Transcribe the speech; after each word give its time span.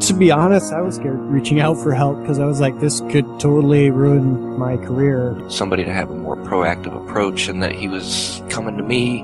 To 0.00 0.14
be 0.14 0.30
honest, 0.30 0.72
I 0.72 0.80
was 0.80 0.94
scared 0.94 1.18
reaching 1.18 1.60
out 1.60 1.74
for 1.74 1.92
help 1.92 2.20
because 2.20 2.38
I 2.38 2.46
was 2.46 2.60
like, 2.60 2.78
this 2.78 3.00
could 3.10 3.26
totally 3.40 3.90
ruin 3.90 4.56
my 4.56 4.76
career. 4.76 5.36
Somebody 5.48 5.84
to 5.84 5.92
have 5.92 6.10
a 6.10 6.14
more 6.14 6.36
proactive 6.36 6.96
approach 6.96 7.48
and 7.48 7.62
that 7.62 7.72
he 7.72 7.88
was 7.88 8.40
coming 8.48 8.76
to 8.76 8.82
me 8.84 9.22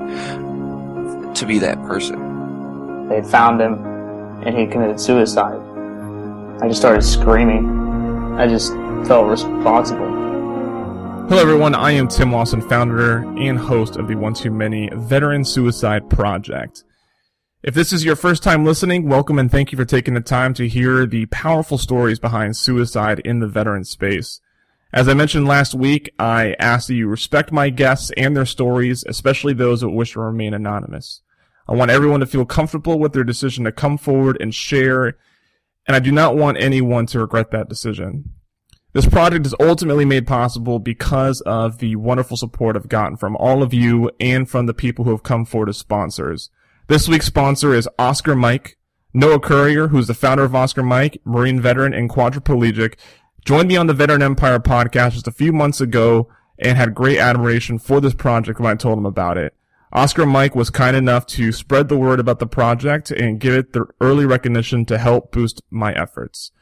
to 1.35 1.45
be 1.47 1.61
that 1.61 1.81
person. 1.85 3.09
They 3.09 3.23
found 3.23 3.61
him 3.61 3.75
and 4.45 4.59
he 4.59 4.67
committed 4.67 5.01
suicide. 5.01 5.61
I 6.61 6.69
just 6.69 6.81
started 6.81 7.03
screaming. 7.03 8.35
I 8.37 8.49
just 8.49 8.73
felt 9.07 9.29
responsible. 9.29 10.11
Hello, 11.29 11.41
everyone. 11.41 11.75
I 11.75 11.93
am 11.93 12.09
Tim 12.09 12.33
Lawson, 12.33 12.61
founder 12.61 13.19
and 13.39 13.59
host 13.59 13.97
of 13.97 14.09
the 14.09 14.17
One 14.17 14.35
Too 14.35 14.51
Many 14.51 14.91
Veteran 14.93 15.45
Suicide 15.45 16.11
Project. 16.11 16.85
If 17.65 17.73
this 17.73 17.95
is 17.95 18.05
your 18.05 18.15
first 18.15 18.43
time 18.43 18.63
listening, 18.63 19.09
welcome 19.09 19.39
and 19.39 19.51
thank 19.51 19.73
you 19.73 19.79
for 19.79 19.87
taking 19.87 20.13
the 20.13 20.21
time 20.21 20.53
to 20.53 20.69
hear 20.69 21.07
the 21.07 21.25
powerful 21.25 21.79
stories 21.79 22.19
behind 22.19 22.59
suicide 22.59 23.21
in 23.21 23.39
the 23.39 23.49
veteran 23.49 23.85
space. 23.85 24.43
As 24.93 25.09
I 25.09 25.15
mentioned 25.15 25.49
last 25.49 25.75
week, 25.75 26.13
I 26.19 26.57
ask 26.59 26.89
that 26.89 26.95
you 26.95 27.09
respect 27.09 27.53
my 27.53 27.71
guests 27.71 28.11
and 28.19 28.37
their 28.37 28.45
stories, 28.45 29.03
especially 29.09 29.55
those 29.55 29.81
that 29.81 29.89
wish 29.89 30.13
to 30.13 30.21
remain 30.21 30.53
anonymous. 30.53 31.23
I 31.67 31.73
want 31.73 31.91
everyone 31.91 32.21
to 32.21 32.27
feel 32.27 32.45
comfortable 32.45 32.99
with 32.99 33.15
their 33.15 33.25
decision 33.25 33.65
to 33.65 33.73
come 33.73 33.97
forward 33.97 34.37
and 34.43 34.55
share, 34.55 35.17
and 35.87 35.97
I 35.97 36.01
do 36.01 36.13
not 36.13 36.37
want 36.37 36.61
anyone 36.61 37.07
to 37.07 37.21
regret 37.21 37.51
that 37.53 37.71
decision. 37.71 38.29
This 38.93 39.07
project 39.07 39.47
is 39.47 39.55
ultimately 39.59 40.05
made 40.05 40.27
possible 40.27 40.81
because 40.81 41.41
of 41.47 41.79
the 41.79 41.97
wonderful 41.97 42.37
support 42.37 42.77
I've 42.77 42.91
gotten 42.91 43.17
from 43.17 43.37
all 43.37 43.63
of 43.63 43.73
you 43.73 44.11
and 44.21 44.47
from 44.47 44.67
the 44.67 44.75
people 44.75 45.07
who 45.07 45.13
have 45.13 45.23
come 45.23 45.47
forward 45.47 45.71
as 45.71 45.79
sponsors. 45.79 46.51
This 46.87 47.09
week's 47.09 47.25
sponsor 47.25 47.73
is 47.73 47.89
Oscar 47.99 48.37
Mike. 48.37 48.77
Noah 49.15 49.41
Currier, 49.41 49.89
who's 49.89 50.07
the 50.07 50.13
founder 50.13 50.45
of 50.45 50.55
Oscar 50.55 50.83
Mike, 50.83 51.19
Marine 51.25 51.59
veteran 51.59 51.95
and 51.95 52.11
quadriplegic, 52.11 52.97
joined 53.43 53.69
me 53.69 53.77
on 53.79 53.87
the 53.87 53.95
Veteran 53.95 54.21
Empire 54.21 54.59
podcast 54.59 55.13
just 55.13 55.27
a 55.27 55.33
few 55.33 55.51
months 55.51 55.81
ago 55.81 56.29
and 56.59 56.77
had 56.77 56.95
great 56.95 57.17
admiration 57.19 57.79
for 57.79 58.03
this 58.03 58.13
project 58.13 58.61
when 58.61 58.71
I 58.71 58.75
told 58.75 58.99
him 58.99 59.07
about 59.07 59.39
it. 59.39 59.55
Oscar 59.95 60.27
Mike 60.27 60.55
was 60.55 60.69
kind 60.69 60.95
enough 60.95 61.25
to 61.29 61.53
spread 61.53 61.89
the 61.89 61.97
word 61.97 62.21
about 62.21 62.39
the 62.39 62.47
project 62.47 63.11
and 63.11 63.41
give 63.41 63.55
it 63.55 63.73
the 63.73 63.87
early 64.03 64.27
recognition 64.27 64.85
to 64.85 64.99
help 64.99 65.33
boost 65.33 65.63
my 65.71 65.95
efforts. 65.95 66.53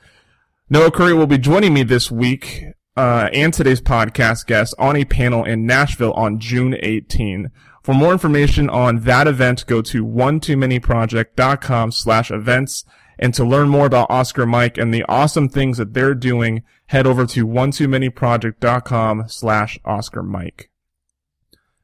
Noah 0.71 0.93
Currier 0.93 1.17
will 1.17 1.27
be 1.27 1.37
joining 1.37 1.75
me 1.75 1.83
this 1.83 2.13
week 2.13 2.63
uh, 2.97 3.29
and 3.33 3.53
today's 3.53 3.81
podcast 3.81 4.47
guest 4.47 4.73
on 4.79 4.95
a 4.95 5.05
panel 5.05 5.45
in 5.45 5.67
Nashville 5.67 6.13
on 6.13 6.39
June 6.39 6.77
18. 6.79 7.51
For 7.83 7.95
more 7.95 8.13
information 8.13 8.71
on 8.71 9.01
that 9.01 9.27
event, 9.27 9.67
go 9.67 9.83
to 9.83 10.05
one-too-many-project.com 10.05 11.93
slash 11.93 12.31
events. 12.31 12.85
And 13.19 13.35
to 13.35 13.45
learn 13.45 13.69
more 13.69 13.87
about 13.87 14.11
Oscar 14.11 14.47
Mike 14.47 14.79
and 14.79 14.93
the 14.93 15.05
awesome 15.09 15.49
things 15.49 15.79
that 15.79 15.95
they're 15.95 16.15
doing, 16.15 16.63
head 16.87 17.07
over 17.07 17.27
to 17.27 17.47
one-too-many-project.com 17.47 19.25
slash 19.29 19.79
Oscar 19.85 20.23
Mike. 20.23 20.71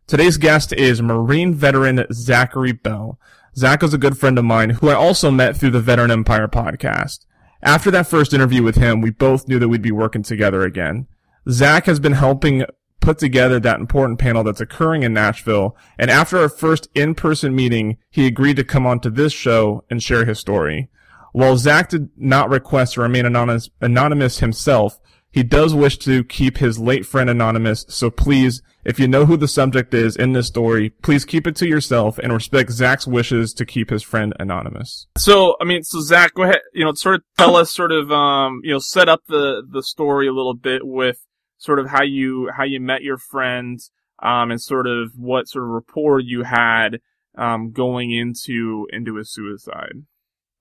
Today's 0.06 0.36
guest 0.36 0.72
is 0.72 1.02
Marine 1.02 1.52
veteran 1.54 2.06
Zachary 2.12 2.72
Bell. 2.72 3.20
Zach 3.56 3.82
is 3.82 3.92
a 3.92 3.98
good 3.98 4.16
friend 4.16 4.38
of 4.38 4.44
mine 4.44 4.70
who 4.70 4.88
I 4.88 4.94
also 4.94 5.30
met 5.30 5.56
through 5.56 5.70
the 5.70 5.80
Veteran 5.80 6.10
Empire 6.10 6.48
podcast. 6.48 7.26
After 7.62 7.90
that 7.90 8.06
first 8.06 8.32
interview 8.32 8.62
with 8.62 8.76
him, 8.76 9.00
we 9.00 9.10
both 9.10 9.48
knew 9.48 9.58
that 9.58 9.68
we'd 9.68 9.82
be 9.82 9.92
working 9.92 10.22
together 10.22 10.62
again. 10.62 11.08
Zach 11.50 11.86
has 11.86 12.00
been 12.00 12.12
helping 12.12 12.64
put 13.08 13.16
together 13.16 13.58
that 13.58 13.80
important 13.80 14.18
panel 14.18 14.44
that's 14.44 14.60
occurring 14.60 15.02
in 15.02 15.14
Nashville. 15.14 15.74
And 15.98 16.10
after 16.10 16.36
our 16.36 16.50
first 16.50 16.88
in-person 16.94 17.56
meeting, 17.56 17.96
he 18.10 18.26
agreed 18.26 18.56
to 18.56 18.64
come 18.64 18.86
onto 18.86 19.08
this 19.08 19.32
show 19.32 19.82
and 19.88 20.02
share 20.02 20.26
his 20.26 20.38
story. 20.38 20.90
While 21.32 21.56
Zach 21.56 21.88
did 21.88 22.10
not 22.18 22.50
request 22.50 22.94
to 22.94 23.00
remain 23.00 23.24
anonymous, 23.24 23.70
anonymous 23.80 24.40
himself, 24.40 25.00
he 25.30 25.42
does 25.42 25.74
wish 25.74 25.96
to 26.00 26.22
keep 26.22 26.58
his 26.58 26.78
late 26.78 27.06
friend 27.06 27.30
anonymous. 27.30 27.86
So 27.88 28.10
please, 28.10 28.60
if 28.84 29.00
you 29.00 29.08
know 29.08 29.24
who 29.24 29.38
the 29.38 29.48
subject 29.48 29.94
is 29.94 30.14
in 30.14 30.34
this 30.34 30.48
story, 30.48 30.90
please 30.90 31.24
keep 31.24 31.46
it 31.46 31.56
to 31.56 31.66
yourself 31.66 32.18
and 32.18 32.30
respect 32.30 32.70
Zach's 32.72 33.06
wishes 33.06 33.54
to 33.54 33.64
keep 33.64 33.88
his 33.88 34.02
friend 34.02 34.34
anonymous. 34.38 35.06
So, 35.16 35.56
I 35.62 35.64
mean, 35.64 35.82
so 35.82 36.02
Zach, 36.02 36.34
go 36.34 36.42
ahead, 36.42 36.60
you 36.74 36.84
know, 36.84 36.92
sort 36.92 37.14
of 37.14 37.22
tell 37.38 37.56
us 37.56 37.72
sort 37.72 37.92
of, 37.92 38.12
um, 38.12 38.60
you 38.64 38.72
know, 38.72 38.80
set 38.80 39.08
up 39.08 39.22
the, 39.28 39.62
the 39.66 39.82
story 39.82 40.28
a 40.28 40.32
little 40.32 40.54
bit 40.54 40.82
with, 40.84 41.20
sort 41.58 41.78
of 41.78 41.90
how 41.90 42.02
you 42.02 42.50
how 42.56 42.64
you 42.64 42.80
met 42.80 43.02
your 43.02 43.18
friends 43.18 43.90
um, 44.22 44.50
and 44.50 44.60
sort 44.60 44.86
of 44.86 45.12
what 45.16 45.48
sort 45.48 45.64
of 45.64 45.70
rapport 45.70 46.20
you 46.20 46.44
had 46.44 47.00
um, 47.36 47.72
going 47.72 48.10
into 48.12 48.86
into 48.92 49.16
his 49.16 49.32
suicide. 49.32 50.04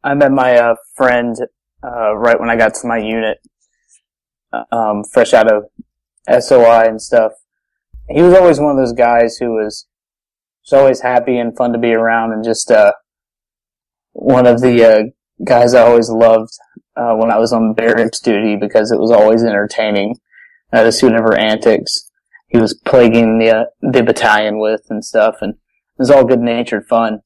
I 0.03 0.13
met 0.13 0.31
my 0.31 0.57
uh, 0.57 0.75
friend 0.95 1.35
uh, 1.83 2.15
right 2.15 2.39
when 2.39 2.49
I 2.49 2.55
got 2.55 2.73
to 2.75 2.87
my 2.87 2.97
unit, 2.97 3.39
um, 4.71 5.03
fresh 5.03 5.33
out 5.33 5.51
of 5.51 5.65
SOI 6.43 6.87
and 6.87 7.01
stuff. 7.01 7.33
He 8.09 8.21
was 8.21 8.33
always 8.33 8.59
one 8.59 8.71
of 8.71 8.77
those 8.77 8.93
guys 8.93 9.37
who 9.37 9.51
was, 9.51 9.85
was 10.63 10.79
always 10.79 11.01
happy 11.01 11.37
and 11.37 11.55
fun 11.55 11.73
to 11.73 11.79
be 11.79 11.93
around, 11.93 12.31
and 12.31 12.43
just 12.43 12.71
uh, 12.71 12.93
one 14.13 14.47
of 14.47 14.61
the 14.61 14.83
uh, 14.83 15.03
guys 15.43 15.73
I 15.73 15.81
always 15.81 16.09
loved 16.09 16.51
uh, 16.95 17.13
when 17.15 17.31
I 17.31 17.37
was 17.37 17.51
on 17.51 17.73
barracks 17.73 18.19
duty 18.19 18.55
because 18.55 18.91
it 18.91 18.99
was 18.99 19.11
always 19.11 19.43
entertaining 19.43 20.15
uh, 20.72 20.83
the 20.83 20.91
student 20.91 21.19
of 21.19 21.25
her 21.25 21.38
antics 21.38 22.07
he 22.47 22.57
was 22.57 22.73
plaguing 22.73 23.39
the 23.39 23.50
uh, 23.50 23.63
the 23.81 24.03
battalion 24.03 24.59
with 24.59 24.81
and 24.89 25.03
stuff, 25.03 25.35
and 25.41 25.53
it 25.53 26.00
was 26.00 26.09
all 26.09 26.23
good 26.23 26.39
natured 26.39 26.85
fun. 26.85 27.19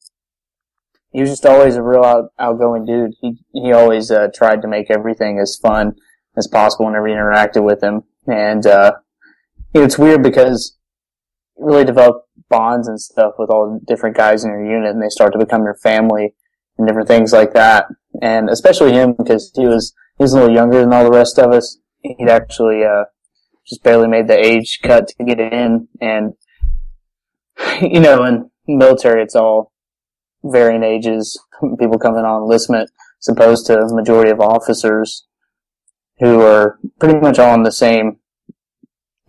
He 1.12 1.22
was 1.22 1.30
just 1.30 1.46
always 1.46 1.76
a 1.76 1.84
real 1.84 2.04
out, 2.04 2.32
outgoing 2.40 2.86
dude. 2.86 3.14
He 3.22 3.38
he 3.54 3.72
always 3.72 4.10
uh, 4.10 4.30
tried 4.34 4.62
to 4.64 4.68
make 4.68 4.90
everything 4.90 5.40
as 5.40 5.58
fun 5.62 5.94
as 6.36 6.48
possible 6.48 6.86
whenever 6.88 7.08
you 7.08 7.16
interacted 7.16 7.64
with 7.64 7.84
him, 7.84 8.04
and 8.26 8.66
uh, 8.66 8.94
you 9.74 9.82
know, 9.82 9.86
it's 9.86 10.00
weird 10.00 10.24
because 10.24 10.78
you 11.58 11.66
really 11.66 11.86
develop 11.86 12.24
bonds 12.50 12.88
and 12.88 13.00
stuff 13.00 13.34
with 13.38 13.52
all 13.52 13.72
the 13.72 13.86
different 13.86 14.18
guys 14.18 14.44
in 14.44 14.50
your 14.50 14.66
unit, 14.66 14.90
and 14.90 15.04
they 15.04 15.10
start 15.10 15.34
to 15.34 15.40
become 15.40 15.64
your 15.64 15.78
family 15.84 16.34
and 16.80 16.88
different 16.88 17.08
things 17.08 17.32
like 17.32 17.54
that. 17.54 17.86
And 18.24 18.50
especially 18.50 18.94
him 18.94 19.14
because 19.16 19.52
he 19.56 19.68
was 19.68 19.94
he 20.18 20.24
was 20.24 20.34
a 20.34 20.40
little 20.40 20.56
younger 20.56 20.80
than 20.80 20.94
all 20.94 21.04
the 21.04 21.12
rest 21.12 21.38
of 21.38 21.52
us. 21.52 21.78
He'd 22.02 22.28
actually 22.28 22.84
uh, 22.84 23.04
just 23.68 23.84
barely 23.84 24.08
made 24.08 24.28
the 24.28 24.38
age 24.38 24.80
cut 24.84 25.08
to 25.08 25.24
get 25.24 25.40
in. 25.40 25.88
And, 26.00 26.34
you 27.82 28.00
know, 28.00 28.24
in 28.24 28.50
military, 28.68 29.24
it's 29.24 29.36
all 29.36 29.72
varying 30.44 30.84
ages, 30.84 31.40
people 31.80 32.00
coming 32.00 32.26
on 32.26 32.44
enlistment, 32.44 32.90
as 33.22 33.28
opposed 33.28 33.66
to 33.68 33.88
majority 33.92 34.32
of 34.32 34.40
officers 34.40 35.26
who 36.20 36.42
are 36.42 36.80
pretty 37.00 37.20
much 37.20 37.40
all 37.40 37.56
in 37.56 37.64
the 37.64 37.72
same 37.72 38.18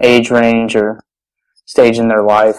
age 0.01 0.31
range 0.31 0.77
or 0.77 1.01
stage 1.65 1.99
in 1.99 2.09
their 2.09 2.23
life. 2.23 2.59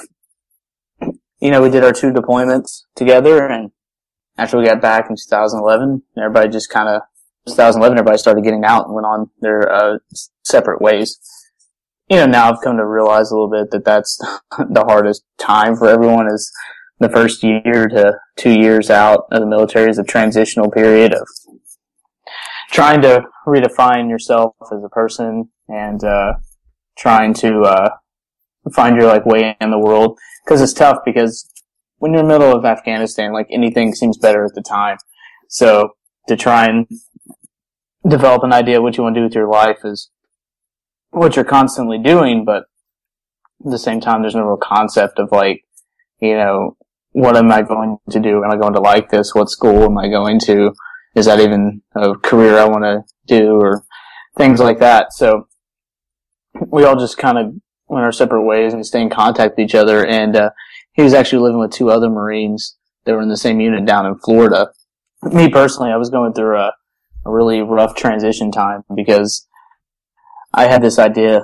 You 1.40 1.52
know, 1.52 1.62
we 1.62 1.70
did 1.70 1.84
our 1.84 1.92
two 1.92 2.12
deployments 2.12 2.84
together 2.96 3.46
and 3.46 3.72
after 4.38 4.58
we 4.58 4.66
got 4.66 4.82
back 4.82 5.10
in 5.10 5.16
2011, 5.16 6.02
everybody 6.18 6.50
just 6.50 6.70
kind 6.70 6.90
of 6.90 7.02
2011, 7.48 7.98
everybody 7.98 8.18
started 8.18 8.44
getting 8.44 8.64
out 8.64 8.86
and 8.86 8.96
went 8.96 9.06
on 9.06 9.30
their 9.42 9.72
uh, 9.72 9.98
separate 10.44 10.82
ways 10.82 11.20
you 12.10 12.18
know, 12.18 12.26
now 12.26 12.50
I've 12.50 12.62
come 12.64 12.78
to 12.78 12.86
realize 12.86 13.32
a 13.32 13.36
little 13.36 13.50
bit 13.50 13.72
that 13.72 13.86
that's 13.86 14.18
the 14.58 14.84
hardest 14.86 15.24
time 15.40 15.76
for 15.76 15.88
everyone 15.88 16.28
is 16.28 16.52
the 17.00 17.10
first 17.10 17.44
year 17.44 17.88
to 17.88 18.14
two 18.38 18.52
years 18.52 18.90
out 18.90 19.26
of 19.32 19.42
the 19.42 19.48
military 19.48 19.90
is 19.90 19.98
a 19.98 20.04
transitional 20.04 20.70
period 20.70 21.14
of 21.14 21.28
trying 22.72 23.02
to 23.02 23.24
redefine 23.48 24.10
yourself 24.10 24.54
as 24.72 24.84
a 24.84 24.90
person 24.90 25.50
and, 25.68 26.04
uh, 26.04 26.34
trying 26.98 27.34
to, 27.34 27.62
uh, 27.62 27.90
find 28.74 28.96
your 28.96 29.08
like 29.08 29.26
way 29.26 29.56
in 29.60 29.72
the 29.72 29.80
world. 29.80 30.18
Cause 30.48 30.62
it's 30.62 30.74
tough 30.74 31.00
because 31.06 31.50
when 31.98 32.12
you're 32.12 32.22
in 32.22 32.28
the 32.28 32.34
middle 32.38 32.56
of 32.56 32.66
Afghanistan, 32.66 33.32
like 33.32 33.48
anything 33.50 33.96
seems 33.96 34.18
better 34.18 34.44
at 34.46 34.54
the 34.56 34.62
time. 34.62 34.98
So 35.50 35.92
to 36.28 36.36
try 36.36 36.66
and 36.66 36.88
develop 38.08 38.44
an 38.44 38.54
idea 38.54 38.78
of 38.78 38.84
what 38.84 38.98
you 38.98 39.04
want 39.04 39.16
to 39.16 39.22
do 39.22 39.26
with 39.26 39.36
your 39.36 39.50
life 39.50 39.80
is 39.84 40.10
what 41.14 41.36
you're 41.36 41.46
constantly 41.46 41.98
doing, 41.98 42.44
but 42.44 42.66
at 43.66 43.72
the 43.72 43.80
same 43.80 44.02
time, 44.02 44.22
there's 44.22 44.36
no 44.36 44.46
real 44.46 44.58
concept 44.58 45.20
of 45.20 45.32
like, 45.32 45.64
you 46.20 46.36
know, 46.36 46.76
what 47.12 47.38
am 47.38 47.52
I 47.52 47.62
going 47.62 47.98
to 48.10 48.20
do? 48.20 48.44
Am 48.44 48.52
I 48.52 48.58
going 48.58 48.74
to 48.74 48.82
like 48.82 49.10
this? 49.10 49.34
What 49.34 49.50
school 49.50 49.84
am 49.84 49.98
I 49.98 50.10
going 50.10 50.40
to? 50.42 50.74
Is 51.16 51.28
that 51.28 51.40
even 51.40 51.82
a 51.96 52.16
career 52.16 52.58
I 52.58 52.66
want 52.66 52.84
to 52.84 53.04
do 53.28 53.60
or 53.60 53.84
things 54.38 54.60
like 54.60 54.80
that? 54.80 55.14
So 55.14 55.48
we 56.68 56.84
all 56.84 56.96
just 56.96 57.18
kind 57.18 57.38
of 57.38 57.54
went 57.88 58.06
our 58.06 58.12
separate 58.12 58.44
ways 58.44 58.74
and 58.74 58.80
we 58.80 58.84
stayed 58.84 59.04
in 59.04 59.10
contact 59.12 59.56
with 59.56 59.66
each 59.66 59.76
other. 59.76 60.06
And 60.06 60.36
uh, 60.36 60.50
he 60.94 61.04
was 61.04 61.14
actually 61.14 61.44
living 61.44 61.60
with 61.60 61.72
two 61.72 61.92
other 61.92 62.10
Marines 62.10 62.76
that 63.06 63.14
were 63.14 63.22
in 63.22 63.30
the 63.30 63.38
same 63.38 63.60
unit 63.60 63.86
down 63.86 64.08
in 64.08 64.18
Florida. 64.18 64.72
Me 65.22 65.50
personally, 65.50 65.92
I 65.92 65.98
was 65.98 66.10
going 66.10 66.34
through 66.34 66.58
a, 66.58 66.74
a 67.26 67.32
really 67.32 67.62
rough 67.62 67.96
transition 67.96 68.52
time 68.52 68.84
because 68.96 69.48
I 70.54 70.68
had 70.68 70.82
this 70.82 71.00
idea 71.00 71.44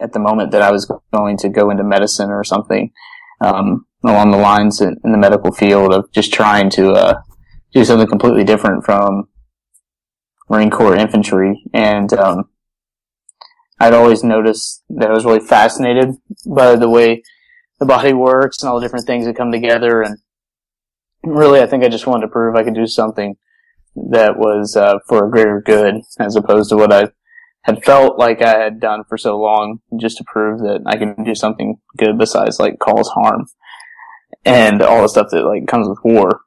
at 0.00 0.12
the 0.12 0.18
moment 0.18 0.52
that 0.52 0.62
I 0.62 0.70
was 0.70 0.90
going 1.12 1.36
to 1.38 1.48
go 1.48 1.70
into 1.70 1.82
medicine 1.82 2.30
or 2.30 2.44
something 2.44 2.92
um, 3.40 3.86
along 4.04 4.30
the 4.30 4.38
lines 4.38 4.80
in, 4.80 4.96
in, 5.04 5.12
the 5.12 5.18
medical 5.18 5.52
field 5.52 5.92
of 5.92 6.10
just 6.12 6.32
trying 6.32 6.70
to 6.70 6.92
uh, 6.92 7.22
do 7.72 7.84
something 7.84 8.06
completely 8.06 8.44
different 8.44 8.84
from 8.84 9.28
Marine 10.48 10.70
Corps 10.70 10.96
infantry. 10.96 11.62
And 11.72 12.12
um, 12.12 12.44
I'd 13.80 13.94
always 13.94 14.22
noticed 14.22 14.84
that 14.90 15.10
I 15.10 15.14
was 15.14 15.24
really 15.24 15.40
fascinated 15.40 16.10
by 16.46 16.76
the 16.76 16.88
way 16.88 17.22
the 17.80 17.86
body 17.86 18.12
works 18.12 18.62
and 18.62 18.68
all 18.68 18.78
the 18.78 18.86
different 18.86 19.06
things 19.06 19.26
that 19.26 19.36
come 19.36 19.50
together. 19.50 20.02
And 20.02 20.18
really, 21.24 21.60
I 21.60 21.66
think 21.66 21.82
I 21.82 21.88
just 21.88 22.06
wanted 22.06 22.26
to 22.26 22.32
prove 22.32 22.54
I 22.54 22.62
could 22.62 22.74
do 22.74 22.86
something 22.86 23.36
that 24.10 24.36
was 24.36 24.76
uh, 24.76 24.98
for 25.08 25.26
a 25.26 25.30
greater 25.30 25.60
good 25.60 25.96
as 26.18 26.36
opposed 26.36 26.70
to 26.70 26.76
what 26.76 26.92
I 26.92 27.08
had 27.64 27.82
felt 27.82 28.18
like 28.18 28.42
I 28.42 28.58
had 28.58 28.78
done 28.78 29.04
for 29.08 29.16
so 29.16 29.38
long 29.38 29.80
just 29.98 30.18
to 30.18 30.24
prove 30.24 30.60
that 30.60 30.82
I 30.86 30.96
can 30.96 31.24
do 31.24 31.34
something 31.34 31.78
good 31.96 32.18
besides 32.18 32.60
like 32.60 32.78
cause 32.78 33.08
harm 33.08 33.46
and 34.44 34.82
all 34.82 35.02
the 35.02 35.08
stuff 35.08 35.28
that 35.30 35.44
like 35.44 35.66
comes 35.66 35.88
with 35.88 35.98
war. 36.04 36.42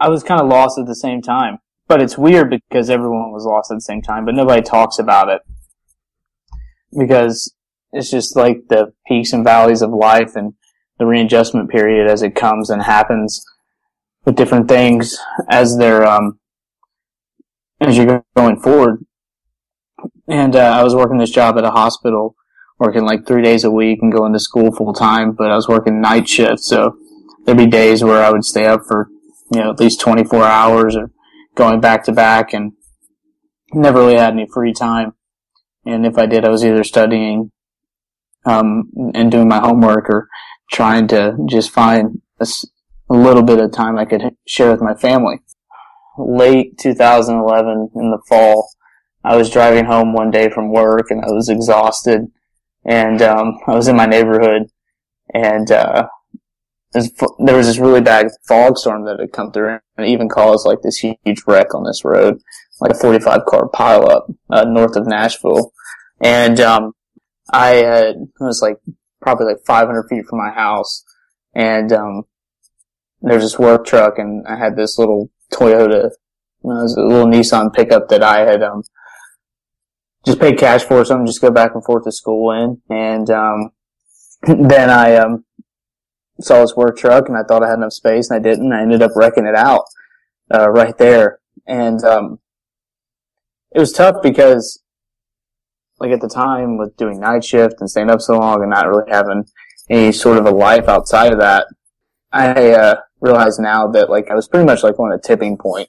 I 0.00 0.08
was 0.08 0.22
kind 0.22 0.40
of 0.40 0.46
lost 0.46 0.78
at 0.78 0.86
the 0.86 0.94
same 0.94 1.22
time, 1.22 1.58
but 1.88 2.00
it's 2.00 2.16
weird 2.16 2.50
because 2.50 2.88
everyone 2.88 3.32
was 3.32 3.44
lost 3.44 3.72
at 3.72 3.74
the 3.74 3.80
same 3.80 4.00
time, 4.00 4.24
but 4.24 4.36
nobody 4.36 4.62
talks 4.62 5.00
about 5.00 5.28
it. 5.28 5.42
Because 6.96 7.52
it's 7.92 8.10
just 8.10 8.36
like 8.36 8.68
the 8.68 8.92
peaks 9.08 9.32
and 9.32 9.42
valleys 9.42 9.82
of 9.82 9.90
life 9.90 10.36
and 10.36 10.54
the 11.00 11.06
readjustment 11.06 11.68
period 11.68 12.08
as 12.08 12.22
it 12.22 12.36
comes 12.36 12.70
and 12.70 12.82
happens 12.82 13.44
with 14.24 14.36
different 14.36 14.68
things 14.68 15.18
as 15.48 15.78
they're 15.78 16.06
um 16.06 16.38
as 17.80 17.96
you're 17.96 18.22
going 18.36 18.60
forward 18.60 19.04
and 20.28 20.56
uh, 20.56 20.60
I 20.60 20.82
was 20.82 20.94
working 20.94 21.18
this 21.18 21.30
job 21.30 21.58
at 21.58 21.64
a 21.64 21.70
hospital, 21.70 22.36
working 22.78 23.04
like 23.04 23.26
three 23.26 23.42
days 23.42 23.64
a 23.64 23.70
week 23.70 24.00
and 24.02 24.12
going 24.12 24.32
to 24.32 24.38
school 24.38 24.72
full 24.72 24.92
time. 24.92 25.32
But 25.32 25.50
I 25.50 25.56
was 25.56 25.68
working 25.68 26.00
night 26.00 26.28
shift, 26.28 26.60
so 26.60 26.96
there'd 27.44 27.58
be 27.58 27.66
days 27.66 28.04
where 28.04 28.22
I 28.22 28.30
would 28.30 28.44
stay 28.44 28.66
up 28.66 28.82
for 28.86 29.08
you 29.52 29.60
know 29.60 29.70
at 29.70 29.80
least 29.80 30.00
24 30.00 30.44
hours 30.44 30.96
or 30.96 31.10
going 31.54 31.80
back 31.80 32.04
to 32.04 32.12
back, 32.12 32.52
and 32.52 32.72
never 33.72 34.00
really 34.00 34.16
had 34.16 34.32
any 34.32 34.46
free 34.46 34.72
time. 34.72 35.14
And 35.84 36.06
if 36.06 36.18
I 36.18 36.26
did, 36.26 36.44
I 36.44 36.50
was 36.50 36.64
either 36.64 36.84
studying 36.84 37.50
um, 38.44 38.90
and 39.14 39.30
doing 39.30 39.48
my 39.48 39.60
homework 39.60 40.08
or 40.08 40.28
trying 40.70 41.08
to 41.08 41.36
just 41.48 41.70
find 41.70 42.20
a, 42.38 42.46
a 43.10 43.14
little 43.14 43.42
bit 43.42 43.58
of 43.58 43.72
time 43.72 43.98
I 43.98 44.04
could 44.04 44.22
share 44.46 44.70
with 44.70 44.80
my 44.80 44.94
family. 44.94 45.40
Late 46.18 46.78
2011 46.78 47.90
in 47.94 48.10
the 48.10 48.20
fall, 48.28 48.68
I 49.22 49.36
was 49.36 49.50
driving 49.50 49.84
home 49.84 50.12
one 50.12 50.30
day 50.30 50.48
from 50.48 50.72
work 50.72 51.10
and 51.10 51.22
I 51.22 51.30
was 51.30 51.48
exhausted 51.48 52.26
and 52.84 53.20
um, 53.20 53.58
I 53.66 53.74
was 53.74 53.88
in 53.88 53.96
my 53.96 54.06
neighborhood 54.06 54.68
and 55.34 55.70
uh, 55.70 56.08
there 56.92 57.56
was 57.56 57.66
this 57.66 57.78
really 57.78 58.00
bad 58.00 58.28
fog 58.48 58.78
storm 58.78 59.04
that 59.04 59.20
had 59.20 59.32
come 59.32 59.52
through 59.52 59.78
and 59.96 60.06
even 60.06 60.28
caused 60.28 60.66
like 60.66 60.80
this 60.82 60.98
huge 60.98 61.42
wreck 61.46 61.74
on 61.74 61.84
this 61.84 62.04
road, 62.04 62.40
like 62.80 62.92
a 62.92 62.98
45 62.98 63.44
car 63.44 63.68
pileup 63.68 64.34
uh, 64.50 64.64
north 64.64 64.96
of 64.96 65.06
Nashville. 65.06 65.72
And 66.20 66.58
um, 66.60 66.92
I 67.52 67.68
had, 67.68 68.16
was 68.40 68.62
like 68.62 68.78
probably 69.20 69.46
like 69.46 69.64
500 69.66 70.04
feet 70.08 70.24
from 70.26 70.38
my 70.38 70.50
house 70.50 71.04
and 71.54 71.92
um, 71.92 72.22
there's 73.20 73.42
this 73.42 73.58
work 73.58 73.84
truck 73.84 74.18
and 74.18 74.46
I 74.46 74.56
had 74.56 74.76
this 74.76 74.98
little 74.98 75.30
Toyota, 75.52 76.06
it 76.06 76.12
was 76.62 76.96
a 76.96 77.02
little 77.02 77.26
Nissan 77.26 77.72
pickup 77.72 78.08
that 78.08 78.22
I 78.22 78.40
had 78.40 78.62
um, 78.62 78.82
just 80.24 80.40
pay 80.40 80.54
cash 80.54 80.82
for 80.82 81.04
something, 81.04 81.26
just 81.26 81.40
go 81.40 81.50
back 81.50 81.74
and 81.74 81.84
forth 81.84 82.04
to 82.04 82.12
school 82.12 82.50
in. 82.52 82.82
And, 82.90 83.30
um, 83.30 83.70
then 84.46 84.90
I, 84.90 85.16
um, 85.16 85.44
saw 86.40 86.60
this 86.60 86.74
work 86.74 86.96
truck 86.96 87.28
and 87.28 87.36
I 87.36 87.42
thought 87.42 87.62
I 87.62 87.68
had 87.68 87.78
enough 87.78 87.92
space 87.92 88.30
and 88.30 88.38
I 88.38 88.42
didn't. 88.42 88.72
I 88.72 88.82
ended 88.82 89.02
up 89.02 89.12
wrecking 89.14 89.46
it 89.46 89.54
out, 89.54 89.84
uh, 90.52 90.70
right 90.70 90.96
there. 90.96 91.40
And, 91.66 92.02
um, 92.04 92.38
it 93.72 93.78
was 93.78 93.92
tough 93.92 94.16
because, 94.22 94.82
like 95.98 96.10
at 96.10 96.20
the 96.20 96.28
time 96.28 96.78
with 96.78 96.96
doing 96.96 97.20
night 97.20 97.44
shift 97.44 97.74
and 97.80 97.90
staying 97.90 98.10
up 98.10 98.20
so 98.20 98.38
long 98.38 98.62
and 98.62 98.70
not 98.70 98.88
really 98.88 99.10
having 99.10 99.44
any 99.88 100.12
sort 100.12 100.38
of 100.38 100.46
a 100.46 100.50
life 100.50 100.88
outside 100.88 101.32
of 101.32 101.38
that, 101.38 101.66
I, 102.32 102.72
uh, 102.72 102.96
realize 103.20 103.58
now 103.58 103.86
that 103.88 104.10
like 104.10 104.30
I 104.30 104.34
was 104.34 104.48
pretty 104.48 104.66
much 104.66 104.82
like 104.82 104.98
on 104.98 105.12
a 105.12 105.18
tipping 105.18 105.56
point 105.56 105.88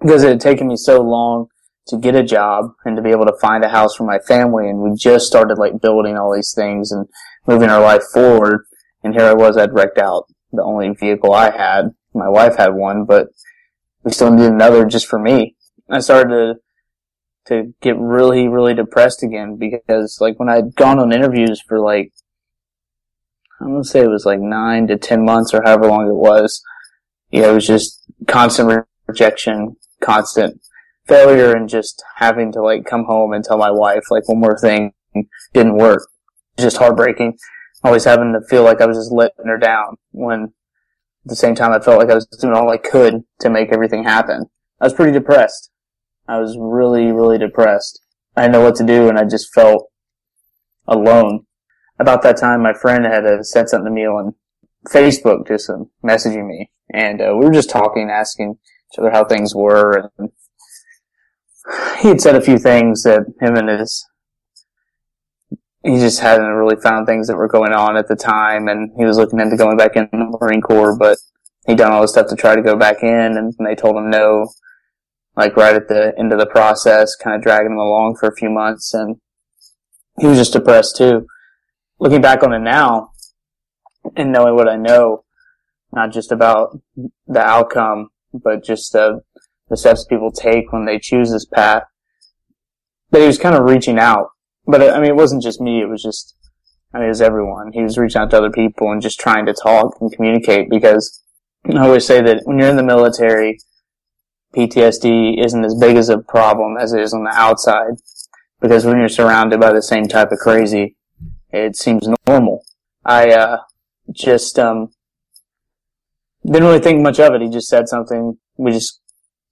because 0.00 0.22
it 0.22 0.30
had 0.30 0.40
taken 0.40 0.68
me 0.68 0.76
so 0.76 1.00
long 1.00 1.48
to 1.88 1.96
get 1.96 2.14
a 2.14 2.22
job 2.22 2.72
and 2.84 2.96
to 2.96 3.02
be 3.02 3.10
able 3.10 3.26
to 3.26 3.38
find 3.40 3.64
a 3.64 3.68
house 3.68 3.96
for 3.96 4.04
my 4.04 4.18
family. 4.18 4.68
And 4.68 4.78
we 4.80 4.96
just 4.96 5.26
started 5.26 5.58
like 5.58 5.80
building 5.80 6.16
all 6.16 6.34
these 6.34 6.52
things 6.54 6.92
and 6.92 7.08
moving 7.46 7.68
our 7.68 7.82
life 7.82 8.04
forward. 8.12 8.66
And 9.02 9.14
here 9.14 9.24
I 9.24 9.34
was, 9.34 9.56
I'd 9.56 9.74
wrecked 9.74 9.98
out 9.98 10.26
the 10.52 10.62
only 10.62 10.90
vehicle 10.90 11.32
I 11.32 11.50
had. 11.50 11.90
My 12.14 12.28
wife 12.28 12.56
had 12.56 12.74
one, 12.74 13.04
but 13.04 13.28
we 14.04 14.12
still 14.12 14.30
needed 14.30 14.52
another 14.52 14.84
just 14.84 15.06
for 15.06 15.18
me. 15.18 15.56
I 15.90 16.00
started 16.00 16.28
to 16.30 16.54
to 17.46 17.74
get 17.80 17.98
really, 17.98 18.46
really 18.46 18.72
depressed 18.72 19.24
again 19.24 19.56
because 19.56 20.18
like 20.20 20.38
when 20.38 20.48
I'd 20.48 20.76
gone 20.76 21.00
on 21.00 21.12
interviews 21.12 21.60
for 21.60 21.80
like 21.80 22.12
I'm 23.60 23.72
gonna 23.72 23.84
say 23.84 24.00
it 24.00 24.08
was 24.08 24.24
like 24.24 24.38
nine 24.38 24.86
to 24.88 24.96
ten 24.96 25.24
months 25.24 25.52
or 25.52 25.62
however 25.62 25.86
long 25.86 26.06
it 26.06 26.14
was. 26.14 26.62
Yeah, 27.30 27.50
it 27.50 27.54
was 27.54 27.66
just 27.66 28.02
constant 28.28 28.86
rejection, 29.06 29.76
constant 30.00 30.60
failure 31.12 31.54
and 31.54 31.68
just 31.68 32.02
having 32.16 32.52
to 32.52 32.62
like 32.62 32.84
come 32.86 33.04
home 33.04 33.32
and 33.32 33.44
tell 33.44 33.58
my 33.58 33.70
wife 33.70 34.04
like 34.10 34.28
one 34.28 34.40
more 34.40 34.58
thing 34.58 34.92
didn't 35.52 35.76
work. 35.76 36.08
Just 36.58 36.78
heartbreaking. 36.78 37.36
Always 37.84 38.04
having 38.04 38.32
to 38.32 38.40
feel 38.48 38.62
like 38.62 38.80
I 38.80 38.86
was 38.86 38.96
just 38.96 39.12
letting 39.12 39.46
her 39.46 39.58
down 39.58 39.96
when 40.12 40.44
at 41.24 41.28
the 41.28 41.36
same 41.36 41.54
time 41.54 41.72
I 41.72 41.80
felt 41.80 41.98
like 41.98 42.10
I 42.10 42.14
was 42.14 42.26
doing 42.26 42.54
all 42.54 42.70
I 42.70 42.78
could 42.78 43.24
to 43.40 43.50
make 43.50 43.72
everything 43.72 44.04
happen. 44.04 44.46
I 44.80 44.84
was 44.84 44.94
pretty 44.94 45.12
depressed. 45.12 45.70
I 46.26 46.38
was 46.38 46.56
really, 46.58 47.12
really 47.12 47.38
depressed. 47.38 48.00
I 48.36 48.42
didn't 48.42 48.52
know 48.52 48.62
what 48.62 48.76
to 48.76 48.86
do 48.86 49.08
and 49.08 49.18
I 49.18 49.24
just 49.24 49.52
felt 49.52 49.90
alone. 50.86 51.46
About 51.98 52.22
that 52.22 52.38
time, 52.38 52.62
my 52.62 52.72
friend 52.72 53.04
had 53.04 53.26
uh, 53.26 53.42
said 53.42 53.68
something 53.68 53.86
to 53.86 53.90
me 53.90 54.06
on 54.06 54.34
Facebook, 54.88 55.46
just 55.46 55.70
uh, 55.70 55.84
messaging 56.04 56.48
me, 56.48 56.70
and 56.92 57.20
uh, 57.20 57.34
we 57.38 57.44
were 57.44 57.52
just 57.52 57.70
talking, 57.70 58.10
asking 58.10 58.58
each 58.90 58.98
other 58.98 59.10
how 59.10 59.24
things 59.24 59.54
were, 59.54 60.10
and 60.18 60.30
he 62.00 62.08
had 62.08 62.20
said 62.20 62.34
a 62.34 62.40
few 62.40 62.58
things 62.58 63.02
that 63.04 63.24
him 63.40 63.56
and 63.56 63.68
his 63.68 64.06
he 65.84 65.98
just 65.98 66.20
hadn't 66.20 66.46
really 66.46 66.76
found 66.76 67.06
things 67.06 67.26
that 67.26 67.36
were 67.36 67.48
going 67.48 67.72
on 67.72 67.96
at 67.96 68.06
the 68.06 68.14
time, 68.14 68.68
and 68.68 68.92
he 68.96 69.04
was 69.04 69.16
looking 69.16 69.40
into 69.40 69.56
going 69.56 69.76
back 69.76 69.96
in 69.96 70.08
the 70.12 70.38
Marine 70.40 70.60
Corps, 70.60 70.96
but 70.96 71.18
he'd 71.66 71.78
done 71.78 71.92
all 71.92 72.02
the 72.02 72.08
stuff 72.08 72.28
to 72.28 72.36
try 72.36 72.54
to 72.54 72.62
go 72.62 72.76
back 72.76 73.02
in, 73.02 73.36
and 73.36 73.52
they 73.66 73.74
told 73.74 73.96
him 73.96 74.08
no, 74.08 74.48
like 75.36 75.56
right 75.56 75.74
at 75.74 75.88
the 75.88 76.14
end 76.16 76.32
of 76.32 76.38
the 76.38 76.46
process, 76.46 77.16
kind 77.16 77.34
of 77.34 77.42
dragging 77.42 77.72
him 77.72 77.78
along 77.78 78.16
for 78.18 78.28
a 78.28 78.36
few 78.36 78.48
months, 78.48 78.94
and 78.94 79.16
he 80.20 80.26
was 80.26 80.38
just 80.38 80.52
depressed 80.52 80.96
too. 80.96 81.26
Looking 81.98 82.20
back 82.20 82.44
on 82.44 82.52
it 82.52 82.60
now, 82.60 83.10
and 84.16 84.30
knowing 84.30 84.54
what 84.54 84.68
I 84.68 84.76
know, 84.76 85.24
not 85.92 86.12
just 86.12 86.30
about 86.30 86.78
the 87.26 87.40
outcome, 87.40 88.10
but 88.32 88.62
just 88.62 88.94
uh, 88.94 89.18
the 89.72 89.76
steps 89.78 90.04
people 90.04 90.30
take 90.30 90.70
when 90.70 90.84
they 90.84 90.98
choose 90.98 91.30
this 91.30 91.46
path. 91.46 91.84
But 93.10 93.22
he 93.22 93.26
was 93.26 93.38
kind 93.38 93.56
of 93.56 93.64
reaching 93.64 93.98
out. 93.98 94.28
But 94.66 94.82
I 94.82 95.00
mean, 95.00 95.08
it 95.08 95.16
wasn't 95.16 95.42
just 95.42 95.62
me. 95.62 95.80
It 95.80 95.88
was 95.88 96.02
just, 96.02 96.36
I 96.92 96.98
mean, 96.98 97.06
it 97.06 97.08
was 97.08 97.22
everyone. 97.22 97.72
He 97.72 97.82
was 97.82 97.96
reaching 97.96 98.20
out 98.20 98.30
to 98.30 98.36
other 98.36 98.50
people 98.50 98.92
and 98.92 99.00
just 99.00 99.18
trying 99.18 99.46
to 99.46 99.54
talk 99.54 99.96
and 99.98 100.12
communicate 100.12 100.68
because 100.68 101.24
I 101.64 101.78
always 101.78 102.06
say 102.06 102.20
that 102.20 102.42
when 102.44 102.58
you're 102.58 102.68
in 102.68 102.76
the 102.76 102.82
military, 102.82 103.60
PTSD 104.54 105.42
isn't 105.42 105.64
as 105.64 105.74
big 105.74 105.96
as 105.96 106.10
a 106.10 106.18
problem 106.18 106.76
as 106.76 106.92
it 106.92 107.00
is 107.00 107.14
on 107.14 107.24
the 107.24 107.32
outside. 107.32 107.94
Because 108.60 108.84
when 108.84 108.98
you're 108.98 109.08
surrounded 109.08 109.58
by 109.58 109.72
the 109.72 109.82
same 109.82 110.06
type 110.06 110.32
of 110.32 110.38
crazy, 110.38 110.96
it 111.50 111.76
seems 111.76 112.06
normal. 112.26 112.62
I, 113.06 113.30
uh, 113.30 113.56
just, 114.12 114.58
um, 114.58 114.90
didn't 116.44 116.64
really 116.64 116.78
think 116.78 117.00
much 117.00 117.18
of 117.20 117.32
it. 117.32 117.40
He 117.40 117.48
just 117.48 117.68
said 117.68 117.88
something. 117.88 118.36
We 118.58 118.72
just 118.72 119.01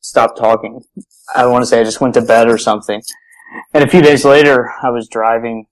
stopped 0.01 0.39
talking. 0.39 0.83
I 1.35 1.47
want 1.47 1.63
to 1.63 1.67
say 1.67 1.81
I 1.81 1.85
just 1.85 2.01
went 2.01 2.15
to 2.15 2.23
bed 2.23 2.49
or 2.49 2.59
something. 2.59 3.03
And 3.73 3.85
a 3.85 3.89
few 3.89 4.03
days 4.03 4.25
later, 4.25 4.73
I 4.83 4.91
was 4.91 5.09
driving. 5.09 5.67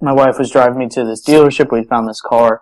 My 0.00 0.12
wife 0.12 0.38
was 0.38 0.50
driving 0.50 0.78
me 0.78 0.88
to 0.88 1.04
this 1.04 1.24
dealership. 1.24 1.72
We 1.72 1.84
found 1.84 2.08
this 2.08 2.20
car, 2.20 2.60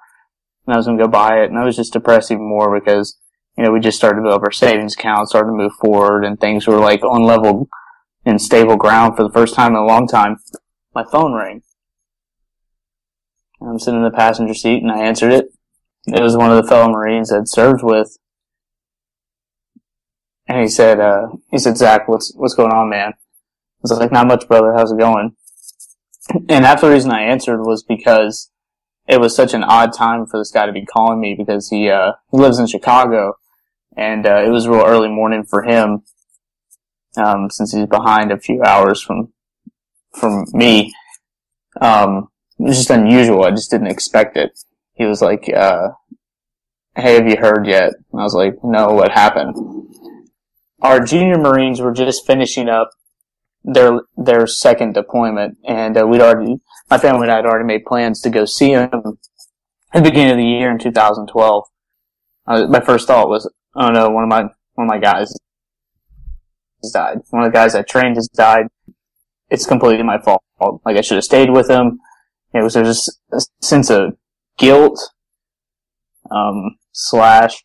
and 0.66 0.74
I 0.74 0.76
was 0.76 0.86
going 0.86 0.98
to 0.98 1.04
go 1.04 1.10
buy 1.10 1.42
it. 1.42 1.50
And 1.50 1.58
I 1.58 1.64
was 1.64 1.76
just 1.76 1.92
depressed 1.92 2.30
even 2.30 2.48
more 2.48 2.78
because, 2.78 3.16
you 3.56 3.64
know, 3.64 3.72
we 3.72 3.80
just 3.80 3.98
started 3.98 4.16
to 4.16 4.22
build 4.22 4.42
our 4.42 4.52
savings 4.52 4.94
account, 4.94 5.28
started 5.28 5.48
to 5.48 5.56
move 5.56 5.72
forward, 5.80 6.24
and 6.24 6.38
things 6.38 6.66
were 6.66 6.78
like 6.78 7.02
on 7.02 7.22
level 7.22 7.68
and 8.24 8.40
stable 8.40 8.76
ground 8.76 9.16
for 9.16 9.22
the 9.22 9.32
first 9.32 9.54
time 9.54 9.72
in 9.72 9.78
a 9.78 9.86
long 9.86 10.06
time. 10.06 10.36
My 10.94 11.04
phone 11.10 11.34
rang, 11.34 11.62
I'm 13.62 13.78
sitting 13.78 14.00
in 14.00 14.04
the 14.04 14.10
passenger 14.10 14.54
seat 14.54 14.82
and 14.82 14.90
I 14.90 15.02
answered 15.02 15.32
it. 15.32 15.46
It 16.06 16.22
was 16.22 16.36
one 16.36 16.50
of 16.50 16.56
the 16.56 16.68
fellow 16.68 16.90
Marines 16.90 17.32
I'd 17.32 17.48
served 17.48 17.82
with. 17.82 18.16
And 20.50 20.62
he 20.62 20.68
said, 20.68 20.98
uh, 20.98 21.28
he 21.52 21.58
said, 21.58 21.76
Zach, 21.76 22.08
what's, 22.08 22.34
what's 22.34 22.54
going 22.54 22.72
on, 22.72 22.90
man? 22.90 23.12
I 23.12 23.14
was 23.82 23.92
like, 23.92 24.10
not 24.10 24.26
much, 24.26 24.48
brother. 24.48 24.74
How's 24.76 24.90
it 24.90 24.98
going? 24.98 25.36
And 26.48 26.64
half 26.64 26.80
the 26.80 26.90
reason 26.90 27.12
I 27.12 27.22
answered 27.22 27.62
was 27.62 27.84
because 27.84 28.50
it 29.06 29.20
was 29.20 29.34
such 29.34 29.54
an 29.54 29.62
odd 29.62 29.92
time 29.92 30.26
for 30.26 30.40
this 30.40 30.50
guy 30.50 30.66
to 30.66 30.72
be 30.72 30.84
calling 30.84 31.20
me 31.20 31.36
because 31.38 31.68
he, 31.68 31.88
uh, 31.88 32.14
he 32.32 32.38
lives 32.38 32.58
in 32.58 32.66
Chicago 32.66 33.34
and, 33.96 34.26
uh, 34.26 34.42
it 34.44 34.48
was 34.48 34.66
real 34.66 34.84
early 34.84 35.08
morning 35.08 35.44
for 35.44 35.62
him, 35.62 36.02
um, 37.16 37.48
since 37.48 37.72
he's 37.72 37.86
behind 37.86 38.32
a 38.32 38.40
few 38.40 38.60
hours 38.64 39.00
from, 39.00 39.32
from 40.12 40.46
me. 40.52 40.92
Um, 41.80 42.28
it 42.58 42.64
was 42.64 42.76
just 42.76 42.90
unusual. 42.90 43.44
I 43.44 43.52
just 43.52 43.70
didn't 43.70 43.86
expect 43.86 44.36
it. 44.36 44.58
He 44.94 45.04
was 45.04 45.22
like, 45.22 45.48
uh, 45.48 45.90
hey, 46.96 47.14
have 47.14 47.28
you 47.28 47.36
heard 47.36 47.68
yet? 47.68 47.92
And 48.10 48.20
I 48.20 48.24
was 48.24 48.34
like, 48.34 48.54
no, 48.64 48.88
what 48.88 49.12
happened? 49.12 49.79
Our 50.82 51.00
junior 51.00 51.38
Marines 51.38 51.80
were 51.80 51.92
just 51.92 52.26
finishing 52.26 52.68
up 52.68 52.90
their, 53.64 54.00
their 54.16 54.46
second 54.46 54.94
deployment 54.94 55.58
and, 55.66 55.98
uh, 55.98 56.06
we'd 56.06 56.22
already, 56.22 56.56
my 56.90 56.98
family 56.98 57.22
and 57.22 57.32
I 57.32 57.36
had 57.36 57.46
already 57.46 57.66
made 57.66 57.84
plans 57.84 58.20
to 58.22 58.30
go 58.30 58.44
see 58.46 58.74
them 58.74 59.18
at 59.92 60.02
the 60.02 60.10
beginning 60.10 60.32
of 60.32 60.38
the 60.38 60.44
year 60.44 60.70
in 60.70 60.78
2012. 60.78 61.64
Uh, 62.46 62.66
my 62.68 62.80
first 62.80 63.06
thought 63.06 63.28
was, 63.28 63.50
oh 63.74 63.90
no, 63.90 64.08
one 64.08 64.24
of 64.24 64.28
my, 64.28 64.42
one 64.74 64.86
of 64.86 64.88
my 64.88 64.98
guys 64.98 65.32
has 66.82 66.92
died. 66.92 67.18
One 67.30 67.44
of 67.44 67.52
the 67.52 67.56
guys 67.56 67.74
I 67.74 67.82
trained 67.82 68.16
has 68.16 68.28
died. 68.28 68.66
It's 69.50 69.66
completely 69.66 70.02
my 70.04 70.18
fault. 70.18 70.42
Like 70.84 70.96
I 70.96 71.00
should 71.00 71.16
have 71.16 71.24
stayed 71.24 71.50
with 71.50 71.68
him. 71.68 71.98
It 72.54 72.62
was 72.62 72.74
there's 72.74 73.18
a 73.32 73.40
sense 73.60 73.90
of 73.90 74.16
guilt, 74.58 74.98
um, 76.30 76.76
slash, 76.92 77.62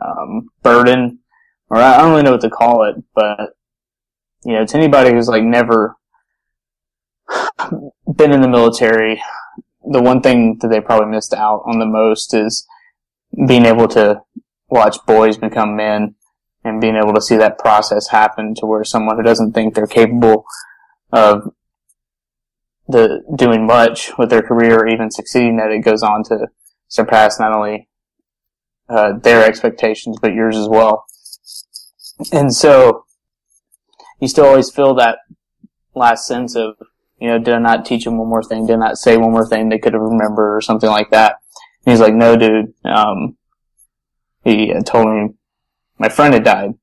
um, 0.00 0.48
burden, 0.62 1.20
or 1.70 1.78
I 1.78 1.98
don't 1.98 2.10
really 2.10 2.22
know 2.22 2.32
what 2.32 2.40
to 2.42 2.50
call 2.50 2.84
it, 2.84 2.96
but, 3.14 3.56
you 4.44 4.52
know, 4.52 4.64
to 4.64 4.76
anybody 4.76 5.10
who's 5.12 5.28
like 5.28 5.42
never 5.42 5.96
been 8.16 8.32
in 8.32 8.40
the 8.40 8.48
military, 8.48 9.22
the 9.90 10.02
one 10.02 10.20
thing 10.20 10.58
that 10.60 10.68
they 10.68 10.80
probably 10.80 11.10
missed 11.10 11.34
out 11.34 11.62
on 11.66 11.78
the 11.78 11.86
most 11.86 12.34
is 12.34 12.66
being 13.46 13.66
able 13.66 13.88
to 13.88 14.22
watch 14.68 14.96
boys 15.06 15.36
become 15.36 15.76
men 15.76 16.14
and 16.64 16.80
being 16.80 16.96
able 16.96 17.12
to 17.12 17.20
see 17.20 17.36
that 17.36 17.58
process 17.58 18.08
happen 18.08 18.54
to 18.56 18.66
where 18.66 18.84
someone 18.84 19.16
who 19.16 19.22
doesn't 19.22 19.52
think 19.52 19.74
they're 19.74 19.86
capable 19.86 20.44
of 21.12 21.52
the 22.88 23.22
doing 23.34 23.66
much 23.66 24.10
with 24.18 24.30
their 24.30 24.42
career 24.42 24.80
or 24.80 24.88
even 24.88 25.10
succeeding 25.10 25.56
that 25.56 25.70
it 25.70 25.84
goes 25.84 26.02
on 26.02 26.22
to 26.24 26.48
surpass 26.88 27.38
not 27.38 27.52
only 27.52 27.88
uh, 28.88 29.12
their 29.22 29.44
expectations 29.44 30.18
but 30.20 30.34
yours 30.34 30.56
as 30.56 30.68
well. 30.68 31.04
And 32.32 32.54
so 32.54 33.04
you 34.20 34.28
still 34.28 34.46
always 34.46 34.70
feel 34.70 34.94
that 34.94 35.18
last 35.94 36.26
sense 36.26 36.56
of 36.56 36.76
you 37.18 37.28
know, 37.28 37.38
did 37.38 37.54
I 37.54 37.58
not 37.58 37.86
teach 37.86 38.06
him 38.06 38.18
one 38.18 38.28
more 38.28 38.42
thing? 38.42 38.66
Did 38.66 38.74
I 38.74 38.78
not 38.78 38.98
say 38.98 39.16
one 39.16 39.30
more 39.30 39.46
thing 39.46 39.68
they 39.68 39.78
could 39.78 39.94
have 39.94 40.02
remembered 40.02 40.56
or 40.56 40.60
something 40.60 40.90
like 40.90 41.10
that? 41.10 41.36
And 41.86 41.92
he's 41.92 42.00
like, 42.00 42.14
no, 42.14 42.36
dude. 42.36 42.74
Um, 42.84 43.36
he 44.42 44.74
told 44.84 45.08
me 45.08 45.34
my 45.98 46.08
friend 46.08 46.34
had 46.34 46.44
died. 46.44 46.74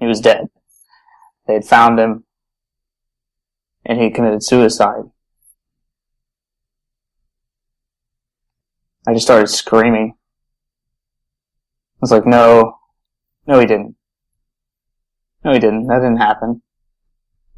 He 0.00 0.06
was 0.06 0.20
dead. 0.20 0.48
They 1.46 1.54
had 1.54 1.64
found 1.64 2.00
him 2.00 2.24
and 3.84 4.00
he 4.00 4.10
committed 4.10 4.42
suicide. 4.42 5.04
I 9.06 9.12
just 9.12 9.26
started 9.26 9.46
screaming. 9.46 10.14
I 10.16 12.00
was 12.00 12.10
like, 12.10 12.26
no, 12.26 12.78
no, 13.46 13.60
he 13.60 13.66
didn't. 13.66 13.96
No, 15.48 15.54
he 15.54 15.60
didn't. 15.60 15.86
That 15.86 16.00
didn't 16.00 16.18
happen. 16.18 16.60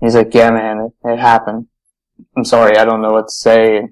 He's 0.00 0.14
like, 0.14 0.32
yeah, 0.32 0.52
man, 0.52 0.78
it, 0.78 1.09
it 1.09 1.18
happened. 1.18 1.66
I'm 2.37 2.44
sorry, 2.44 2.76
I 2.76 2.85
don't 2.85 3.02
know 3.02 3.11
what 3.11 3.26
to 3.26 3.32
say. 3.32 3.88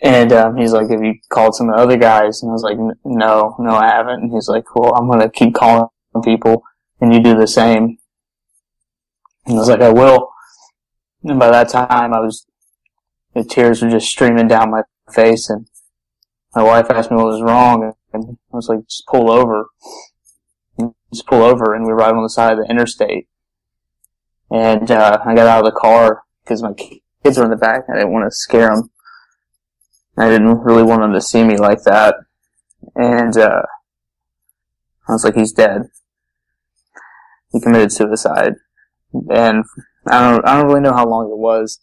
And 0.00 0.32
um, 0.32 0.56
he's 0.56 0.72
like, 0.72 0.88
have 0.88 1.02
you 1.02 1.14
called 1.28 1.56
some 1.56 1.68
of 1.68 1.74
the 1.74 1.82
other 1.82 1.96
guys? 1.96 2.40
And 2.40 2.50
I 2.50 2.52
was 2.52 2.62
like, 2.62 2.78
no, 3.04 3.56
no, 3.58 3.70
I 3.70 3.88
haven't. 3.88 4.22
And 4.22 4.32
he's 4.32 4.48
like, 4.48 4.76
well, 4.76 4.94
I'm 4.94 5.08
going 5.08 5.18
to 5.18 5.28
keep 5.28 5.56
calling 5.56 5.88
people 6.22 6.62
and 7.00 7.12
you 7.12 7.20
do 7.20 7.36
the 7.36 7.48
same. 7.48 7.98
And 9.46 9.56
I 9.56 9.58
was 9.58 9.68
like, 9.68 9.80
I 9.80 9.90
will. 9.90 10.30
And 11.24 11.36
by 11.36 11.50
that 11.50 11.70
time, 11.70 12.14
I 12.14 12.20
was, 12.20 12.46
the 13.34 13.42
tears 13.42 13.82
were 13.82 13.90
just 13.90 14.06
streaming 14.06 14.46
down 14.46 14.70
my 14.70 14.82
face 15.12 15.50
and 15.50 15.66
my 16.54 16.62
wife 16.62 16.88
asked 16.90 17.10
me 17.10 17.16
what 17.16 17.26
was 17.26 17.42
wrong 17.42 17.92
and 18.12 18.38
I 18.52 18.56
was 18.56 18.68
like, 18.68 18.86
just 18.86 19.04
pull 19.08 19.32
over. 19.32 19.66
Just 21.12 21.26
pull 21.26 21.42
over 21.42 21.74
and 21.74 21.86
we 21.86 21.92
ride 21.92 22.14
on 22.14 22.22
the 22.22 22.28
side 22.28 22.52
of 22.52 22.58
the 22.58 22.70
interstate. 22.70 23.28
And, 24.50 24.90
uh, 24.90 25.18
I 25.24 25.34
got 25.34 25.46
out 25.46 25.66
of 25.66 25.72
the 25.72 25.78
car 25.78 26.22
because 26.42 26.62
my 26.62 26.72
kids 26.72 27.38
were 27.38 27.44
in 27.44 27.50
the 27.50 27.56
back. 27.56 27.84
I 27.90 27.96
didn't 27.96 28.12
want 28.12 28.30
to 28.30 28.36
scare 28.36 28.68
them. 28.68 28.90
I 30.16 30.28
didn't 30.28 30.58
really 30.58 30.82
want 30.82 31.02
them 31.02 31.12
to 31.12 31.20
see 31.20 31.44
me 31.44 31.56
like 31.56 31.82
that. 31.84 32.16
And, 32.94 33.36
uh, 33.36 33.62
I 35.08 35.12
was 35.12 35.24
like, 35.24 35.36
he's 35.36 35.52
dead. 35.52 35.88
He 37.52 37.60
committed 37.60 37.92
suicide. 37.92 38.54
And 39.30 39.64
I 40.06 40.30
don't, 40.30 40.46
I 40.46 40.56
don't 40.56 40.66
really 40.66 40.80
know 40.80 40.92
how 40.92 41.06
long 41.06 41.30
it 41.30 41.38
was. 41.38 41.80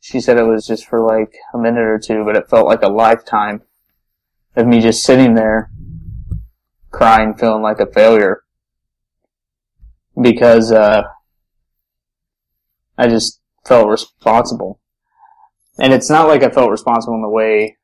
She 0.00 0.20
said 0.20 0.36
it 0.36 0.44
was 0.44 0.66
just 0.66 0.86
for 0.86 1.00
like 1.00 1.34
a 1.54 1.58
minute 1.58 1.80
or 1.80 1.98
two, 1.98 2.24
but 2.24 2.36
it 2.36 2.48
felt 2.48 2.66
like 2.66 2.82
a 2.82 2.88
lifetime 2.88 3.62
of 4.54 4.66
me 4.66 4.80
just 4.80 5.02
sitting 5.02 5.34
there 5.34 5.70
crying, 6.94 7.34
feeling 7.34 7.62
like 7.62 7.80
a 7.80 7.92
failure. 7.92 8.42
Because, 10.20 10.70
uh, 10.72 11.02
I 12.96 13.08
just 13.08 13.40
felt 13.66 13.88
responsible. 13.88 14.80
And 15.78 15.92
it's 15.92 16.08
not 16.08 16.28
like 16.28 16.42
I 16.42 16.50
felt 16.50 16.70
responsible 16.70 17.16
in 17.16 17.22
the 17.22 17.28
way 17.28 17.76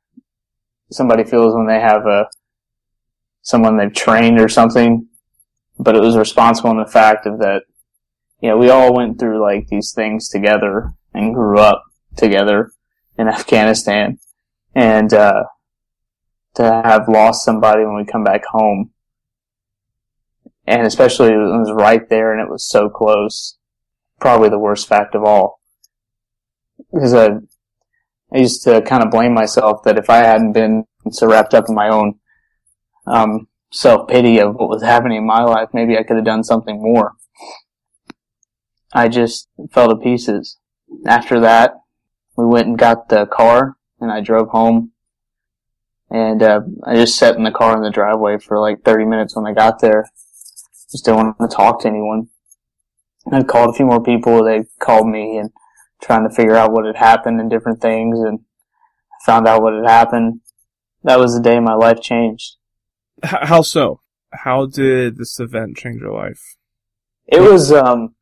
somebody 0.93 1.25
feels 1.25 1.55
when 1.55 1.67
they 1.67 1.81
have 1.81 2.07
a, 2.07 2.26
someone 3.43 3.76
they've 3.76 3.93
trained 3.93 4.40
or 4.40 4.49
something, 4.49 5.09
but 5.79 5.97
it 5.97 6.00
was 6.00 6.17
responsible 6.17 6.71
in 6.71 6.79
the 6.79 6.87
fact 6.87 7.26
of 7.26 7.38
that, 7.40 7.62
you 8.40 8.49
know, 8.49 8.57
we 8.57 8.71
all 8.71 8.95
went 8.95 9.19
through 9.19 9.43
like 9.43 9.67
these 9.69 9.93
things 9.93 10.29
together 10.29 10.93
and 11.12 11.35
grew 11.35 11.59
up 11.59 11.83
together 12.17 12.71
in 13.19 13.29
Afghanistan. 13.29 14.19
And, 14.75 15.12
uh, 15.12 15.43
to 16.55 16.62
have 16.62 17.09
lost 17.09 17.45
somebody 17.45 17.85
when 17.85 17.97
we 17.97 18.05
come 18.05 18.25
back 18.25 18.45
home. 18.45 18.90
And 20.71 20.87
especially 20.87 21.29
it 21.29 21.37
was 21.37 21.73
right 21.73 22.09
there 22.09 22.33
and 22.33 22.41
it 22.41 22.50
was 22.50 22.65
so 22.65 22.89
close. 22.89 23.59
Probably 24.21 24.49
the 24.49 24.59
worst 24.59 24.87
fact 24.87 25.15
of 25.15 25.25
all 25.25 25.61
because 26.93 27.15
I, 27.15 27.29
I 28.33 28.39
used 28.39 28.62
to 28.65 28.83
kind 28.83 29.03
of 29.03 29.11
blame 29.11 29.35
myself 29.35 29.83
that 29.85 29.99
if 29.99 30.11
I 30.11 30.19
hadn't 30.19 30.53
been 30.53 30.85
so 31.11 31.27
wrapped 31.27 31.55
up 31.55 31.67
in 31.69 31.75
my 31.75 31.89
own 31.89 32.19
um, 33.07 33.49
self 33.73 34.09
pity 34.09 34.39
of 34.41 34.55
what 34.55 34.69
was 34.69 34.83
happening 34.83 35.19
in 35.19 35.27
my 35.27 35.43
life, 35.43 35.69
maybe 35.73 35.97
I 35.97 36.03
could 36.03 36.17
have 36.17 36.25
done 36.25 36.45
something 36.45 36.81
more. 36.83 37.15
I 38.93 39.09
just 39.09 39.49
fell 39.73 39.89
to 39.89 39.97
pieces. 39.97 40.59
After 41.07 41.41
that, 41.41 41.75
we 42.37 42.45
went 42.45 42.67
and 42.67 42.79
got 42.79 43.09
the 43.09 43.27
car, 43.27 43.77
and 44.00 44.11
I 44.11 44.21
drove 44.21 44.49
home. 44.49 44.93
And 46.11 46.43
uh, 46.43 46.62
I 46.85 46.97
just 46.97 47.17
sat 47.17 47.37
in 47.37 47.45
the 47.45 47.53
car 47.53 47.77
in 47.77 47.85
the 47.85 47.91
driveway 47.91 48.39
for 48.39 48.59
like 48.59 48.83
30 48.83 49.05
minutes 49.05 49.37
when 49.37 49.47
I 49.47 49.55
got 49.55 49.81
there. 49.81 50.11
Just 50.90 51.04
didn't 51.04 51.18
want 51.18 51.37
to 51.50 51.56
talk 51.56 51.82
to 51.82 51.88
anyone. 51.88 52.28
I 53.30 53.42
called 53.42 53.70
a 53.70 53.76
few 53.76 53.87
more 53.87 54.02
people. 54.02 54.42
They 54.44 54.64
called 54.80 55.06
me, 55.06 55.37
and 55.37 55.50
trying 56.02 56.28
to 56.28 56.35
figure 56.35 56.56
out 56.56 56.73
what 56.73 56.87
had 56.87 56.97
happened 56.97 57.40
and 57.40 57.50
different 57.50 57.80
things 57.80 58.18
and 58.18 58.40
found 59.25 59.47
out 59.47 59.62
what 59.62 59.75
had 59.75 59.87
happened. 59.87 60.40
That 61.04 61.18
was 61.18 61.35
the 61.35 61.42
day 61.42 61.61
my 61.61 61.75
life 61.75 62.00
changed. 62.00 62.56
How 63.23 63.62
so? 63.62 64.00
How 64.32 64.66
did 64.66 65.16
this 65.16 65.38
event 65.40 65.76
change 65.76 66.00
your 66.00 66.12
life? 66.12 66.56
It 67.26 67.40
was, 67.40 67.73
um, 67.73 68.14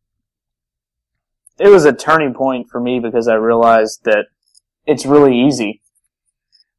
it 1.58 1.68
was 1.68 1.84
a 1.84 1.92
turning 1.92 2.34
point 2.34 2.68
for 2.70 2.80
me 2.80 3.00
because 3.00 3.28
I 3.28 3.34
realized 3.34 4.04
that 4.04 4.26
it's 4.87 5.06
really 5.06 5.38
easy. 5.38 5.82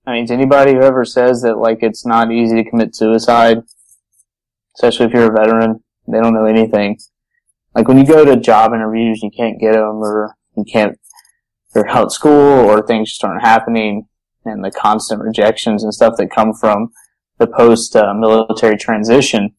I 0.06 0.14
mean, 0.14 0.28
to 0.28 0.34
anybody 0.34 0.74
who 0.74 0.82
ever 0.82 1.06
says 1.06 1.42
that 1.44 1.58
like 1.58 1.80
it's 1.82 2.06
not 2.06 2.32
easy 2.32 2.64
to 2.64 2.70
commit 2.70 2.96
suicide, 2.96 3.60
especially 4.80 5.08
if 5.08 5.14
you're 5.14 5.30
a 5.30 5.38
veteran, 5.38 5.84
they 6.08 6.22
don't 6.22 6.34
know 6.34 6.46
anything. 6.46 6.98
Like 7.76 7.88
when 7.88 7.98
you 7.98 8.06
go 8.06 8.24
to 8.24 8.38
job 8.38 8.74
interviews, 8.74 9.22
you 9.22 9.30
can't 9.30 9.60
get 9.60 9.74
them, 9.74 10.02
or 10.02 10.36
you 10.56 10.64
can't 10.64 10.98
figure 11.74 11.90
out 11.90 12.14
school 12.14 12.32
or 12.32 12.86
things 12.86 13.10
just 13.10 13.24
aren't 13.24 13.42
happening 13.42 14.08
and 14.46 14.64
the 14.64 14.72
constant 14.72 15.22
rejections 15.22 15.84
and 15.84 15.94
stuff 15.94 16.16
that 16.18 16.32
come 16.32 16.54
from 16.54 16.92
the 17.38 17.48
post 17.48 17.96
uh, 17.96 18.14
military 18.14 18.78
transition, 18.78 19.54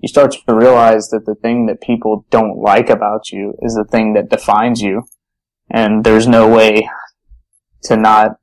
you 0.00 0.08
start 0.08 0.32
to 0.32 0.54
realize 0.54 1.08
that 1.08 1.24
the 1.24 1.34
thing 1.34 1.66
that 1.66 1.80
people 1.80 2.26
don't 2.30 2.58
like 2.58 2.90
about 2.90 3.30
you 3.32 3.54
is 3.62 3.74
the 3.74 3.84
thing 3.84 4.12
that 4.14 4.28
defines 4.28 4.82
you. 4.82 5.04
And 5.70 6.04
there's 6.04 6.28
no 6.28 6.48
way 6.48 6.88
to 7.84 7.96
not 7.96 8.36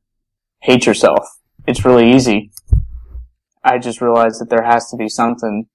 hate 0.62 0.86
yourself. 0.86 1.26
It's 1.68 1.86
really 1.86 2.12
easy. 2.12 2.52
I 3.64 3.78
just 3.78 4.02
realized 4.02 4.42
that 4.42 4.50
there 4.50 4.64
has 4.64 4.90
to 4.90 4.98
be 4.98 5.08
something 5.08 5.68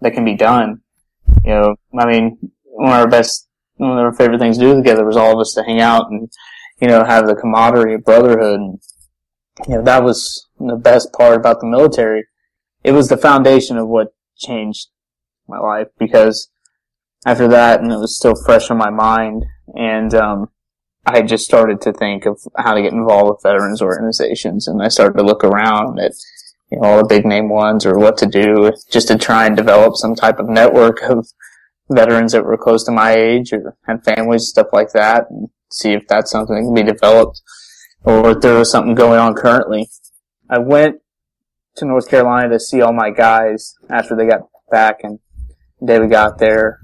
that 0.00 0.14
can 0.14 0.24
be 0.24 0.34
done. 0.34 0.80
You 1.44 1.50
know, 1.50 1.76
I 1.98 2.06
mean, 2.06 2.38
one 2.64 2.92
of 2.92 2.98
our 2.98 3.08
best, 3.08 3.48
one 3.76 3.92
of 3.92 3.98
our 3.98 4.12
favorite 4.12 4.38
things 4.38 4.58
to 4.58 4.64
do 4.64 4.74
together 4.74 5.04
was 5.04 5.16
all 5.16 5.32
of 5.32 5.40
us 5.40 5.54
to 5.54 5.62
hang 5.62 5.80
out 5.80 6.10
and, 6.10 6.30
you 6.80 6.88
know, 6.88 7.04
have 7.04 7.26
the 7.26 7.34
camaraderie 7.34 7.94
of 7.94 8.04
brotherhood. 8.04 8.60
And, 8.60 8.80
you 9.66 9.76
know, 9.76 9.82
that 9.82 10.02
was 10.02 10.48
the 10.58 10.76
best 10.76 11.12
part 11.12 11.36
about 11.36 11.60
the 11.60 11.66
military. 11.66 12.24
It 12.84 12.92
was 12.92 13.08
the 13.08 13.16
foundation 13.16 13.76
of 13.76 13.88
what 13.88 14.14
changed 14.36 14.88
my 15.48 15.58
life 15.58 15.88
because 15.98 16.48
after 17.24 17.48
that, 17.48 17.80
and 17.80 17.90
it 17.90 17.98
was 17.98 18.16
still 18.16 18.34
fresh 18.44 18.70
on 18.70 18.78
my 18.78 18.90
mind, 18.90 19.44
and 19.74 20.14
um, 20.14 20.50
I 21.04 21.22
just 21.22 21.44
started 21.44 21.80
to 21.82 21.92
think 21.92 22.24
of 22.24 22.40
how 22.56 22.74
to 22.74 22.82
get 22.82 22.92
involved 22.92 23.30
with 23.30 23.42
veterans 23.42 23.82
organizations, 23.82 24.68
and 24.68 24.80
I 24.80 24.88
started 24.88 25.18
to 25.18 25.24
look 25.24 25.42
around 25.42 25.98
at 25.98 26.12
you 26.70 26.80
know 26.80 26.88
all 26.88 26.98
the 26.98 27.06
big 27.08 27.24
name 27.24 27.48
ones 27.48 27.86
or 27.86 27.98
what 27.98 28.16
to 28.18 28.26
do 28.26 28.72
just 28.90 29.08
to 29.08 29.18
try 29.18 29.46
and 29.46 29.56
develop 29.56 29.94
some 29.96 30.14
type 30.14 30.38
of 30.38 30.48
network 30.48 31.02
of 31.02 31.26
veterans 31.90 32.32
that 32.32 32.44
were 32.44 32.56
close 32.56 32.84
to 32.84 32.92
my 32.92 33.12
age 33.12 33.52
or 33.52 33.76
had 33.86 34.04
families 34.04 34.48
stuff 34.48 34.68
like 34.72 34.92
that, 34.92 35.26
and 35.30 35.48
see 35.70 35.92
if 35.92 36.06
that's 36.08 36.30
something 36.30 36.56
that 36.56 36.62
can 36.62 36.74
be 36.74 36.82
developed 36.82 37.40
or 38.02 38.30
if 38.32 38.40
there 38.40 38.58
was 38.58 38.70
something 38.70 38.94
going 38.94 39.18
on 39.18 39.34
currently. 39.34 39.88
I 40.48 40.58
went 40.58 41.00
to 41.76 41.84
North 41.84 42.08
Carolina 42.08 42.48
to 42.50 42.60
see 42.60 42.80
all 42.80 42.92
my 42.92 43.10
guys 43.10 43.74
after 43.90 44.16
they 44.16 44.26
got 44.26 44.42
back, 44.70 45.00
and 45.02 45.18
we 45.80 46.08
got 46.08 46.38
there 46.38 46.80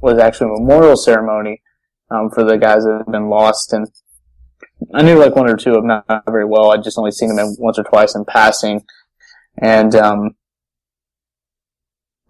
was 0.00 0.18
actually 0.18 0.50
a 0.50 0.60
memorial 0.60 0.96
ceremony 0.96 1.62
um, 2.10 2.30
for 2.30 2.44
the 2.44 2.56
guys 2.56 2.84
that 2.84 3.02
had 3.04 3.12
been 3.12 3.28
lost. 3.28 3.72
And 3.72 3.88
I 4.94 5.02
knew 5.02 5.18
like 5.18 5.34
one 5.34 5.48
or 5.48 5.56
two 5.56 5.70
of 5.70 5.82
them 5.82 5.86
not 5.86 6.24
very 6.26 6.44
well. 6.44 6.70
I'd 6.70 6.84
just 6.84 6.98
only 6.98 7.10
seen 7.10 7.34
them 7.34 7.56
once 7.58 7.78
or 7.78 7.84
twice 7.84 8.14
in 8.14 8.24
passing. 8.24 8.84
And 9.60 9.94
um, 9.94 10.36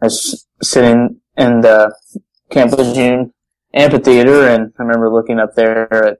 I 0.00 0.06
was 0.06 0.47
sitting 0.62 1.20
in 1.37 1.61
the 1.61 1.94
Camp 2.50 2.73
Lejeune 2.73 3.32
amphitheater, 3.75 4.49
and 4.49 4.73
I 4.78 4.82
remember 4.82 5.12
looking 5.12 5.38
up 5.38 5.54
there 5.54 5.92
at 5.92 6.18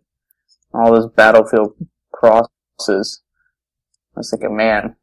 all 0.75 0.93
those 0.93 1.11
battlefield 1.11 1.75
crosses. 2.13 3.23
I 4.15 4.21
was 4.21 4.31
thinking, 4.31 4.57
man, 4.57 4.97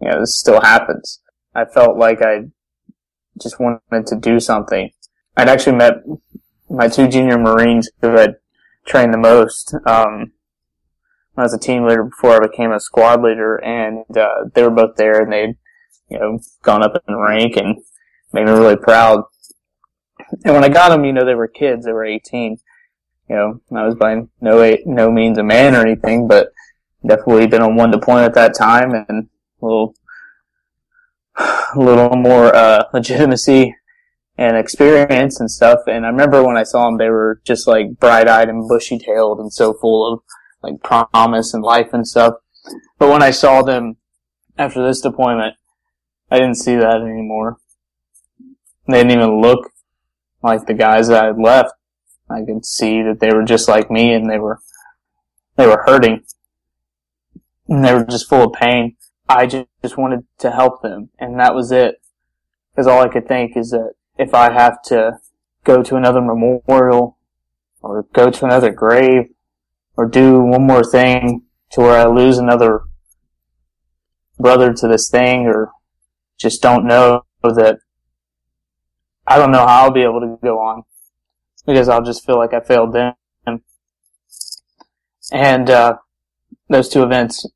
you 0.00 0.08
know, 0.08 0.20
this 0.20 0.38
still 0.38 0.60
happens. 0.60 1.20
I 1.54 1.64
felt 1.64 1.96
like 1.96 2.22
I 2.22 2.46
just 3.40 3.60
wanted 3.60 4.06
to 4.06 4.16
do 4.16 4.40
something. 4.40 4.90
I'd 5.36 5.48
actually 5.48 5.76
met 5.76 5.94
my 6.70 6.88
two 6.88 7.08
junior 7.08 7.38
Marines 7.38 7.90
who 8.00 8.16
had 8.16 8.36
trained 8.86 9.12
the 9.12 9.18
most. 9.18 9.74
Um, 9.86 10.32
I 11.36 11.42
was 11.42 11.52
a 11.52 11.58
team 11.58 11.84
leader 11.84 12.04
before 12.04 12.32
I 12.32 12.46
became 12.46 12.72
a 12.72 12.80
squad 12.80 13.22
leader, 13.22 13.56
and 13.56 14.04
uh, 14.16 14.46
they 14.54 14.62
were 14.62 14.70
both 14.70 14.96
there, 14.96 15.20
and 15.20 15.32
they'd 15.32 15.56
you 16.08 16.18
know 16.18 16.38
gone 16.62 16.82
up 16.82 17.02
in 17.06 17.16
rank 17.16 17.56
and 17.56 17.76
made 18.32 18.46
me 18.46 18.52
really 18.52 18.76
proud. 18.76 19.24
And 20.44 20.54
when 20.54 20.64
I 20.64 20.68
got 20.68 20.88
them, 20.88 21.04
you 21.04 21.12
know, 21.12 21.24
they 21.24 21.34
were 21.34 21.48
kids; 21.48 21.84
they 21.84 21.92
were 21.92 22.04
18. 22.04 22.58
You 23.28 23.36
know, 23.36 23.60
I 23.76 23.84
was 23.84 23.96
by 23.96 24.22
no 24.40 24.76
no 24.86 25.10
means 25.10 25.38
a 25.38 25.42
man 25.42 25.74
or 25.74 25.80
anything, 25.80 26.26
but 26.26 26.52
definitely 27.06 27.46
been 27.46 27.62
on 27.62 27.76
one 27.76 27.90
deployment 27.90 28.28
at 28.28 28.34
that 28.34 28.54
time, 28.56 28.92
and 28.92 29.28
a 29.60 29.64
little 29.64 29.94
a 31.36 31.72
little 31.76 32.16
more 32.16 32.54
uh, 32.54 32.84
legitimacy 32.94 33.74
and 34.38 34.56
experience 34.56 35.40
and 35.40 35.50
stuff. 35.50 35.80
And 35.86 36.04
I 36.06 36.08
remember 36.08 36.42
when 36.42 36.56
I 36.56 36.62
saw 36.62 36.84
them, 36.86 36.98
they 36.98 37.08
were 37.08 37.40
just 37.44 37.66
like 37.66 37.98
bright 37.98 38.28
eyed 38.28 38.48
and 38.48 38.68
bushy 38.68 38.98
tailed 38.98 39.38
and 39.38 39.52
so 39.52 39.72
full 39.74 40.12
of 40.12 40.20
like 40.66 40.82
promise 40.82 41.54
and 41.54 41.62
life 41.62 41.92
and 41.92 42.06
stuff. 42.06 42.34
But 42.98 43.10
when 43.10 43.22
I 43.22 43.30
saw 43.30 43.62
them 43.62 43.96
after 44.58 44.84
this 44.84 45.00
deployment, 45.00 45.54
I 46.30 46.38
didn't 46.38 46.56
see 46.56 46.74
that 46.76 47.00
anymore. 47.00 47.58
They 48.88 48.98
didn't 48.98 49.12
even 49.12 49.40
look 49.40 49.70
like 50.42 50.66
the 50.66 50.74
guys 50.74 51.08
that 51.08 51.22
I 51.22 51.26
had 51.26 51.38
left. 51.38 51.72
I 52.28 52.42
could 52.44 52.64
see 52.64 53.02
that 53.02 53.20
they 53.20 53.32
were 53.32 53.44
just 53.44 53.68
like 53.68 53.90
me 53.90 54.12
and 54.12 54.28
they 54.28 54.38
were, 54.38 54.60
they 55.56 55.66
were 55.66 55.84
hurting. 55.86 56.24
And 57.68 57.84
they 57.84 57.94
were 57.94 58.04
just 58.04 58.28
full 58.28 58.44
of 58.44 58.52
pain. 58.52 58.96
I 59.28 59.46
just, 59.46 59.66
just 59.82 59.96
wanted 59.96 60.24
to 60.38 60.50
help 60.50 60.82
them 60.82 61.10
and 61.18 61.38
that 61.38 61.54
was 61.54 61.72
it. 61.72 62.00
Cause 62.74 62.86
all 62.86 63.00
I 63.00 63.08
could 63.08 63.26
think 63.26 63.56
is 63.56 63.70
that 63.70 63.92
if 64.18 64.34
I 64.34 64.52
have 64.52 64.82
to 64.84 65.18
go 65.64 65.82
to 65.82 65.96
another 65.96 66.20
memorial 66.20 67.16
or 67.80 68.04
go 68.12 68.30
to 68.30 68.44
another 68.44 68.70
grave 68.70 69.30
or 69.96 70.06
do 70.06 70.40
one 70.40 70.66
more 70.66 70.84
thing 70.84 71.42
to 71.72 71.80
where 71.80 71.98
I 71.98 72.06
lose 72.06 72.38
another 72.38 72.82
brother 74.38 74.72
to 74.72 74.88
this 74.88 75.08
thing 75.08 75.46
or 75.46 75.70
just 76.38 76.62
don't 76.62 76.86
know 76.86 77.24
that 77.42 77.78
I 79.26 79.38
don't 79.38 79.52
know 79.52 79.66
how 79.66 79.84
I'll 79.84 79.90
be 79.90 80.02
able 80.02 80.20
to 80.20 80.38
go 80.42 80.58
on 80.58 80.82
because 81.66 81.88
I'll 81.88 82.04
just 82.04 82.24
feel 82.24 82.36
like 82.36 82.52
I 82.52 82.60
failed 82.60 82.92
them. 82.92 83.14
And, 85.32 85.68
uh, 85.70 85.96
those 86.68 86.88
two 86.88 87.02
events 87.02 87.46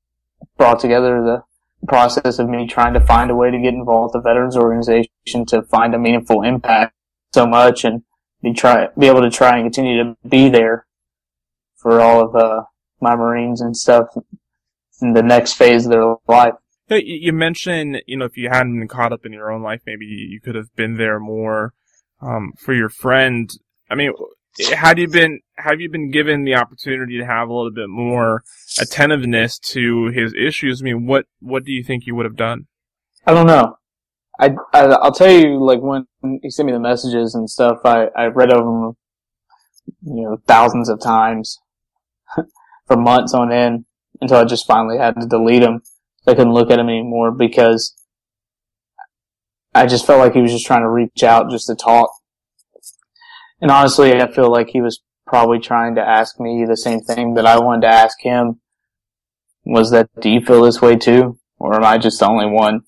brought 0.56 0.80
together 0.80 1.22
the 1.22 1.42
process 1.86 2.38
of 2.38 2.48
me 2.48 2.66
trying 2.66 2.94
to 2.94 3.00
find 3.00 3.30
a 3.30 3.34
way 3.34 3.50
to 3.50 3.58
get 3.58 3.74
involved 3.74 4.14
with 4.14 4.22
the 4.22 4.28
veterans 4.28 4.56
organization 4.56 5.46
to 5.46 5.62
find 5.62 5.94
a 5.94 5.98
meaningful 5.98 6.42
impact 6.42 6.94
so 7.32 7.46
much 7.46 7.84
and 7.84 8.02
be 8.42 8.52
try 8.52 8.88
be 8.98 9.06
able 9.06 9.20
to 9.20 9.30
try 9.30 9.56
and 9.56 9.64
continue 9.64 10.02
to 10.02 10.16
be 10.28 10.48
there 10.48 10.86
for 11.80 12.00
all 12.00 12.24
of 12.24 12.36
uh, 12.36 12.62
my 13.00 13.16
Marines 13.16 13.60
and 13.60 13.76
stuff 13.76 14.06
in 15.00 15.12
the 15.12 15.22
next 15.22 15.54
phase 15.54 15.86
of 15.86 15.92
their 15.92 16.14
life. 16.28 16.54
You 16.88 17.32
mentioned, 17.32 18.02
you 18.06 18.16
know, 18.16 18.24
if 18.24 18.36
you 18.36 18.48
hadn't 18.48 18.78
been 18.78 18.88
caught 18.88 19.12
up 19.12 19.24
in 19.24 19.32
your 19.32 19.50
own 19.50 19.62
life, 19.62 19.80
maybe 19.86 20.06
you 20.06 20.40
could 20.40 20.56
have 20.56 20.74
been 20.74 20.96
there 20.96 21.20
more 21.20 21.72
um, 22.20 22.52
for 22.58 22.74
your 22.74 22.88
friend. 22.88 23.48
I 23.88 23.94
mean, 23.94 24.12
had 24.74 24.98
you 24.98 25.06
been 25.06 25.40
have 25.56 25.80
you 25.80 25.88
been 25.88 26.10
given 26.10 26.44
the 26.44 26.56
opportunity 26.56 27.18
to 27.18 27.24
have 27.24 27.48
a 27.48 27.52
little 27.52 27.70
bit 27.70 27.88
more 27.88 28.42
attentiveness 28.80 29.58
to 29.58 30.06
his 30.06 30.34
issues? 30.34 30.82
I 30.82 30.84
mean, 30.84 31.06
what 31.06 31.26
what 31.38 31.64
do 31.64 31.70
you 31.70 31.84
think 31.84 32.06
you 32.06 32.16
would 32.16 32.26
have 32.26 32.36
done? 32.36 32.66
I 33.24 33.34
don't 33.34 33.46
know. 33.46 33.76
I, 34.40 34.56
I 34.72 34.86
will 34.86 35.12
tell 35.12 35.30
you 35.30 35.64
like 35.64 35.80
when 35.80 36.06
he 36.42 36.50
sent 36.50 36.66
me 36.66 36.72
the 36.72 36.80
messages 36.80 37.36
and 37.36 37.48
stuff. 37.48 37.78
I 37.84 38.06
I 38.16 38.26
read 38.26 38.52
over 38.52 38.64
them, 38.64 38.96
you 40.02 40.24
know, 40.24 40.38
thousands 40.46 40.88
of 40.88 41.00
times 41.00 41.60
for 42.86 42.96
months 42.96 43.34
on 43.34 43.52
end 43.52 43.84
until 44.20 44.38
I 44.38 44.44
just 44.44 44.66
finally 44.66 44.98
had 44.98 45.20
to 45.20 45.26
delete 45.26 45.62
him. 45.62 45.82
I 46.26 46.34
couldn't 46.34 46.52
look 46.52 46.70
at 46.70 46.78
him 46.78 46.88
anymore 46.88 47.32
because 47.32 47.96
I 49.74 49.86
just 49.86 50.06
felt 50.06 50.18
like 50.18 50.34
he 50.34 50.42
was 50.42 50.52
just 50.52 50.66
trying 50.66 50.82
to 50.82 50.90
reach 50.90 51.22
out 51.22 51.50
just 51.50 51.66
to 51.66 51.74
talk 51.74 52.10
and 53.60 53.70
honestly, 53.70 54.20
I 54.20 54.30
feel 54.30 54.50
like 54.50 54.68
he 54.68 54.80
was 54.80 55.00
probably 55.26 55.58
trying 55.58 55.94
to 55.96 56.00
ask 56.00 56.40
me 56.40 56.64
the 56.64 56.76
same 56.76 57.00
thing 57.00 57.34
that 57.34 57.46
I 57.46 57.58
wanted 57.58 57.82
to 57.82 57.94
ask 57.94 58.20
him. 58.20 58.60
Was 59.64 59.90
that, 59.90 60.08
do 60.20 60.30
you 60.30 60.40
feel 60.40 60.62
this 60.62 60.80
way 60.80 60.96
too? 60.96 61.38
Or 61.58 61.74
am 61.74 61.84
I 61.84 61.98
just 61.98 62.18
the 62.18 62.26
only 62.26 62.46
one? 62.46 62.82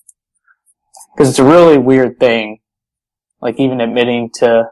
Cause 1.17 1.29
it's 1.29 1.39
a 1.39 1.45
really 1.45 1.77
weird 1.77 2.19
thing. 2.19 2.61
Like 3.41 3.61
even 3.61 3.83
admitting 3.83 4.31
to 4.37 4.71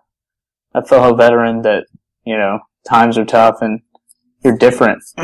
a 0.74 0.84
fellow 0.84 1.14
veteran 1.14 1.62
that, 1.62 1.84
you 2.24 2.36
know, 2.36 2.60
times 2.88 3.18
are 3.18 3.26
tough 3.26 3.56
and 3.60 3.82
you're 4.44 4.56
different. 4.56 5.02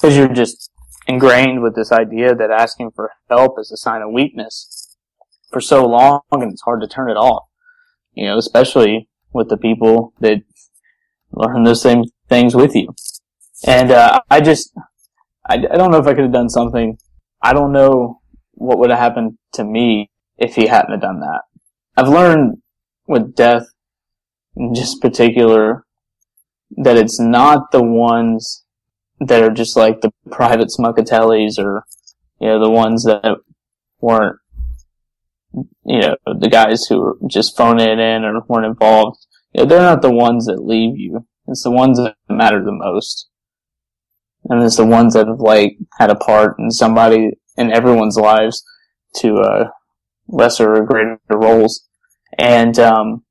Cause 0.00 0.16
you're 0.16 0.28
just 0.28 0.70
ingrained 1.06 1.62
with 1.62 1.74
this 1.74 1.92
idea 1.92 2.34
that 2.34 2.50
asking 2.50 2.90
for 2.94 3.12
help 3.30 3.58
is 3.58 3.70
a 3.72 3.76
sign 3.76 4.02
of 4.02 4.10
weakness 4.12 4.96
for 5.50 5.60
so 5.60 5.86
long 5.86 6.20
and 6.32 6.52
it's 6.52 6.62
hard 6.62 6.80
to 6.80 6.88
turn 6.88 7.10
it 7.10 7.16
off 7.16 7.44
you 8.14 8.26
know, 8.26 8.38
especially 8.38 9.08
with 9.32 9.48
the 9.48 9.56
people 9.56 10.14
that 10.20 10.38
learn 11.32 11.64
those 11.64 11.82
same 11.82 12.04
things 12.28 12.54
with 12.54 12.74
you. 12.74 12.94
And, 13.66 13.90
uh, 13.90 14.20
I 14.30 14.40
just, 14.40 14.72
I, 15.48 15.54
I 15.54 15.76
don't 15.76 15.90
know 15.90 15.98
if 15.98 16.06
I 16.06 16.14
could 16.14 16.24
have 16.24 16.32
done 16.32 16.48
something. 16.48 16.98
I 17.42 17.52
don't 17.52 17.72
know 17.72 18.20
what 18.52 18.78
would 18.78 18.90
have 18.90 18.98
happened 18.98 19.38
to 19.54 19.64
me 19.64 20.10
if 20.38 20.54
he 20.54 20.68
hadn't 20.68 20.92
have 20.92 21.00
done 21.00 21.20
that. 21.20 21.42
I've 21.96 22.08
learned 22.08 22.58
with 23.06 23.34
death 23.34 23.66
in 24.56 24.74
just 24.74 25.00
particular 25.00 25.83
that 26.70 26.96
it's 26.96 27.20
not 27.20 27.70
the 27.72 27.82
ones 27.82 28.64
that 29.20 29.42
are 29.42 29.50
just 29.50 29.76
like 29.76 30.00
the 30.00 30.12
private 30.30 30.68
Schmuckatellis 30.68 31.58
or, 31.58 31.84
you 32.40 32.48
know, 32.48 32.62
the 32.62 32.70
ones 32.70 33.04
that 33.04 33.38
weren't 34.00 34.38
you 35.84 36.00
know, 36.00 36.16
the 36.40 36.48
guys 36.48 36.86
who 36.86 37.00
are 37.02 37.16
just 37.28 37.56
phoning 37.56 37.88
it 37.88 37.98
in 37.98 38.24
or 38.24 38.40
weren't 38.48 38.66
involved, 38.66 39.26
you 39.52 39.62
know, 39.62 39.68
they're 39.68 39.80
not 39.80 40.02
the 40.02 40.10
ones 40.10 40.46
that 40.46 40.64
leave 40.64 40.98
you. 40.98 41.26
It's 41.46 41.62
the 41.62 41.70
ones 41.70 41.98
that 41.98 42.16
matter 42.28 42.62
the 42.62 42.72
most. 42.72 43.28
And 44.48 44.62
it's 44.62 44.76
the 44.76 44.86
ones 44.86 45.14
that 45.14 45.28
have 45.28 45.40
like 45.40 45.76
had 45.98 46.10
a 46.10 46.16
part 46.16 46.58
in 46.58 46.70
somebody 46.70 47.32
in 47.56 47.72
everyone's 47.72 48.16
lives 48.16 48.64
to, 49.16 49.36
uh, 49.36 49.68
lesser 50.26 50.74
or 50.74 50.84
greater 50.84 51.18
roles. 51.30 51.86
And, 52.38 52.78
um, 52.78 53.24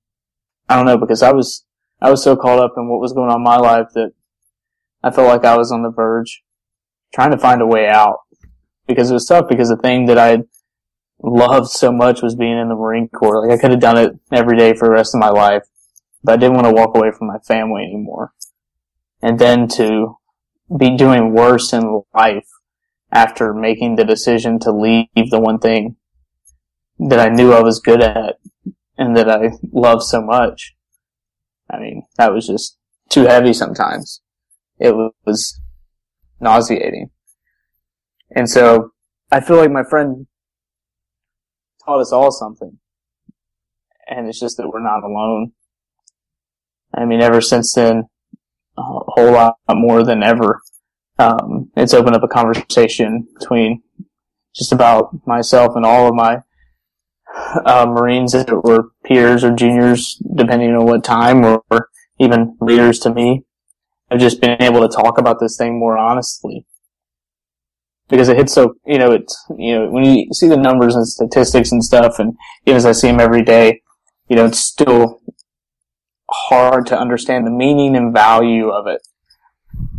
I 0.69 0.75
don't 0.75 0.85
know, 0.85 0.97
because 0.97 1.21
I 1.21 1.31
was, 1.31 1.65
I 2.03 2.11
was 2.11 2.21
so 2.21 2.35
caught 2.35 2.59
up 2.59 2.73
in 2.75 2.89
what 2.89 2.99
was 2.99 3.13
going 3.13 3.29
on 3.29 3.37
in 3.37 3.43
my 3.43 3.57
life 3.57 3.87
that 3.95 4.11
I 5.01 5.09
felt 5.09 5.29
like 5.29 5.45
I 5.45 5.57
was 5.57 5.71
on 5.71 5.83
the 5.83 5.89
verge 5.89 6.43
trying 7.13 7.31
to 7.31 7.37
find 7.37 7.61
a 7.61 7.67
way 7.67 7.87
out 7.87 8.17
because 8.87 9.09
it 9.09 9.13
was 9.13 9.25
tough 9.25 9.47
because 9.47 9.69
the 9.69 9.77
thing 9.77 10.05
that 10.07 10.17
I 10.17 10.39
loved 11.23 11.69
so 11.69 11.91
much 11.91 12.21
was 12.21 12.35
being 12.35 12.57
in 12.57 12.67
the 12.67 12.75
Marine 12.75 13.07
Corps. 13.07 13.47
Like 13.47 13.57
I 13.57 13.61
could 13.61 13.71
have 13.71 13.79
done 13.79 13.97
it 13.97 14.19
every 14.31 14.57
day 14.57 14.73
for 14.73 14.87
the 14.87 14.93
rest 14.93 15.15
of 15.15 15.21
my 15.21 15.29
life, 15.29 15.63
but 16.23 16.33
I 16.33 16.37
didn't 16.37 16.55
want 16.55 16.67
to 16.67 16.73
walk 16.73 16.95
away 16.95 17.11
from 17.11 17.27
my 17.27 17.39
family 17.39 17.83
anymore. 17.83 18.33
And 19.21 19.39
then 19.39 19.69
to 19.69 20.17
be 20.77 20.97
doing 20.97 21.33
worse 21.33 21.71
in 21.71 22.01
life 22.13 22.47
after 23.11 23.53
making 23.53 23.95
the 23.95 24.03
decision 24.03 24.59
to 24.59 24.71
leave 24.71 25.07
the 25.15 25.39
one 25.39 25.59
thing 25.59 25.95
that 26.99 27.19
I 27.19 27.29
knew 27.29 27.53
I 27.53 27.61
was 27.61 27.79
good 27.79 28.01
at 28.01 28.35
and 28.97 29.15
that 29.15 29.29
I 29.29 29.51
loved 29.71 30.03
so 30.03 30.21
much. 30.21 30.72
I 31.73 31.79
mean, 31.79 32.03
that 32.17 32.33
was 32.33 32.45
just 32.45 32.77
too 33.09 33.23
heavy 33.23 33.53
sometimes. 33.53 34.21
It 34.77 34.93
was 35.25 35.59
nauseating. 36.39 37.09
And 38.36 38.49
so 38.49 38.91
I 39.31 39.39
feel 39.39 39.57
like 39.57 39.71
my 39.71 39.83
friend 39.83 40.27
taught 41.83 41.99
us 41.99 42.12
all 42.12 42.31
something. 42.31 42.77
And 44.07 44.27
it's 44.27 44.39
just 44.39 44.57
that 44.57 44.69
we're 44.69 44.83
not 44.83 45.03
alone. 45.03 45.53
I 46.93 47.05
mean, 47.05 47.21
ever 47.21 47.41
since 47.41 47.73
then, 47.73 48.03
a 48.77 48.81
whole 48.81 49.31
lot 49.31 49.55
more 49.69 50.03
than 50.03 50.21
ever, 50.21 50.62
um, 51.17 51.71
it's 51.75 51.93
opened 51.93 52.15
up 52.15 52.23
a 52.23 52.27
conversation 52.27 53.27
between 53.39 53.81
just 54.55 54.71
about 54.71 55.25
myself 55.25 55.75
and 55.75 55.86
all 55.86 56.07
of 56.07 56.13
my 56.13 56.39
uh, 57.65 57.85
Marines 57.87 58.33
that 58.33 58.49
were 58.63 58.89
peers 59.05 59.43
or 59.43 59.55
juniors, 59.55 60.21
depending 60.35 60.75
on 60.75 60.85
what 60.85 61.03
time, 61.03 61.43
or, 61.45 61.63
even 62.19 62.55
leaders 62.61 62.99
to 62.99 63.11
me. 63.11 63.43
I've 64.11 64.19
just 64.19 64.39
been 64.39 64.61
able 64.61 64.87
to 64.87 64.95
talk 64.95 65.17
about 65.17 65.39
this 65.39 65.57
thing 65.57 65.79
more 65.79 65.97
honestly 65.97 66.65
because 68.07 68.29
it 68.29 68.37
hits 68.37 68.53
so 68.53 68.75
you 68.85 68.99
know 68.99 69.11
it's 69.11 69.43
you 69.57 69.73
know 69.73 69.89
when 69.89 70.05
you 70.05 70.27
see 70.31 70.47
the 70.47 70.55
numbers 70.55 70.95
and 70.95 71.07
statistics 71.07 71.71
and 71.71 71.83
stuff 71.83 72.19
and 72.19 72.35
even 72.65 72.77
as 72.77 72.85
I 72.85 72.91
see 72.91 73.07
them 73.07 73.19
every 73.19 73.43
day, 73.43 73.81
you 74.29 74.35
know 74.35 74.45
it's 74.45 74.59
still 74.59 75.21
hard 76.29 76.85
to 76.87 76.97
understand 76.97 77.47
the 77.47 77.51
meaning 77.51 77.95
and 77.95 78.13
value 78.13 78.69
of 78.69 78.85
it 78.87 79.01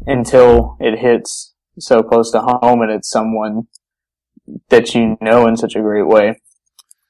until 0.06 0.76
it 0.80 1.00
hits 1.00 1.54
so 1.78 2.02
close 2.02 2.30
to 2.30 2.40
home 2.40 2.82
and 2.82 2.92
it's 2.92 3.10
someone 3.10 3.66
that 4.68 4.94
you 4.94 5.16
know 5.20 5.46
in 5.46 5.56
such 5.56 5.74
a 5.74 5.80
great 5.80 6.06
way. 6.06 6.40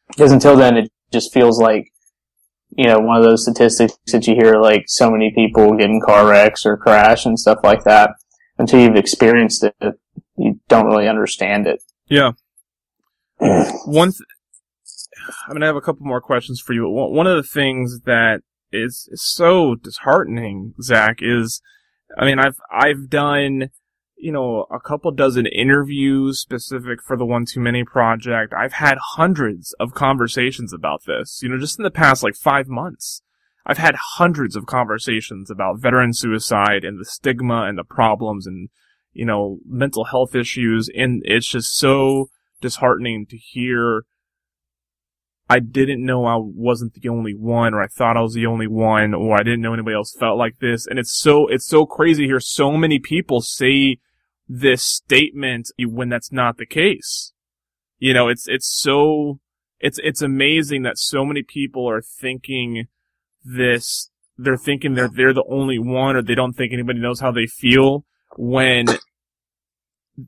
Because 0.09 0.33
until 0.33 0.57
then, 0.57 0.77
it 0.77 0.91
just 1.13 1.33
feels 1.33 1.61
like 1.61 1.91
you 2.77 2.87
know 2.87 2.99
one 2.99 3.17
of 3.17 3.25
those 3.25 3.43
statistics 3.43 3.95
that 4.13 4.27
you 4.27 4.35
hear 4.35 4.57
like 4.57 4.85
so 4.87 5.11
many 5.11 5.33
people 5.35 5.77
get 5.77 5.91
in 5.91 6.01
car 6.01 6.27
wrecks 6.27 6.67
or 6.67 6.77
crash 6.77 7.25
and 7.27 7.39
stuff 7.39 7.59
like 7.63 7.85
that. 7.85 8.11
Until 8.59 8.81
you've 8.81 8.97
experienced 8.97 9.65
it, 9.65 9.99
you 10.37 10.61
don't 10.69 10.87
really 10.87 11.09
understand 11.09 11.67
it. 11.67 11.83
Yeah. 12.09 12.33
One, 13.39 14.13
th- 14.13 14.21
I 15.49 15.53
mean, 15.53 15.63
I 15.63 15.67
have 15.67 15.77
a 15.77 15.81
couple 15.81 16.07
more 16.07 16.21
questions 16.21 16.61
for 16.61 16.73
you. 16.73 16.89
One 16.89 17.27
of 17.27 17.37
the 17.37 17.49
things 17.49 18.01
that 18.05 18.43
is, 18.73 19.09
so 19.15 19.75
disheartening, 19.75 20.75
Zach, 20.83 21.19
is, 21.21 21.61
I 22.19 22.25
mean, 22.25 22.39
I've 22.39 22.57
I've 22.71 23.09
done, 23.09 23.71
you 24.25 24.33
know, 24.33 24.67
a 24.71 24.81
couple 24.81 25.11
dozen 25.11 25.45
interviews 25.47 26.41
specific 26.41 27.03
for 27.03 27.15
the 27.15 27.27
One 27.27 27.45
Too 27.45 27.61
Many 27.61 27.85
project. 27.85 28.55
I've 28.57 28.73
had 28.73 28.97
hundreds 29.17 29.75
of 29.79 29.93
conversations 29.93 30.73
about 30.73 31.05
this. 31.07 31.41
You 31.43 31.51
know, 31.51 31.59
just 31.59 31.79
in 31.79 31.83
the 31.83 31.91
past 31.91 32.23
like 32.23 32.35
five 32.35 32.67
months. 32.67 33.21
I've 33.67 33.79
had 33.79 33.97
hundreds 34.17 34.57
of 34.57 34.67
conversations 34.67 35.51
about 35.51 35.79
veteran 35.79 36.15
suicide 36.15 36.85
and 36.85 36.99
the 36.99 37.05
stigma 37.05 37.65
and 37.65 37.79
the 37.79 37.85
problems 37.85 38.47
and 38.47 38.71
you 39.13 39.25
know, 39.27 39.59
mental 39.67 40.05
health 40.05 40.35
issues. 40.35 40.91
And 40.95 41.23
it's 41.25 41.47
just 41.47 41.77
so 41.77 42.31
disheartening 42.61 43.27
to 43.27 43.37
hear 43.37 44.05
I 45.49 45.61
didn't 45.61 46.05
know 46.05 46.25
I 46.25 46.37
wasn't 46.39 46.95
the 46.95 47.11
only 47.11 47.35
one, 47.35 47.75
or 47.75 47.83
I 47.83 47.87
thought 47.87 48.17
I 48.17 48.23
was 48.23 48.33
the 48.33 48.47
only 48.47 48.67
one, 48.67 49.13
or 49.13 49.35
I 49.35 49.43
didn't 49.43 49.61
know 49.61 49.75
anybody 49.75 49.95
else 49.95 50.17
felt 50.19 50.39
like 50.39 50.59
this. 50.61 50.87
And 50.87 50.99
it's 50.99 51.13
so, 51.13 51.47
it's 51.49 51.67
so 51.67 51.85
crazy 51.85 52.23
to 52.23 52.29
hear 52.29 52.41
so 52.41 52.73
many 52.73 52.99
people 52.99 53.43
say 53.43 53.99
this 54.49 54.85
statement 54.85 55.71
when 55.79 56.09
that's 56.09 56.33
not 56.33 56.59
the 56.59 56.67
case. 56.67 57.33
You 57.99 58.13
know, 58.13 58.29
it's, 58.29 58.47
it's 58.49 58.67
so, 58.67 59.41
it's, 59.81 59.99
it's 60.03 60.23
amazing 60.23 60.83
that 60.83 60.99
so 60.99 61.25
many 61.25 61.43
people 61.43 61.89
are 61.89 62.03
thinking 62.03 62.87
this, 63.45 64.11
they're 64.37 64.57
thinking 64.57 64.95
they're, 64.95 65.09
they're 65.09 65.33
the 65.33 65.45
only 65.49 65.79
one, 65.79 66.17
or 66.17 66.23
they 66.23 66.35
don't 66.35 66.55
think 66.55 66.73
anybody 66.73 66.99
knows 66.99 67.21
how 67.21 67.31
they 67.31 67.47
feel 67.47 68.05
when 68.37 68.87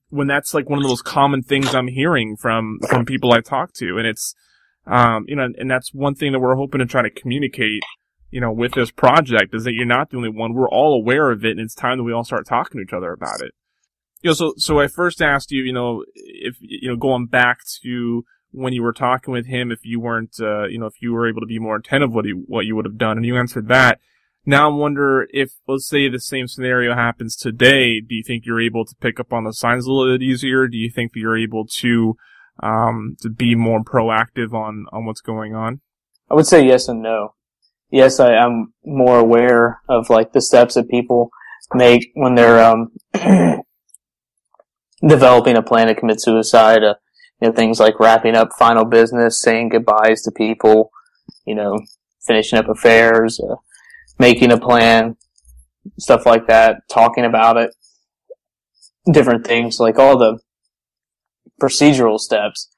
when 0.08 0.26
that's 0.26 0.54
like 0.54 0.68
one 0.68 0.78
of 0.78 0.82
the 0.82 0.88
most 0.88 1.04
common 1.04 1.42
things 1.42 1.74
I'm 1.74 1.88
hearing 1.88 2.36
from 2.36 2.78
from 2.88 3.04
people 3.04 3.32
I 3.32 3.40
talk 3.40 3.72
to, 3.74 3.98
and 3.98 4.06
it's 4.06 4.34
um 4.86 5.24
you 5.28 5.36
know, 5.36 5.48
and 5.56 5.70
that's 5.70 5.94
one 5.94 6.14
thing 6.14 6.32
that 6.32 6.40
we're 6.40 6.56
hoping 6.56 6.80
to 6.80 6.86
try 6.86 7.02
to 7.02 7.10
communicate, 7.10 7.82
you 8.30 8.40
know, 8.40 8.52
with 8.52 8.72
this 8.72 8.90
project 8.90 9.54
is 9.54 9.64
that 9.64 9.74
you're 9.74 9.86
not 9.86 10.10
the 10.10 10.16
only 10.16 10.30
one. 10.30 10.54
We're 10.54 10.68
all 10.68 10.94
aware 10.94 11.30
of 11.30 11.44
it, 11.44 11.52
and 11.52 11.60
it's 11.60 11.74
time 11.74 11.98
that 11.98 12.04
we 12.04 12.12
all 12.12 12.24
start 12.24 12.46
talking 12.46 12.78
to 12.78 12.84
each 12.84 12.92
other 12.92 13.12
about 13.12 13.40
it. 13.40 13.52
You 14.26 14.30
know, 14.30 14.34
so 14.34 14.54
so 14.56 14.80
I 14.80 14.88
first 14.88 15.22
asked 15.22 15.52
you, 15.52 15.62
you 15.62 15.72
know, 15.72 16.04
if 16.16 16.56
you 16.58 16.88
know, 16.88 16.96
going 16.96 17.26
back 17.26 17.60
to 17.84 18.24
when 18.50 18.72
you 18.72 18.82
were 18.82 18.92
talking 18.92 19.32
with 19.32 19.46
him, 19.46 19.70
if 19.70 19.84
you 19.84 20.00
weren't, 20.00 20.34
uh, 20.40 20.64
you 20.64 20.80
know, 20.80 20.86
if 20.86 21.00
you 21.00 21.12
were 21.12 21.28
able 21.28 21.42
to 21.42 21.46
be 21.46 21.60
more 21.60 21.76
attentive, 21.76 22.12
what 22.12 22.24
you 22.24 22.42
what 22.48 22.66
you 22.66 22.74
would 22.74 22.86
have 22.86 22.98
done, 22.98 23.18
and 23.18 23.24
you 23.24 23.36
answered 23.36 23.68
that. 23.68 24.00
Now 24.44 24.68
I 24.68 24.74
wonder 24.74 25.28
if, 25.30 25.52
let's 25.68 25.86
say 25.86 26.08
the 26.08 26.18
same 26.18 26.48
scenario 26.48 26.96
happens 26.96 27.36
today, 27.36 28.00
do 28.00 28.16
you 28.16 28.24
think 28.26 28.44
you're 28.44 28.60
able 28.60 28.84
to 28.84 28.96
pick 29.00 29.20
up 29.20 29.32
on 29.32 29.44
the 29.44 29.52
signs 29.52 29.86
a 29.86 29.92
little 29.92 30.12
bit 30.12 30.24
easier? 30.24 30.66
Do 30.66 30.76
you 30.76 30.90
think 30.90 31.12
that 31.12 31.20
you're 31.20 31.38
able 31.38 31.64
to, 31.64 32.16
um, 32.60 33.16
to 33.20 33.28
be 33.28 33.54
more 33.54 33.84
proactive 33.84 34.52
on, 34.52 34.86
on 34.90 35.04
what's 35.04 35.20
going 35.20 35.54
on? 35.54 35.82
I 36.28 36.34
would 36.34 36.48
say 36.48 36.66
yes 36.66 36.88
and 36.88 37.00
no. 37.00 37.34
Yes, 37.90 38.18
I 38.18 38.34
am 38.34 38.72
more 38.84 39.20
aware 39.20 39.82
of 39.88 40.10
like 40.10 40.32
the 40.32 40.40
steps 40.40 40.74
that 40.74 40.88
people 40.88 41.30
make 41.74 42.10
when 42.14 42.34
they're, 42.34 42.64
um, 42.64 42.90
developing 45.06 45.56
a 45.56 45.62
plan 45.62 45.88
to 45.88 45.94
commit 45.94 46.20
suicide, 46.20 46.82
uh, 46.82 46.94
you 47.40 47.48
know, 47.48 47.54
things 47.54 47.80
like 47.80 48.00
wrapping 48.00 48.34
up 48.34 48.50
final 48.58 48.84
business, 48.84 49.40
saying 49.40 49.68
goodbyes 49.68 50.22
to 50.22 50.30
people, 50.30 50.90
you 51.46 51.54
know, 51.54 51.78
finishing 52.26 52.58
up 52.58 52.68
affairs, 52.68 53.40
uh, 53.40 53.56
making 54.18 54.52
a 54.52 54.58
plan, 54.58 55.16
stuff 55.98 56.26
like 56.26 56.46
that, 56.46 56.76
talking 56.88 57.24
about 57.24 57.56
it, 57.56 57.74
different 59.12 59.46
things, 59.46 59.78
like 59.78 59.98
all 59.98 60.18
the 60.18 60.38
procedural 61.60 62.18
steps. 62.18 62.68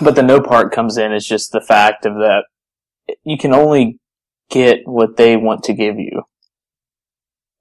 But 0.00 0.16
the 0.16 0.22
no 0.22 0.40
part 0.40 0.72
comes 0.72 0.96
in 0.96 1.12
is 1.12 1.26
just 1.26 1.52
the 1.52 1.60
fact 1.60 2.04
of 2.04 2.14
that 2.14 2.44
you 3.24 3.38
can 3.38 3.52
only 3.54 3.98
get 4.50 4.80
what 4.84 5.16
they 5.16 5.36
want 5.36 5.62
to 5.64 5.72
give 5.72 5.98
you. 5.98 6.22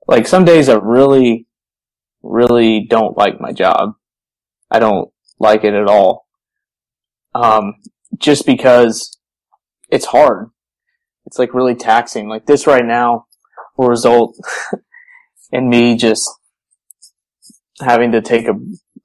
Like 0.08 0.28
some 0.28 0.44
days 0.44 0.70
are 0.70 0.84
really, 0.84 1.46
really 2.22 2.86
don't 2.90 3.18
like 3.18 3.40
my 3.40 3.52
job. 3.52 3.94
I 4.72 4.80
don't 4.80 5.10
like 5.40 5.64
it 5.64 5.74
at 5.74 5.88
all. 5.88 6.28
Um, 7.34 7.76
just 8.18 8.46
because 8.46 9.18
it's 9.90 10.06
hard 10.06 10.50
it's 11.30 11.38
like 11.38 11.54
really 11.54 11.76
taxing. 11.76 12.28
Like 12.28 12.48
this 12.48 12.66
right 12.66 12.84
now 12.84 13.28
will 13.78 13.88
result 13.88 14.36
in 15.52 15.70
me 15.70 15.96
just 15.96 16.28
having 17.82 18.12
to 18.14 18.22
take 18.22 18.48
a, 18.48 18.56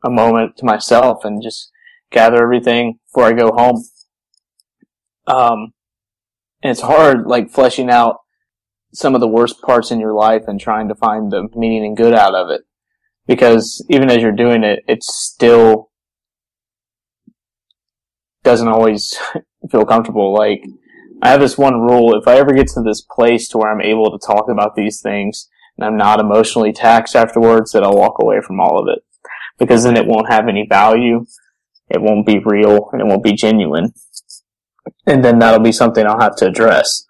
a 0.03 0.09
moment 0.09 0.57
to 0.57 0.64
myself 0.64 1.27
and 1.27 1.42
just 1.42 1.70
gather 2.11 2.42
everything 2.42 2.98
before 3.07 3.29
I 3.29 3.35
go 3.35 3.53
home. 3.53 3.85
Um, 5.27 5.74
and 6.62 6.70
it's 6.70 6.81
hard, 6.81 7.27
like 7.27 7.50
fleshing 7.50 7.90
out 7.90 8.20
some 8.94 9.14
of 9.14 9.20
the 9.20 9.29
worst 9.29 9.61
parts 9.61 9.90
in 9.90 10.00
your 10.00 10.14
life 10.14 10.44
and 10.46 10.59
trying 10.59 10.88
to 10.88 10.94
find 10.94 11.31
the 11.31 11.48
meaning 11.55 11.85
and 11.85 11.96
good 11.96 12.14
out 12.14 12.35
of 12.35 12.48
it. 12.48 12.62
Because 13.27 13.85
even 13.89 14.11
as 14.11 14.19
you're 14.19 14.33
doing 14.33 14.65
it, 14.65 14.81
it 14.87 15.03
still 15.03 15.91
doesn't 18.43 18.69
always 18.69 19.19
feel 19.71 19.85
comfortable. 19.85 20.35
Like, 20.35 20.65
I 21.23 21.31
have 21.31 21.41
this 21.41 21.57
one 21.57 21.81
rule. 21.81 22.17
If 22.19 22.29
I 22.29 22.37
ever 22.37 22.53
get 22.53 22.69
to 22.69 22.83
this 22.83 23.01
place 23.01 23.49
to 23.49 23.59
where 23.59 23.73
I'm 23.73 23.81
able 23.81 24.11
to 24.11 24.25
talk 24.25 24.49
about 24.49 24.77
these 24.77 25.01
things 25.01 25.49
and 25.77 25.87
I'm 25.87 25.97
not 25.97 26.21
emotionally 26.21 26.73
taxed 26.73 27.17
afterwards, 27.17 27.73
that 27.73 27.83
I'll 27.83 27.97
walk 27.97 28.17
away 28.21 28.41
from 28.41 28.61
all 28.61 28.79
of 28.79 28.89
it. 28.95 29.03
Because 29.59 29.85
then 29.85 29.97
it 29.97 30.07
won't 30.07 30.31
have 30.31 30.49
any 30.49 30.67
value. 30.69 31.25
It 31.89 32.03
won't 32.03 32.27
be 32.27 32.41
real 32.45 32.91
and 32.93 33.01
it 33.01 33.07
won't 33.07 33.25
be 33.25 33.33
genuine. 33.33 33.95
And 35.07 35.25
then 35.25 35.39
that'll 35.39 35.61
be 35.61 35.73
something 35.73 36.07
I'll 36.07 36.21
have 36.21 36.37
to 36.37 36.47
address 36.47 37.07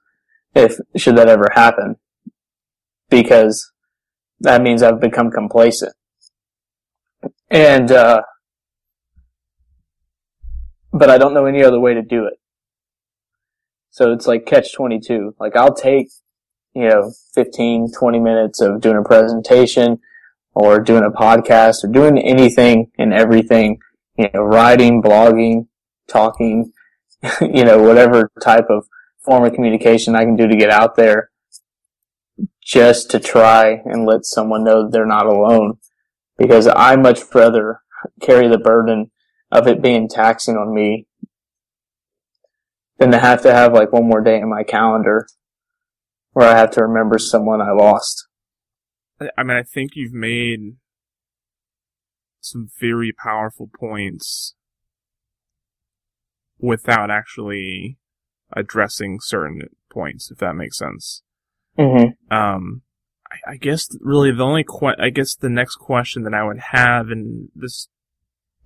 if, 0.54 0.78
should 0.96 1.16
that 1.16 1.28
ever 1.28 1.48
happen. 1.52 1.96
Because 3.10 3.72
that 4.40 4.62
means 4.62 4.82
I've 4.82 5.00
become 5.00 5.30
complacent. 5.30 5.92
And, 7.50 7.90
uh, 7.90 8.22
but 10.92 11.10
I 11.10 11.18
don't 11.18 11.34
know 11.34 11.46
any 11.46 11.62
other 11.62 11.80
way 11.80 11.94
to 11.94 12.02
do 12.02 12.26
it. 12.26 12.34
So 13.90 14.12
it's 14.12 14.26
like 14.26 14.46
catch 14.46 14.72
22. 14.74 15.36
Like 15.38 15.56
I'll 15.56 15.74
take, 15.74 16.08
you 16.74 16.88
know, 16.88 17.12
15, 17.34 17.92
20 17.92 18.18
minutes 18.18 18.60
of 18.60 18.80
doing 18.80 18.96
a 18.96 19.02
presentation 19.02 20.00
or 20.54 20.80
doing 20.80 21.04
a 21.04 21.10
podcast 21.10 21.84
or 21.84 21.88
doing 21.88 22.18
anything 22.18 22.90
and 22.98 23.12
everything, 23.12 23.78
you 24.16 24.28
know, 24.32 24.42
writing, 24.42 25.02
blogging, 25.02 25.68
talking, 26.08 26.72
you 27.40 27.64
know, 27.64 27.82
whatever 27.82 28.30
type 28.42 28.66
of 28.68 28.86
form 29.24 29.44
of 29.44 29.52
communication 29.52 30.14
I 30.14 30.24
can 30.24 30.36
do 30.36 30.46
to 30.46 30.56
get 30.56 30.70
out 30.70 30.96
there 30.96 31.30
just 32.62 33.10
to 33.10 33.20
try 33.20 33.80
and 33.84 34.04
let 34.04 34.24
someone 34.24 34.64
know 34.64 34.88
they're 34.88 35.06
not 35.06 35.26
alone. 35.26 35.78
Because 36.36 36.66
I 36.66 36.96
much 36.96 37.20
rather 37.34 37.80
carry 38.20 38.48
the 38.48 38.58
burden 38.58 39.10
of 39.50 39.66
it 39.66 39.82
being 39.82 40.08
taxing 40.08 40.56
on 40.56 40.74
me 40.74 41.06
than 42.98 43.10
to 43.12 43.18
have 43.18 43.42
to 43.42 43.52
have 43.52 43.72
like 43.72 43.92
one 43.92 44.08
more 44.08 44.20
day 44.20 44.38
in 44.38 44.48
my 44.48 44.62
calendar 44.62 45.26
where 46.32 46.48
I 46.48 46.58
have 46.58 46.70
to 46.72 46.82
remember 46.82 47.18
someone 47.18 47.60
I 47.60 47.70
lost. 47.70 48.26
I 49.20 49.42
mean, 49.42 49.56
I 49.56 49.62
think 49.62 49.92
you've 49.94 50.12
made 50.12 50.76
some 52.40 52.68
very 52.78 53.12
powerful 53.12 53.70
points 53.78 54.54
without 56.58 57.10
actually 57.10 57.98
addressing 58.52 59.18
certain 59.20 59.62
points, 59.90 60.30
if 60.30 60.38
that 60.38 60.54
makes 60.54 60.78
sense. 60.78 61.22
Mm-hmm. 61.78 62.34
Um, 62.34 62.82
I, 63.46 63.52
I 63.52 63.56
guess 63.56 63.88
really 64.00 64.32
the 64.32 64.42
only 64.42 64.64
que- 64.64 64.96
I 64.98 65.10
guess 65.10 65.34
the 65.34 65.48
next 65.48 65.76
question 65.76 66.22
that 66.24 66.34
I 66.34 66.44
would 66.44 66.60
have, 66.72 67.08
and 67.08 67.48
this 67.54 67.88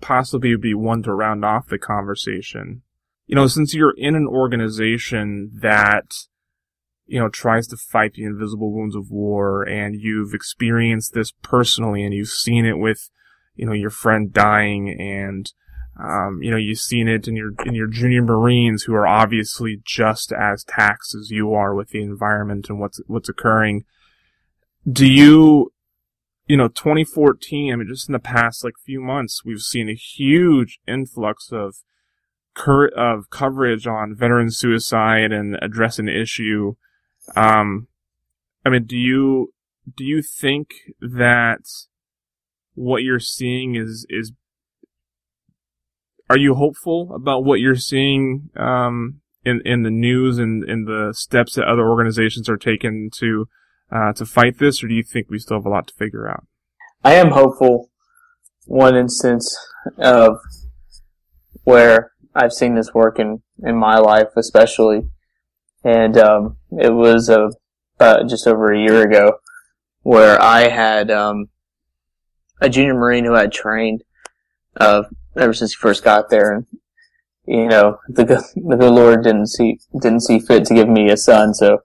possibly 0.01 0.51
would 0.51 0.61
be 0.61 0.75
one 0.75 1.03
to 1.03 1.13
round 1.13 1.45
off 1.45 1.69
the 1.69 1.79
conversation. 1.79 2.83
You 3.27 3.35
know, 3.35 3.47
since 3.47 3.75
you're 3.75 3.95
in 3.97 4.15
an 4.15 4.27
organization 4.27 5.51
that, 5.61 6.13
you 7.07 7.19
know, 7.19 7.29
tries 7.29 7.67
to 7.69 7.77
fight 7.77 8.15
the 8.15 8.25
invisible 8.25 8.73
wounds 8.73 8.97
of 8.97 9.11
war 9.11 9.63
and 9.63 10.01
you've 10.01 10.35
experienced 10.35 11.13
this 11.15 11.33
personally 11.43 12.05
and 12.05 12.15
you've 12.15 12.29
seen 12.29 12.65
it 12.65 12.79
with, 12.79 13.11
you 13.55 13.67
know, 13.67 13.73
your 13.73 13.91
friend 13.91 14.33
dying 14.33 14.89
and, 14.99 15.53
um, 16.03 16.39
you 16.43 16.51
know, 16.51 16.57
you've 16.57 16.79
seen 16.79 17.09
it 17.09 17.29
in 17.29 17.37
your, 17.37 17.51
in 17.67 17.75
your 17.75 17.89
junior 17.89 18.23
Marines 18.23 18.85
who 18.85 18.95
are 18.95 19.07
obviously 19.07 19.81
just 19.85 20.33
as 20.33 20.65
taxed 20.65 21.15
as 21.15 21.31
you 21.31 21.53
are 21.53 21.75
with 21.75 21.91
the 21.91 22.03
environment 22.03 22.71
and 22.71 22.79
what's, 22.79 23.01
what's 23.09 23.29
occurring. 23.29 23.85
Do 24.91 25.07
you, 25.07 25.73
you 26.47 26.57
know, 26.57 26.69
2014, 26.69 27.73
I 27.73 27.77
mean, 27.77 27.89
just 27.89 28.09
in 28.09 28.13
the 28.13 28.19
past 28.19 28.65
like 28.65 28.75
few 28.85 29.01
months, 29.01 29.45
we've 29.45 29.61
seen 29.61 29.89
a 29.89 29.95
huge 29.95 30.79
influx 30.87 31.51
of 31.53 31.77
cur- 32.55 32.89
of 32.89 33.29
coverage 33.31 33.87
on 33.87 34.15
veteran 34.15 34.51
suicide 34.51 35.33
and 35.33 35.59
addressing 35.61 36.07
the 36.07 36.19
issue. 36.19 36.77
Um, 37.37 37.89
I 38.65 38.71
mean, 38.71 38.85
do 38.85 38.97
you, 38.97 39.53
do 39.97 40.05
you 40.05 40.23
think 40.23 40.75
that 41.01 41.67
what 42.75 43.03
you're 43.03 43.21
seeing 43.21 43.75
is, 43.75 44.07
is, 44.09 44.33
are 46.31 46.39
you 46.39 46.55
hopeful 46.55 47.13
about 47.15 47.45
what 47.45 47.61
you're 47.61 47.75
seeing, 47.75 48.51
um, 48.57 49.21
in, 49.45 49.61
in 49.65 49.83
the 49.83 49.91
news 49.91 50.39
and 50.39 50.69
in 50.69 50.85
the 50.85 51.13
steps 51.15 51.55
that 51.55 51.67
other 51.67 51.89
organizations 51.89 52.49
are 52.49 52.57
taking 52.57 53.11
to, 53.17 53.49
uh, 53.91 54.13
to 54.15 54.27
fight 54.27 54.59
this, 54.59 54.83
or 54.83 54.89
do 54.89 54.95
you 54.95 55.03
think 55.03 55.29
we 55.29 55.39
still 55.39 55.59
have 55.59 55.67
a 55.67 55.71
lot 55.71 55.87
to 55.89 55.95
figure 55.95 56.29
out? 56.29 56.47
I 57.05 57.15
am 57.15 57.31
hopeful. 57.31 57.91
One 58.67 58.97
instance 58.97 59.57
of 59.97 60.39
where 61.65 62.13
I've 62.35 62.53
seen 62.53 62.75
this 62.75 62.93
work 62.93 63.19
in, 63.19 63.43
in 63.63 63.77
my 63.77 63.99
life, 63.99 64.29
especially, 64.37 65.09
and 65.85 66.19
um, 66.19 66.57
it 66.73 66.93
was 66.93 67.31
uh, 67.31 67.49
about 67.97 68.29
just 68.29 68.47
over 68.47 68.73
a 68.73 68.81
year 68.81 69.03
ago, 69.03 69.39
where 70.03 70.41
I 70.41 70.69
had 70.69 71.11
um, 71.11 71.49
a 72.61 72.69
junior 72.69 72.95
marine 72.95 73.25
who 73.25 73.35
had 73.35 73.53
trained 73.53 74.03
uh, 74.77 75.05
ever 75.37 75.53
since 75.53 75.73
he 75.73 75.77
first 75.77 76.05
got 76.05 76.31
there, 76.31 76.53
and 76.53 76.67
you 77.47 77.69
know 77.69 77.99
the 78.09 78.25
the 78.25 78.77
good 78.77 78.93
Lord 78.93 79.25
didn't 79.25 79.49
see 79.49 79.79
didn't 80.01 80.21
see 80.21 80.39
fit 80.39 80.65
to 80.67 80.75
give 80.75 80.89
me 80.89 81.11
a 81.11 81.17
son, 81.17 81.55
so 81.55 81.81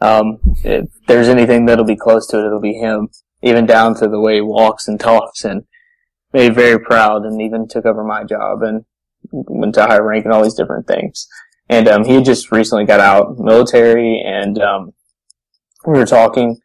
um, 0.00 0.38
if 0.64 0.86
there's 1.06 1.28
anything 1.28 1.66
that'll 1.66 1.84
be 1.84 1.96
close 1.96 2.26
to 2.28 2.38
it, 2.38 2.46
it'll 2.46 2.60
be 2.60 2.74
him. 2.74 3.08
Even 3.42 3.66
down 3.66 3.94
to 3.96 4.08
the 4.08 4.20
way 4.20 4.36
he 4.36 4.40
walks 4.40 4.88
and 4.88 4.98
talks, 5.00 5.44
and 5.44 5.64
made 6.32 6.54
very 6.54 6.78
proud, 6.78 7.24
and 7.24 7.40
even 7.40 7.68
took 7.68 7.86
over 7.86 8.04
my 8.04 8.24
job 8.24 8.62
and 8.62 8.84
went 9.32 9.74
to 9.74 9.82
high 9.82 9.98
rank 9.98 10.24
and 10.24 10.32
all 10.32 10.42
these 10.42 10.54
different 10.54 10.86
things. 10.86 11.26
And 11.68 11.88
um, 11.88 12.04
he 12.04 12.22
just 12.22 12.50
recently 12.50 12.84
got 12.84 13.00
out 13.00 13.38
military, 13.38 14.22
and 14.24 14.58
um, 14.58 14.92
we 15.86 15.98
were 15.98 16.06
talking. 16.06 16.58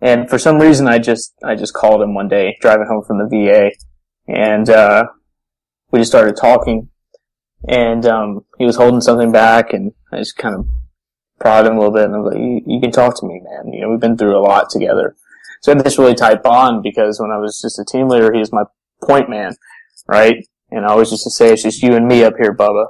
And 0.00 0.30
for 0.30 0.38
some 0.38 0.58
reason, 0.58 0.86
I 0.86 0.98
just 0.98 1.34
I 1.42 1.54
just 1.56 1.74
called 1.74 2.02
him 2.02 2.14
one 2.14 2.28
day 2.28 2.56
driving 2.60 2.86
home 2.86 3.04
from 3.04 3.18
the 3.18 3.28
VA, 3.28 3.72
and 4.28 4.70
uh, 4.70 5.06
we 5.90 5.98
just 5.98 6.12
started 6.12 6.36
talking. 6.36 6.90
And 7.68 8.06
um, 8.06 8.44
he 8.56 8.64
was 8.64 8.76
holding 8.76 9.00
something 9.00 9.32
back, 9.32 9.72
and 9.72 9.92
I 10.12 10.18
just 10.18 10.36
kind 10.36 10.54
of 10.54 10.66
prodded 11.38 11.70
him 11.70 11.76
a 11.76 11.80
little 11.80 11.94
bit, 11.94 12.04
and 12.04 12.14
I 12.14 12.18
was 12.18 12.32
like, 12.32 12.42
you, 12.42 12.60
"You 12.66 12.80
can 12.80 12.90
talk 12.90 13.18
to 13.20 13.26
me, 13.26 13.40
man. 13.42 13.72
You 13.72 13.82
know, 13.82 13.90
we've 13.90 14.00
been 14.00 14.16
through 14.16 14.36
a 14.36 14.40
lot 14.40 14.70
together." 14.70 15.16
So 15.60 15.72
I 15.72 15.76
had 15.76 15.84
this 15.84 15.98
really 15.98 16.14
tight 16.14 16.42
bond 16.42 16.82
because 16.82 17.20
when 17.20 17.30
I 17.30 17.38
was 17.38 17.60
just 17.60 17.78
a 17.78 17.84
team 17.84 18.08
leader, 18.08 18.32
he 18.32 18.38
was 18.38 18.52
my 18.52 18.64
point 19.02 19.28
man, 19.28 19.54
right? 20.06 20.46
And 20.70 20.84
I 20.84 20.90
always 20.90 21.10
used 21.10 21.24
to 21.24 21.30
say, 21.30 21.52
"It's 21.52 21.62
just 21.62 21.82
you 21.82 21.94
and 21.94 22.06
me 22.06 22.24
up 22.24 22.34
here, 22.38 22.54
Bubba." 22.54 22.86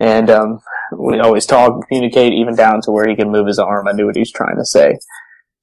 And 0.00 0.30
um, 0.30 0.60
we 0.96 1.18
always 1.18 1.46
talk 1.46 1.72
and 1.72 1.86
communicate, 1.88 2.32
even 2.32 2.54
down 2.54 2.80
to 2.82 2.92
where 2.92 3.08
he 3.08 3.16
could 3.16 3.28
move 3.28 3.46
his 3.46 3.58
arm. 3.58 3.88
I 3.88 3.92
knew 3.92 4.06
what 4.06 4.16
he 4.16 4.20
was 4.20 4.32
trying 4.32 4.56
to 4.56 4.64
say, 4.64 4.98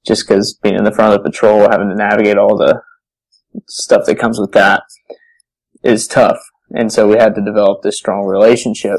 just 0.06 0.26
because 0.26 0.58
being 0.62 0.76
in 0.76 0.84
the 0.84 0.92
front 0.92 1.14
of 1.14 1.22
the 1.22 1.30
patrol, 1.30 1.70
having 1.70 1.88
to 1.88 1.94
navigate 1.94 2.36
all 2.36 2.56
the 2.56 2.82
stuff 3.66 4.04
that 4.06 4.18
comes 4.18 4.38
with 4.38 4.52
that 4.52 4.82
is 5.82 6.06
tough. 6.06 6.38
And 6.70 6.92
so 6.92 7.08
we 7.08 7.16
had 7.16 7.34
to 7.36 7.44
develop 7.44 7.82
this 7.82 7.96
strong 7.96 8.24
relationship. 8.24 8.98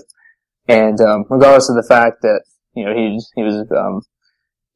And 0.68 1.00
um, 1.02 1.26
regardless 1.30 1.70
of 1.70 1.76
the 1.76 1.88
fact 1.88 2.22
that 2.22 2.44
you 2.78 2.86
know 2.86 2.94
he 2.94 3.20
he 3.36 3.44
was 3.44 3.66
um, 3.72 4.02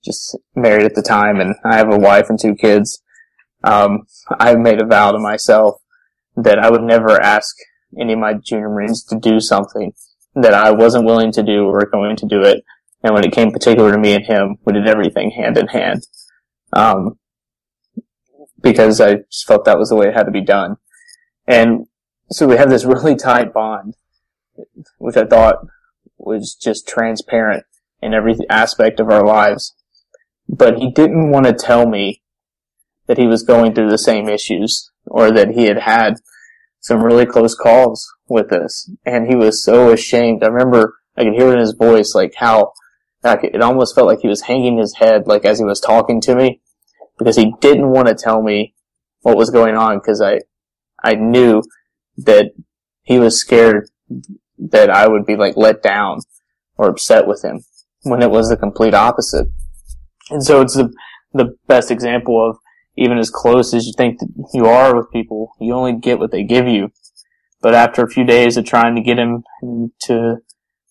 just 0.03 0.37
married 0.55 0.85
at 0.85 0.95
the 0.95 1.01
time, 1.01 1.39
and 1.39 1.55
I 1.63 1.77
have 1.77 1.93
a 1.93 1.97
wife 1.97 2.29
and 2.29 2.39
two 2.39 2.55
kids, 2.55 3.01
um, 3.63 4.03
I 4.39 4.55
made 4.55 4.81
a 4.81 4.85
vow 4.85 5.11
to 5.11 5.19
myself 5.19 5.75
that 6.35 6.59
I 6.59 6.69
would 6.69 6.81
never 6.81 7.21
ask 7.21 7.55
any 7.99 8.13
of 8.13 8.19
my 8.19 8.33
junior 8.33 8.69
marines 8.69 9.03
to 9.05 9.19
do 9.19 9.39
something 9.39 9.93
that 10.33 10.53
I 10.53 10.71
wasn't 10.71 11.05
willing 11.05 11.31
to 11.33 11.43
do 11.43 11.65
or 11.65 11.85
going 11.85 12.15
to 12.17 12.25
do 12.25 12.41
it. 12.41 12.63
And 13.03 13.13
when 13.13 13.25
it 13.25 13.33
came 13.33 13.51
particular 13.51 13.91
to 13.91 13.97
me 13.97 14.13
and 14.13 14.25
him, 14.25 14.57
we 14.65 14.73
did 14.73 14.87
everything 14.87 15.31
hand 15.31 15.57
in 15.57 15.67
hand. 15.67 16.07
Um, 16.73 17.19
because 18.61 19.01
I 19.01 19.15
just 19.31 19.45
felt 19.45 19.65
that 19.65 19.79
was 19.79 19.89
the 19.89 19.95
way 19.95 20.07
it 20.07 20.13
had 20.13 20.25
to 20.25 20.31
be 20.31 20.41
done. 20.41 20.77
And 21.47 21.87
so 22.29 22.47
we 22.47 22.57
have 22.57 22.69
this 22.69 22.85
really 22.85 23.15
tight 23.15 23.53
bond, 23.53 23.95
which 24.99 25.17
I 25.17 25.25
thought 25.25 25.65
was 26.17 26.55
just 26.55 26.87
transparent 26.87 27.65
in 28.01 28.13
every 28.13 28.35
aspect 28.49 28.99
of 28.99 29.09
our 29.09 29.25
lives. 29.25 29.75
But 30.47 30.79
he 30.79 30.91
didn't 30.91 31.31
want 31.31 31.45
to 31.45 31.53
tell 31.53 31.87
me 31.87 32.21
that 33.07 33.17
he 33.17 33.27
was 33.27 33.43
going 33.43 33.73
through 33.73 33.89
the 33.89 33.97
same 33.97 34.27
issues 34.27 34.91
or 35.05 35.31
that 35.31 35.51
he 35.51 35.65
had 35.65 35.79
had 35.79 36.15
some 36.79 37.03
really 37.03 37.25
close 37.25 37.55
calls 37.55 38.07
with 38.27 38.51
us. 38.51 38.89
And 39.05 39.27
he 39.27 39.35
was 39.35 39.63
so 39.63 39.91
ashamed. 39.91 40.43
I 40.43 40.47
remember 40.47 40.95
I 41.15 41.23
could 41.23 41.33
hear 41.33 41.51
in 41.51 41.59
his 41.59 41.73
voice, 41.73 42.13
like 42.15 42.33
how 42.37 42.73
like, 43.23 43.43
it 43.43 43.61
almost 43.61 43.95
felt 43.95 44.07
like 44.07 44.21
he 44.21 44.27
was 44.27 44.41
hanging 44.41 44.77
his 44.77 44.95
head, 44.95 45.27
like 45.27 45.45
as 45.45 45.59
he 45.59 45.65
was 45.65 45.79
talking 45.79 46.21
to 46.21 46.35
me, 46.35 46.61
because 47.17 47.35
he 47.35 47.53
didn't 47.61 47.89
want 47.89 48.07
to 48.07 48.15
tell 48.15 48.41
me 48.41 48.73
what 49.21 49.37
was 49.37 49.51
going 49.51 49.75
on 49.75 49.99
because 49.99 50.21
I, 50.21 50.39
I 51.03 51.15
knew 51.15 51.61
that 52.17 52.51
he 53.03 53.19
was 53.19 53.39
scared 53.39 53.89
that 54.57 54.89
I 54.89 55.07
would 55.07 55.25
be 55.25 55.35
like 55.35 55.55
let 55.55 55.83
down 55.83 56.19
or 56.77 56.89
upset 56.89 57.27
with 57.27 57.43
him 57.43 57.63
when 58.03 58.21
it 58.21 58.31
was 58.31 58.49
the 58.49 58.57
complete 58.57 58.93
opposite. 58.93 59.47
And 60.29 60.43
so 60.43 60.61
it's 60.61 60.75
the, 60.75 60.91
the 61.33 61.55
best 61.67 61.91
example 61.91 62.49
of 62.49 62.57
even 62.97 63.17
as 63.17 63.29
close 63.29 63.73
as 63.73 63.85
you 63.85 63.93
think 63.95 64.19
that 64.19 64.49
you 64.53 64.65
are 64.65 64.95
with 64.95 65.11
people, 65.11 65.53
you 65.59 65.73
only 65.73 65.93
get 65.93 66.19
what 66.19 66.31
they 66.31 66.43
give 66.43 66.67
you. 66.67 66.91
But 67.61 67.75
after 67.75 68.03
a 68.03 68.09
few 68.09 68.23
days 68.23 68.57
of 68.57 68.65
trying 68.65 68.95
to 68.95 69.01
get 69.01 69.19
him 69.19 69.43
into 69.61 70.37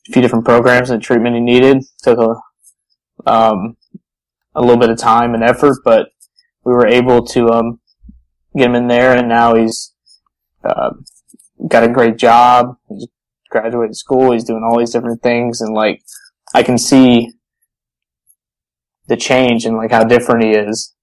a 0.09 0.13
few 0.13 0.23
different 0.23 0.45
programs 0.45 0.91
and 0.91 1.03
treatment 1.03 1.35
he 1.35 1.41
needed, 1.41 1.85
took 2.03 2.19
a, 2.19 3.31
um, 3.31 3.77
a 4.55 4.61
little 4.61 4.79
bit 4.79 4.91
of 4.91 4.99
time 4.99 5.35
and 5.35 5.43
effort, 5.43 5.79
but 5.85 6.09
we 6.65 6.73
were 6.73 6.87
able 6.87 7.25
to, 7.27 7.51
um, 7.51 7.81
get 8.57 8.67
him 8.67 8.75
in 8.75 8.89
there 8.89 9.17
and 9.17 9.29
now 9.29 9.55
he's, 9.55 9.95
uh, 10.65 10.91
got 11.69 11.85
a 11.85 11.89
great 11.89 12.17
job. 12.17 12.77
He's 12.89 13.09
graduated 13.51 13.97
school. 13.97 14.33
He's 14.33 14.45
doing 14.45 14.63
all 14.65 14.79
these 14.79 14.93
different 14.93 15.23
things 15.23 15.61
and 15.61 15.75
like, 15.75 16.03
I 16.55 16.63
can 16.63 16.79
see 16.79 17.33
the 19.07 19.17
change 19.17 19.65
and 19.65 19.77
like 19.77 19.91
how 19.91 20.05
different 20.05 20.45
he 20.45 20.51
is. 20.51 20.95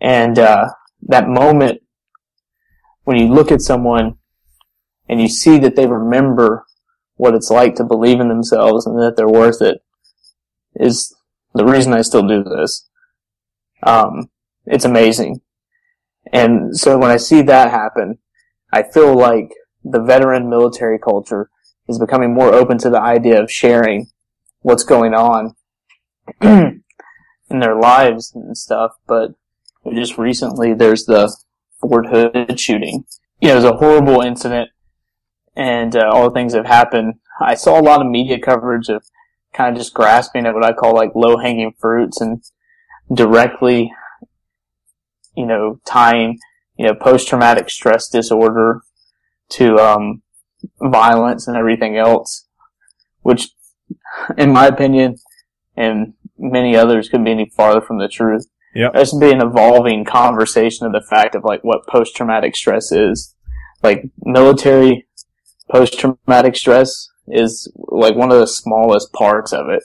And, 0.00 0.38
uh, 0.38 0.68
that 1.02 1.28
moment 1.28 1.80
when 3.04 3.16
you 3.16 3.26
look 3.26 3.50
at 3.50 3.60
someone 3.60 4.16
and 5.08 5.20
you 5.20 5.28
see 5.28 5.58
that 5.58 5.76
they 5.76 5.86
remember 5.86 6.64
what 7.16 7.34
it's 7.34 7.50
like 7.50 7.74
to 7.76 7.84
believe 7.84 8.20
in 8.20 8.28
themselves 8.28 8.86
and 8.86 8.98
that 8.98 9.16
they're 9.16 9.28
worth 9.28 9.60
it 9.60 9.82
is 10.74 11.14
the 11.54 11.64
reason 11.64 11.92
I 11.92 12.02
still 12.02 12.26
do 12.26 12.42
this. 12.42 12.88
Um, 13.82 14.30
it's 14.64 14.84
amazing. 14.84 15.40
And 16.32 16.76
so 16.76 16.98
when 16.98 17.10
I 17.10 17.16
see 17.16 17.42
that 17.42 17.70
happen, 17.70 18.18
I 18.72 18.82
feel 18.82 19.14
like 19.14 19.50
the 19.84 20.00
veteran 20.00 20.48
military 20.48 20.98
culture 20.98 21.50
is 21.88 21.98
becoming 21.98 22.32
more 22.32 22.54
open 22.54 22.78
to 22.78 22.90
the 22.90 23.00
idea 23.00 23.42
of 23.42 23.50
sharing 23.50 24.06
what's 24.62 24.84
going 24.84 25.14
on 25.14 25.54
in 26.40 26.82
their 27.48 27.76
lives 27.76 28.32
and 28.34 28.56
stuff. 28.56 28.92
But 29.06 29.32
just 29.92 30.18
recently, 30.18 30.74
there's 30.74 31.04
the 31.04 31.36
Fort 31.80 32.06
Hood 32.06 32.58
shooting. 32.58 33.04
You 33.40 33.48
know, 33.48 33.54
it 33.54 33.56
was 33.56 33.64
a 33.64 33.76
horrible 33.76 34.20
incident, 34.20 34.70
and 35.56 35.94
uh, 35.96 36.10
all 36.12 36.24
the 36.24 36.34
things 36.34 36.52
that 36.52 36.64
have 36.64 36.74
happened. 36.74 37.14
I 37.40 37.54
saw 37.54 37.80
a 37.80 37.82
lot 37.82 38.00
of 38.00 38.10
media 38.10 38.38
coverage 38.38 38.88
of 38.88 39.04
kind 39.52 39.74
of 39.74 39.80
just 39.80 39.94
grasping 39.94 40.46
at 40.46 40.54
what 40.54 40.64
I 40.64 40.72
call 40.72 40.94
like 40.94 41.14
low 41.14 41.36
hanging 41.36 41.72
fruits 41.78 42.20
and 42.20 42.42
directly, 43.12 43.92
you 45.36 45.46
know, 45.46 45.80
tying, 45.84 46.38
you 46.76 46.86
know, 46.86 46.94
post 46.94 47.28
traumatic 47.28 47.68
stress 47.68 48.08
disorder 48.08 48.82
to, 49.50 49.76
um, 49.76 50.22
violence 50.80 51.46
and 51.46 51.56
everything 51.56 51.96
else, 51.96 52.46
which, 53.20 53.50
in 54.36 54.52
my 54.52 54.66
opinion, 54.66 55.16
and 55.76 56.14
many 56.38 56.76
others 56.76 57.08
couldn't 57.08 57.24
be 57.24 57.30
any 57.30 57.50
farther 57.56 57.80
from 57.80 57.98
the 57.98 58.08
truth. 58.08 58.46
Yeah. 58.74 58.88
There's 58.92 59.12
be 59.12 59.30
an 59.30 59.42
evolving 59.42 60.04
conversation 60.04 60.86
of 60.86 60.92
the 60.92 61.06
fact 61.08 61.34
of 61.34 61.44
like 61.44 61.62
what 61.62 61.86
post 61.86 62.16
traumatic 62.16 62.56
stress 62.56 62.90
is. 62.90 63.34
Like 63.82 64.04
military 64.22 65.06
post 65.70 65.98
traumatic 65.98 66.56
stress 66.56 67.08
is 67.28 67.70
like 67.76 68.14
one 68.14 68.32
of 68.32 68.38
the 68.38 68.46
smallest 68.46 69.12
parts 69.12 69.52
of 69.52 69.68
it. 69.68 69.82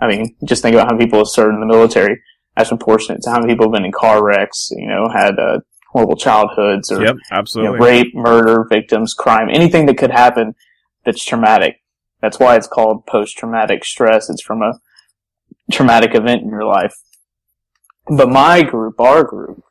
I 0.00 0.06
mean, 0.06 0.36
just 0.44 0.62
think 0.62 0.74
about 0.74 0.88
how 0.88 0.96
many 0.96 1.06
people 1.06 1.20
have 1.20 1.28
served 1.28 1.54
in 1.54 1.60
the 1.60 1.66
military 1.66 2.20
as 2.56 2.68
proportionate 2.68 3.22
to 3.22 3.30
how 3.30 3.40
many 3.40 3.52
people 3.52 3.66
have 3.66 3.72
been 3.72 3.84
in 3.84 3.92
car 3.92 4.22
wrecks, 4.22 4.70
you 4.76 4.88
know, 4.88 5.08
had 5.08 5.38
uh, 5.38 5.60
horrible 5.92 6.16
childhoods 6.16 6.90
or 6.90 7.02
Yep, 7.02 7.14
you 7.14 7.14
know, 7.14 7.38
absolutely. 7.38 7.78
rape, 7.80 8.14
murder, 8.14 8.66
victims, 8.68 9.14
crime, 9.14 9.48
anything 9.50 9.86
that 9.86 9.96
could 9.96 10.10
happen 10.10 10.54
that's 11.04 11.24
traumatic. 11.24 11.76
That's 12.20 12.38
why 12.38 12.56
it's 12.56 12.66
called 12.66 13.06
post-traumatic 13.06 13.84
stress. 13.84 14.28
It's 14.28 14.42
from 14.42 14.62
a 14.62 14.80
traumatic 15.70 16.14
event 16.14 16.42
in 16.42 16.48
your 16.48 16.64
life. 16.64 16.94
But 18.08 18.28
my 18.28 18.62
group, 18.62 19.00
our 19.00 19.22
group, 19.22 19.62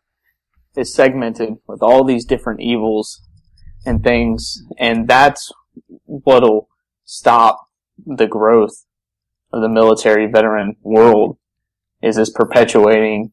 is 0.76 0.94
segmented 0.94 1.56
with 1.68 1.82
all 1.82 2.04
these 2.04 2.26
different 2.26 2.62
evils 2.62 3.22
and 3.86 4.04
things, 4.04 4.64
and 4.78 5.08
that's 5.08 5.52
what'll 6.06 6.70
stop 7.04 7.68
the 8.06 8.28
growth 8.28 8.86
of 9.52 9.62
the 9.62 9.70
military 9.70 10.28
veteran 10.28 10.76
world 10.84 11.38
is 12.02 12.18
this 12.18 12.30
perpetuating 12.30 13.32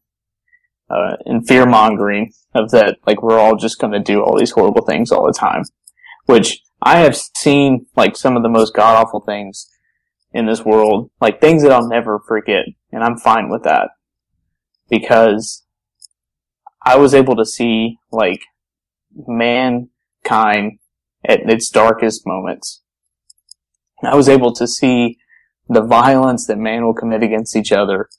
uh, 0.89 1.17
and 1.27 1.47
fear 1.47 1.67
mongering 1.67 2.33
of 2.55 2.71
that, 2.71 2.97
like 3.07 3.23
we're 3.23 3.39
all 3.39 3.57
just 3.57 3.79
going 3.79 3.93
to 3.93 4.01
do 4.01 4.23
all 4.23 4.39
these 4.39 4.53
horrible 4.53 4.85
things 4.85 5.11
all 5.11 5.27
the 5.27 5.33
time, 5.33 5.65
which 6.27 6.63
I 6.85 6.99
have 6.99 7.17
seen 7.17 7.87
like 7.97 8.15
some 8.15 8.37
of 8.37 8.43
the 8.43 8.51
most 8.51 8.75
god 8.75 9.03
awful 9.03 9.21
things 9.21 9.71
in 10.33 10.47
this 10.47 10.65
world, 10.65 11.11
like 11.19 11.41
things 11.41 11.63
that 11.63 11.73
I'll 11.73 11.89
never 11.89 12.19
forget, 12.19 12.67
and 12.93 13.03
I'm 13.03 13.17
fine 13.17 13.49
with 13.49 13.63
that 13.63 13.91
because 14.91 15.65
I 16.85 16.97
was 16.97 17.15
able 17.15 17.37
to 17.37 17.47
see 17.47 17.97
like 18.13 18.43
mankind 19.27 20.79
at 21.27 21.49
its 21.49 21.71
darkest 21.71 22.27
moments. 22.27 22.83
I 24.03 24.15
was 24.15 24.29
able 24.29 24.53
to 24.53 24.67
see 24.67 25.17
the 25.69 25.81
violence 25.81 26.47
that 26.47 26.59
man 26.59 26.85
will 26.85 26.93
commit 26.93 27.23
against 27.23 27.57
each 27.57 27.73
other 27.73 28.11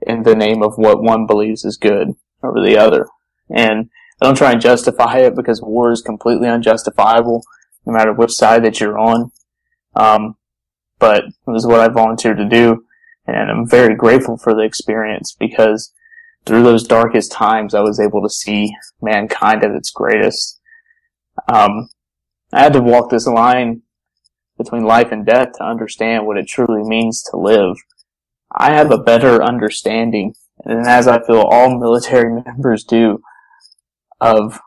in 0.00 0.22
the 0.22 0.36
name 0.36 0.62
of 0.62 0.74
what 0.76 1.02
one 1.02 1.26
believes 1.26 1.64
is 1.64 1.76
good 1.76 2.12
over 2.44 2.60
the 2.60 2.78
other. 2.78 3.08
And 3.50 3.90
I 4.22 4.26
don't 4.26 4.36
try 4.36 4.52
and 4.52 4.60
justify 4.60 5.18
it 5.18 5.34
because 5.34 5.60
war 5.60 5.90
is 5.90 6.00
completely 6.02 6.48
unjustifiable, 6.48 7.42
no 7.86 7.92
matter 7.92 8.12
which 8.12 8.32
side 8.32 8.64
that 8.64 8.80
you're 8.80 8.98
on. 8.98 9.30
Um, 9.94 10.36
but 10.98 11.24
it 11.24 11.32
was 11.46 11.66
what 11.66 11.80
I 11.80 11.88
volunteered 11.88 12.38
to 12.38 12.48
do, 12.48 12.84
and 13.26 13.50
I'm 13.50 13.68
very 13.68 13.94
grateful 13.94 14.36
for 14.36 14.54
the 14.54 14.62
experience 14.62 15.34
because 15.38 15.92
through 16.44 16.62
those 16.62 16.86
darkest 16.86 17.32
times, 17.32 17.74
I 17.74 17.80
was 17.80 18.00
able 18.00 18.22
to 18.22 18.30
see 18.30 18.74
mankind 19.00 19.64
at 19.64 19.72
its 19.72 19.90
greatest. 19.90 20.60
Um, 21.52 21.88
I 22.52 22.62
had 22.62 22.72
to 22.74 22.80
walk 22.80 23.10
this 23.10 23.26
line 23.26 23.82
between 24.56 24.84
life 24.84 25.12
and 25.12 25.26
death 25.26 25.52
to 25.58 25.64
understand 25.64 26.26
what 26.26 26.38
it 26.38 26.48
truly 26.48 26.82
means 26.82 27.22
to 27.30 27.36
live. 27.36 27.76
I 28.54 28.72
have 28.72 28.90
a 28.90 28.98
better 28.98 29.42
understanding, 29.42 30.34
and 30.64 30.86
as 30.86 31.06
I 31.06 31.22
feel 31.22 31.42
all 31.42 31.78
military 31.78 32.42
members 32.46 32.84
do, 32.84 33.20
of 34.20 34.60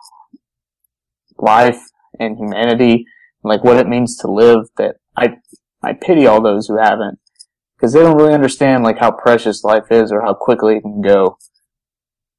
life 1.37 1.81
and 2.19 2.37
humanity, 2.37 3.05
like 3.43 3.63
what 3.63 3.77
it 3.77 3.87
means 3.87 4.17
to 4.17 4.31
live, 4.31 4.67
that 4.77 4.95
I, 5.17 5.37
I 5.81 5.93
pity 5.93 6.25
all 6.27 6.41
those 6.41 6.67
who 6.67 6.77
haven't, 6.77 7.19
because 7.75 7.93
they 7.93 8.01
don't 8.01 8.17
really 8.17 8.33
understand 8.33 8.83
like 8.83 8.99
how 8.99 9.11
precious 9.11 9.63
life 9.63 9.91
is 9.91 10.11
or 10.11 10.21
how 10.21 10.33
quickly 10.33 10.77
it 10.77 10.81
can 10.81 11.01
go. 11.01 11.37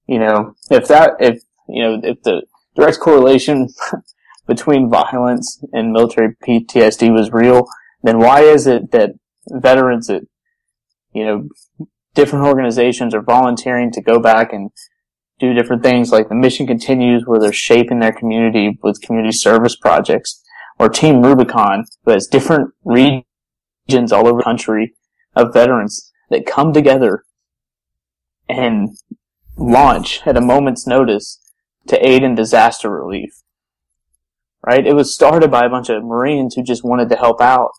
You 0.06 0.18
know, 0.18 0.54
if 0.70 0.88
that, 0.88 1.12
if, 1.20 1.42
you 1.68 1.82
know, 1.82 2.00
if 2.02 2.22
the 2.22 2.42
direct 2.74 3.00
correlation 3.00 3.68
between 4.46 4.90
violence 4.90 5.62
and 5.72 5.92
military 5.92 6.34
PTSD 6.46 7.12
was 7.12 7.32
real, 7.32 7.66
then 8.02 8.18
why 8.18 8.40
is 8.40 8.66
it 8.66 8.90
that 8.90 9.10
veterans 9.48 10.10
at, 10.10 10.22
you 11.12 11.24
know, 11.24 11.48
different 12.14 12.46
organizations 12.46 13.14
are 13.14 13.22
volunteering 13.22 13.90
to 13.92 14.02
go 14.02 14.18
back 14.18 14.52
and 14.52 14.70
do 15.40 15.54
different 15.54 15.82
things 15.82 16.12
like 16.12 16.28
the 16.28 16.34
mission 16.34 16.66
continues 16.66 17.24
where 17.24 17.40
they're 17.40 17.52
shaping 17.52 17.98
their 17.98 18.12
community 18.12 18.78
with 18.82 19.00
community 19.00 19.32
service 19.32 19.74
projects 19.74 20.42
or 20.78 20.88
Team 20.88 21.22
Rubicon 21.22 21.86
who 22.04 22.12
has 22.12 22.26
different 22.26 22.72
regions 22.84 24.12
all 24.12 24.28
over 24.28 24.38
the 24.38 24.44
country 24.44 24.94
of 25.34 25.52
veterans 25.52 26.12
that 26.28 26.46
come 26.46 26.72
together 26.72 27.24
and 28.48 28.96
launch 29.56 30.20
at 30.26 30.36
a 30.36 30.40
moment's 30.40 30.86
notice 30.86 31.40
to 31.88 32.06
aid 32.06 32.22
in 32.22 32.34
disaster 32.34 32.90
relief. 32.90 33.42
Right? 34.64 34.86
It 34.86 34.94
was 34.94 35.14
started 35.14 35.50
by 35.50 35.64
a 35.64 35.70
bunch 35.70 35.88
of 35.88 36.04
Marines 36.04 36.54
who 36.54 36.62
just 36.62 36.84
wanted 36.84 37.08
to 37.08 37.16
help 37.16 37.40
out 37.40 37.70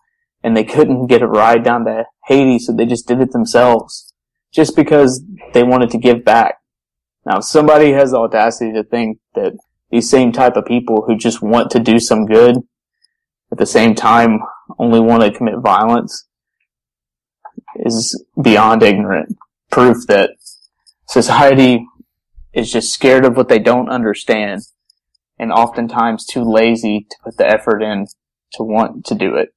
and 0.44 0.58
they 0.58 0.64
couldn't 0.64 1.08
get 1.08 1.22
a 1.22 1.28
ride 1.28 1.64
down 1.64 1.86
to 1.86 2.06
Haiti, 2.26 2.58
so 2.58 2.74
they 2.74 2.86
just 2.86 3.08
did 3.08 3.22
it 3.22 3.32
themselves. 3.32 4.14
Just 4.52 4.76
because 4.76 5.24
they 5.54 5.64
wanted 5.64 5.92
to 5.92 5.98
give 5.98 6.26
back. 6.26 6.61
Now, 7.26 7.38
if 7.38 7.44
somebody 7.44 7.92
has 7.92 8.12
the 8.12 8.18
audacity 8.18 8.74
to 8.74 8.84
think 8.84 9.20
that 9.36 9.54
these 9.92 10.10
same 10.10 10.32
type 10.32 10.56
of 10.56 10.66
people 10.66 11.04
who 11.06 11.16
just 11.16 11.42
want 11.42 11.70
to 11.72 11.80
do 11.80 12.00
some 12.00 12.26
good, 12.26 12.58
at 13.52 13.58
the 13.58 13.66
same 13.66 13.94
time 13.96 14.40
only 14.80 15.00
want 15.00 15.24
to 15.24 15.32
commit 15.32 15.60
violence, 15.60 16.28
is 17.76 18.24
beyond 18.42 18.84
ignorant. 18.84 19.38
Proof 19.70 20.08
that 20.08 20.32
society 21.08 21.86
is 22.54 22.72
just 22.72 22.94
scared 22.94 23.26
of 23.26 23.38
what 23.38 23.50
they 23.50 23.60
don't 23.60 23.90
understand 23.90 24.62
and 25.38 25.52
oftentimes 25.52 26.26
too 26.26 26.44
lazy 26.44 27.08
to 27.10 27.16
put 27.24 27.38
the 27.38 27.48
effort 27.48 27.82
in 27.82 28.06
to 28.54 28.64
want 28.64 29.06
to 29.06 29.16
do 29.16 29.36
it. 29.36 29.50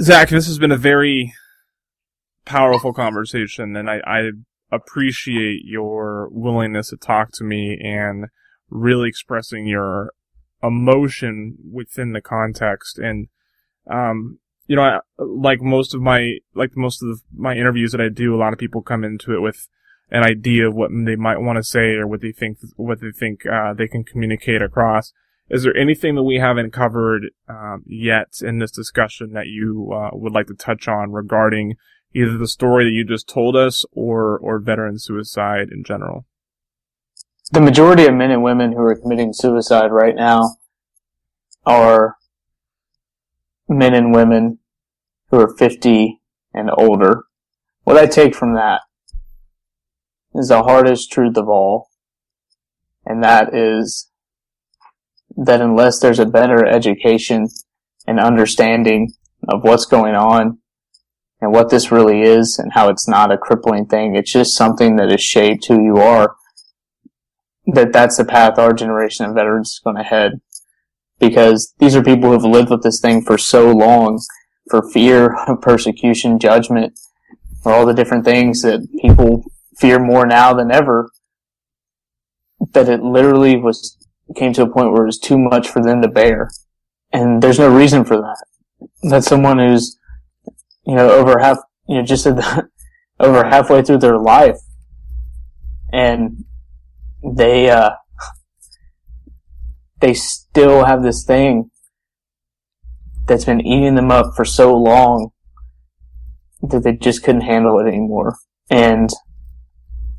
Zach, 0.00 0.30
this 0.30 0.46
has 0.46 0.58
been 0.58 0.72
a 0.72 0.76
very 0.76 1.34
powerful 2.44 2.92
conversation, 2.92 3.76
and 3.76 3.90
I, 3.90 4.00
I 4.06 4.30
appreciate 4.72 5.60
your 5.64 6.28
willingness 6.30 6.90
to 6.90 6.96
talk 6.96 7.30
to 7.34 7.44
me 7.44 7.78
and 7.82 8.26
really 8.70 9.08
expressing 9.08 9.66
your 9.66 10.12
emotion 10.62 11.56
within 11.70 12.12
the 12.12 12.22
context. 12.22 12.98
And, 12.98 13.28
um, 13.90 14.38
you 14.66 14.76
know, 14.76 14.82
I, 14.82 14.98
like 15.18 15.60
most 15.60 15.94
of 15.94 16.00
my, 16.00 16.38
like 16.54 16.70
most 16.74 17.02
of 17.02 17.20
my 17.36 17.54
interviews 17.54 17.92
that 17.92 18.00
I 18.00 18.08
do, 18.08 18.34
a 18.34 18.38
lot 18.38 18.52
of 18.52 18.58
people 18.58 18.82
come 18.82 19.04
into 19.04 19.34
it 19.34 19.40
with 19.40 19.68
an 20.10 20.24
idea 20.24 20.68
of 20.68 20.74
what 20.74 20.90
they 21.04 21.16
might 21.16 21.40
want 21.40 21.56
to 21.56 21.62
say 21.62 21.94
or 21.94 22.06
what 22.06 22.22
they 22.22 22.32
think, 22.32 22.58
what 22.76 23.00
they 23.00 23.10
think, 23.10 23.44
uh, 23.46 23.74
they 23.74 23.88
can 23.88 24.04
communicate 24.04 24.62
across. 24.62 25.12
Is 25.50 25.64
there 25.64 25.76
anything 25.76 26.14
that 26.14 26.22
we 26.22 26.36
haven't 26.36 26.72
covered 26.72 27.24
um, 27.48 27.82
yet 27.86 28.28
in 28.40 28.58
this 28.58 28.70
discussion 28.70 29.32
that 29.32 29.48
you 29.48 29.92
uh, 29.92 30.10
would 30.12 30.32
like 30.32 30.46
to 30.46 30.54
touch 30.54 30.88
on 30.88 31.12
regarding 31.12 31.74
either 32.14 32.36
the 32.36 32.48
story 32.48 32.84
that 32.84 32.90
you 32.90 33.04
just 33.04 33.28
told 33.28 33.56
us 33.56 33.84
or 33.92 34.38
or 34.38 34.58
veteran 34.58 34.98
suicide 34.98 35.68
in 35.70 35.84
general? 35.84 36.26
The 37.50 37.60
majority 37.60 38.06
of 38.06 38.14
men 38.14 38.30
and 38.30 38.42
women 38.42 38.72
who 38.72 38.80
are 38.80 38.96
committing 38.96 39.32
suicide 39.32 39.92
right 39.92 40.14
now 40.14 40.56
are 41.66 42.16
men 43.68 43.94
and 43.94 44.14
women 44.14 44.58
who 45.30 45.40
are 45.40 45.56
50 45.56 46.20
and 46.54 46.70
older. 46.76 47.24
What 47.84 47.96
I 47.96 48.06
take 48.06 48.34
from 48.34 48.54
that 48.54 48.82
is 50.34 50.48
the 50.48 50.62
hardest 50.62 51.10
truth 51.12 51.36
of 51.36 51.48
all, 51.48 51.90
and 53.04 53.22
that 53.22 53.54
is 53.54 54.10
that 55.36 55.60
unless 55.60 55.98
there's 55.98 56.18
a 56.18 56.26
better 56.26 56.64
education 56.64 57.48
and 58.06 58.20
understanding 58.20 59.12
of 59.48 59.62
what's 59.62 59.86
going 59.86 60.14
on 60.14 60.58
and 61.42 61.52
what 61.52 61.68
this 61.70 61.90
really 61.90 62.22
is 62.22 62.58
and 62.58 62.72
how 62.72 62.88
it's 62.88 63.08
not 63.08 63.32
a 63.32 63.36
crippling 63.36 63.84
thing, 63.84 64.14
it's 64.14 64.32
just 64.32 64.54
something 64.56 64.96
that 64.96 65.10
has 65.10 65.20
shaped 65.20 65.66
who 65.66 65.82
you 65.82 65.96
are. 65.96 66.36
that 67.66 67.92
that's 67.92 68.16
the 68.16 68.24
path 68.24 68.58
our 68.58 68.72
generation 68.72 69.26
of 69.26 69.34
veterans 69.34 69.72
is 69.72 69.80
going 69.84 69.96
to 69.96 70.02
head. 70.02 70.40
Because 71.18 71.74
these 71.78 71.94
are 71.94 72.02
people 72.02 72.28
who 72.28 72.32
have 72.32 72.44
lived 72.44 72.70
with 72.70 72.82
this 72.82 73.00
thing 73.00 73.22
for 73.22 73.38
so 73.38 73.70
long, 73.70 74.20
for 74.70 74.88
fear 74.90 75.36
of 75.46 75.60
persecution, 75.60 76.38
judgment, 76.38 76.98
for 77.62 77.72
all 77.72 77.86
the 77.86 77.94
different 77.94 78.24
things 78.24 78.62
that 78.62 78.88
people 79.00 79.44
fear 79.76 79.98
more 79.98 80.26
now 80.26 80.52
than 80.52 80.72
ever, 80.72 81.10
that 82.72 82.88
it 82.88 83.02
literally 83.02 83.56
was, 83.56 83.96
came 84.36 84.52
to 84.54 84.62
a 84.62 84.70
point 84.70 84.92
where 84.92 85.02
it 85.02 85.06
was 85.06 85.18
too 85.18 85.38
much 85.38 85.68
for 85.68 85.82
them 85.82 86.02
to 86.02 86.08
bear. 86.08 86.50
And 87.12 87.42
there's 87.42 87.58
no 87.58 87.72
reason 87.72 88.04
for 88.04 88.16
that. 88.16 88.44
That's 89.02 89.26
someone 89.26 89.58
who's, 89.58 89.96
you 90.86 90.94
know, 90.94 91.10
over 91.10 91.38
half, 91.38 91.58
you 91.88 91.96
know, 91.96 92.02
just 92.02 92.24
the, 92.24 92.68
over 93.20 93.44
halfway 93.44 93.82
through 93.82 93.98
their 93.98 94.18
life. 94.18 94.58
And 95.92 96.44
they, 97.22 97.70
uh, 97.70 97.92
they 100.00 100.14
still 100.14 100.84
have 100.84 101.02
this 101.02 101.24
thing 101.24 101.70
that's 103.26 103.44
been 103.44 103.60
eating 103.60 103.94
them 103.94 104.10
up 104.10 104.34
for 104.34 104.44
so 104.44 104.74
long 104.74 105.30
that 106.62 106.82
they 106.82 106.92
just 106.92 107.22
couldn't 107.22 107.42
handle 107.42 107.78
it 107.78 107.88
anymore. 107.88 108.36
And 108.70 109.10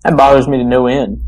that 0.03 0.18
bothers 0.18 0.47
me 0.47 0.57
to 0.57 0.64
no 0.64 0.88
end. 0.88 1.22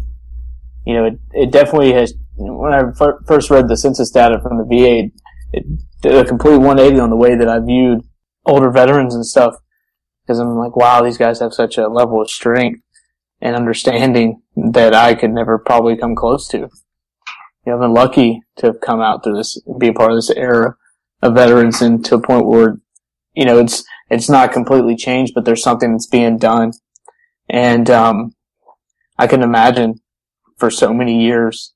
You 0.86 0.94
know, 0.94 1.06
it, 1.06 1.20
it 1.32 1.52
definitely 1.52 1.94
has, 1.94 2.14
when 2.36 2.74
I 2.74 2.84
first 3.26 3.50
read 3.50 3.68
the 3.68 3.78
census 3.78 4.12
data 4.12 4.40
from 4.42 4.58
the 4.58 4.66
VA, 4.66 5.10
it 5.52 5.66
did 6.02 6.16
a 6.16 6.26
complete 6.26 6.58
180 6.58 7.00
on 7.00 7.10
the 7.10 7.16
way 7.16 7.36
that 7.36 7.48
I 7.48 7.60
viewed 7.60 8.02
older 8.46 8.72
veterans 8.72 9.16
and 9.16 9.26
stuff. 9.26 9.56
Cause 10.28 10.40
I'm 10.40 10.58
like, 10.58 10.76
wow, 10.76 11.04
these 11.04 11.18
guys 11.18 11.40
have 11.40 11.54
such 11.54 11.78
a 11.78 11.88
level 11.88 12.22
of 12.22 12.30
strength 12.30 12.82
and 13.42 13.56
understanding 13.56 14.42
that 14.56 14.94
I 14.94 15.14
could 15.14 15.32
never 15.32 15.60
probably 15.60 15.96
come 15.96 16.16
close 16.16 16.48
to. 16.50 16.58
You 16.58 16.70
know, 17.68 17.76
I've 17.76 17.82
been 17.82 17.94
lucky 17.94 18.42
to 18.58 18.68
have 18.68 18.82
come 18.82 19.02
out 19.02 19.24
through 19.24 19.38
this, 19.38 19.62
be 19.78 19.90
a 19.90 19.94
part 19.94 20.12
of 20.12 20.18
this 20.18 20.32
era 20.32 20.76
of 21.22 21.36
veterans 21.36 21.82
and 21.82 22.04
to 22.06 22.16
a 22.16 22.22
point 22.22 22.48
where, 22.48 22.80
you 23.34 23.46
know, 23.46 23.60
it's, 23.60 23.84
it's 24.10 24.30
not 24.30 24.52
completely 24.52 24.96
changed, 24.96 25.34
but 25.36 25.46
there's 25.46 25.64
something 25.64 25.92
that's 25.92 26.08
being 26.08 26.38
done. 26.38 26.72
And, 27.48 27.90
um, 27.90 28.36
I 29.18 29.28
can 29.28 29.44
imagine 29.44 30.02
for 30.58 30.70
so 30.70 30.94
many 30.94 31.24
years 31.24 31.74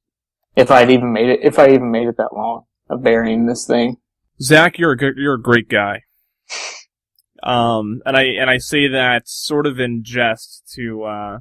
if 0.56 0.72
I'd 0.72 0.90
even 0.90 1.14
made 1.14 1.30
it, 1.30 1.40
if 1.44 1.58
I 1.58 1.70
even 1.70 1.92
made 1.92 2.08
it 2.08 2.18
that 2.18 2.34
long 2.34 2.64
of 2.90 3.04
burying 3.04 3.46
this 3.46 3.66
thing. 3.66 3.98
Zach, 4.42 4.78
you're 4.78 4.92
a 4.92 4.98
good, 4.98 5.14
you're 5.18 5.36
a 5.36 5.42
great 5.42 5.70
guy. 5.70 6.04
Um, 7.44 8.02
and 8.06 8.18
I 8.18 8.24
and 8.24 8.50
I 8.50 8.58
say 8.58 8.88
that 8.88 9.28
sort 9.28 9.66
of 9.66 9.80
in 9.80 10.04
jest 10.04 10.72
to 10.76 11.04
uh, 11.04 11.38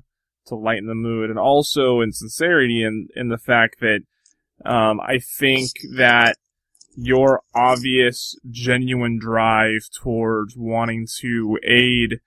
to 0.47 0.55
lighten 0.55 0.87
the 0.87 0.95
mood, 0.95 1.31
and 1.31 1.39
also 1.39 2.01
in 2.01 2.13
sincerity, 2.13 2.83
in 2.83 3.09
in 3.17 3.29
the 3.29 3.39
fact 3.39 3.81
that 3.81 4.01
um, 4.65 5.01
I 5.01 5.19
think 5.19 5.71
that 5.97 6.37
your 7.01 7.43
obvious, 7.55 8.35
genuine 8.51 9.19
drive 9.21 9.83
towards 10.03 10.57
wanting 10.57 11.07
to 11.21 11.57
aid 11.63 12.19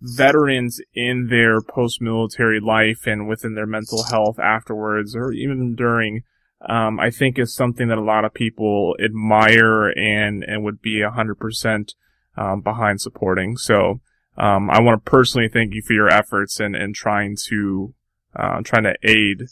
veterans 0.00 0.80
in 0.94 1.28
their 1.28 1.60
post-military 1.62 2.60
life 2.60 3.06
and 3.06 3.26
within 3.26 3.54
their 3.54 3.66
mental 3.66 4.04
health 4.04 4.38
afterwards, 4.38 5.16
or 5.16 5.32
even 5.32 5.74
during, 5.74 6.22
um, 6.68 7.00
I 7.00 7.10
think 7.10 7.38
is 7.38 7.54
something 7.54 7.88
that 7.88 7.98
a 7.98 8.04
lot 8.04 8.24
of 8.24 8.34
people 8.34 8.94
admire 9.02 9.88
and 9.88 10.44
and 10.44 10.62
would 10.62 10.82
be 10.82 11.00
a 11.00 11.10
hundred 11.10 11.36
percent 11.36 11.94
um, 12.38 12.60
behind 12.60 13.00
supporting. 13.00 13.56
So 13.56 14.00
um, 14.36 14.70
I 14.70 14.80
want 14.80 15.04
to 15.04 15.10
personally 15.10 15.48
thank 15.48 15.74
you 15.74 15.82
for 15.82 15.92
your 15.92 16.08
efforts 16.08 16.60
and 16.60 16.76
and 16.76 16.94
trying 16.94 17.36
to 17.48 17.94
uh, 18.36 18.60
trying 18.62 18.84
to 18.84 18.94
aid 19.02 19.42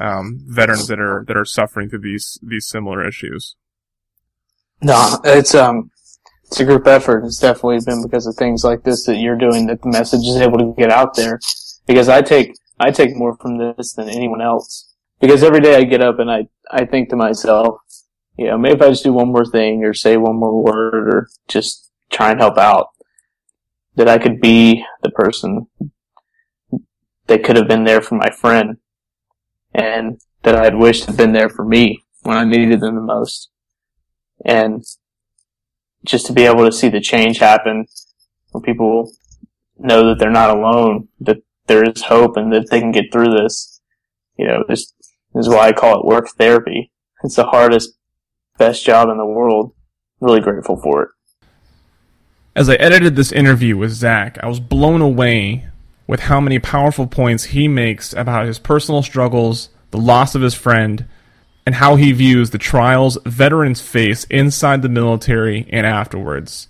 um, 0.00 0.40
veterans 0.46 0.86
that 0.88 1.00
are 1.00 1.24
that 1.26 1.36
are 1.36 1.44
suffering 1.44 1.88
through 1.88 2.00
these 2.00 2.38
these 2.42 2.68
similar 2.68 3.06
issues. 3.06 3.56
No, 4.80 5.18
it's 5.24 5.54
um, 5.54 5.90
it's 6.44 6.60
a 6.60 6.64
group 6.64 6.86
effort. 6.86 7.24
It's 7.24 7.40
definitely 7.40 7.80
been 7.84 8.02
because 8.02 8.26
of 8.26 8.36
things 8.36 8.62
like 8.62 8.84
this 8.84 9.04
that 9.06 9.16
you're 9.16 9.36
doing 9.36 9.66
that 9.66 9.82
the 9.82 9.88
message 9.88 10.20
is 10.20 10.36
able 10.36 10.58
to 10.58 10.74
get 10.78 10.90
out 10.90 11.16
there. 11.16 11.40
Because 11.86 12.08
I 12.08 12.22
take 12.22 12.54
I 12.78 12.92
take 12.92 13.16
more 13.16 13.36
from 13.36 13.58
this 13.58 13.94
than 13.94 14.08
anyone 14.08 14.40
else. 14.40 14.94
Because 15.20 15.42
every 15.42 15.60
day 15.60 15.74
I 15.74 15.82
get 15.82 16.00
up 16.00 16.20
and 16.20 16.30
I 16.30 16.46
I 16.70 16.84
think 16.84 17.08
to 17.08 17.16
myself, 17.16 17.80
you 18.36 18.46
know, 18.46 18.56
maybe 18.56 18.76
if 18.76 18.82
I 18.82 18.90
just 18.90 19.02
do 19.02 19.12
one 19.12 19.32
more 19.32 19.44
thing 19.44 19.82
or 19.82 19.92
say 19.92 20.16
one 20.16 20.36
more 20.36 20.62
word 20.62 21.08
or 21.08 21.28
just 21.48 21.87
try 22.10 22.30
and 22.30 22.40
help 22.40 22.58
out, 22.58 22.88
that 23.96 24.08
I 24.08 24.18
could 24.18 24.40
be 24.40 24.84
the 25.02 25.10
person 25.10 25.66
that 27.26 27.44
could 27.44 27.56
have 27.56 27.68
been 27.68 27.84
there 27.84 28.00
for 28.00 28.14
my 28.14 28.30
friend 28.30 28.76
and 29.74 30.20
that 30.42 30.54
I 30.54 30.64
had 30.64 30.76
wished 30.76 31.06
had 31.06 31.16
been 31.16 31.32
there 31.32 31.48
for 31.48 31.64
me 31.64 32.04
when 32.22 32.36
I 32.36 32.44
needed 32.44 32.80
them 32.80 32.94
the 32.94 33.00
most. 33.00 33.50
And 34.44 34.84
just 36.04 36.26
to 36.26 36.32
be 36.32 36.44
able 36.44 36.64
to 36.64 36.72
see 36.72 36.88
the 36.88 37.00
change 37.00 37.38
happen 37.38 37.86
where 38.52 38.62
people 38.62 39.12
know 39.78 40.08
that 40.08 40.18
they're 40.18 40.30
not 40.30 40.56
alone, 40.56 41.08
that 41.20 41.38
there 41.66 41.82
is 41.82 42.02
hope 42.02 42.36
and 42.36 42.52
that 42.52 42.70
they 42.70 42.80
can 42.80 42.92
get 42.92 43.12
through 43.12 43.30
this. 43.30 43.80
You 44.36 44.46
know, 44.46 44.64
this 44.68 44.92
is 45.34 45.48
why 45.48 45.68
I 45.68 45.72
call 45.72 46.00
it 46.00 46.06
work 46.06 46.28
therapy. 46.30 46.92
It's 47.24 47.36
the 47.36 47.44
hardest, 47.44 47.98
best 48.58 48.84
job 48.84 49.08
in 49.08 49.18
the 49.18 49.26
world. 49.26 49.74
Really 50.20 50.40
grateful 50.40 50.80
for 50.80 51.02
it. 51.02 51.08
As 52.56 52.68
I 52.68 52.74
edited 52.74 53.14
this 53.14 53.30
interview 53.30 53.76
with 53.76 53.92
Zach, 53.92 54.38
I 54.42 54.48
was 54.48 54.58
blown 54.58 55.00
away 55.00 55.68
with 56.06 56.20
how 56.20 56.40
many 56.40 56.58
powerful 56.58 57.06
points 57.06 57.44
he 57.44 57.68
makes 57.68 58.12
about 58.12 58.46
his 58.46 58.58
personal 58.58 59.02
struggles, 59.02 59.68
the 59.90 59.98
loss 59.98 60.34
of 60.34 60.42
his 60.42 60.54
friend, 60.54 61.06
and 61.64 61.76
how 61.76 61.96
he 61.96 62.12
views 62.12 62.50
the 62.50 62.58
trials 62.58 63.18
veterans 63.26 63.80
face 63.80 64.24
inside 64.24 64.82
the 64.82 64.88
military 64.88 65.68
and 65.70 65.86
afterwards. 65.86 66.66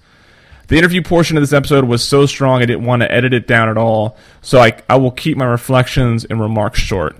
The 0.67 0.77
interview 0.77 1.01
portion 1.01 1.37
of 1.37 1.43
this 1.43 1.53
episode 1.53 1.85
was 1.85 2.03
so 2.03 2.27
strong 2.27 2.61
I 2.61 2.67
didn't 2.67 2.85
want 2.85 3.01
to 3.03 3.11
edit 3.11 3.33
it 3.33 3.47
down 3.47 3.71
at 3.71 3.79
all, 3.79 4.19
so 4.43 4.59
I, 4.59 4.77
I 4.91 4.97
will 4.97 5.13
keep 5.13 5.39
my 5.39 5.47
reflections 5.47 6.27
and 6.27 6.41
remarks 6.41 6.81
short. 6.81 7.17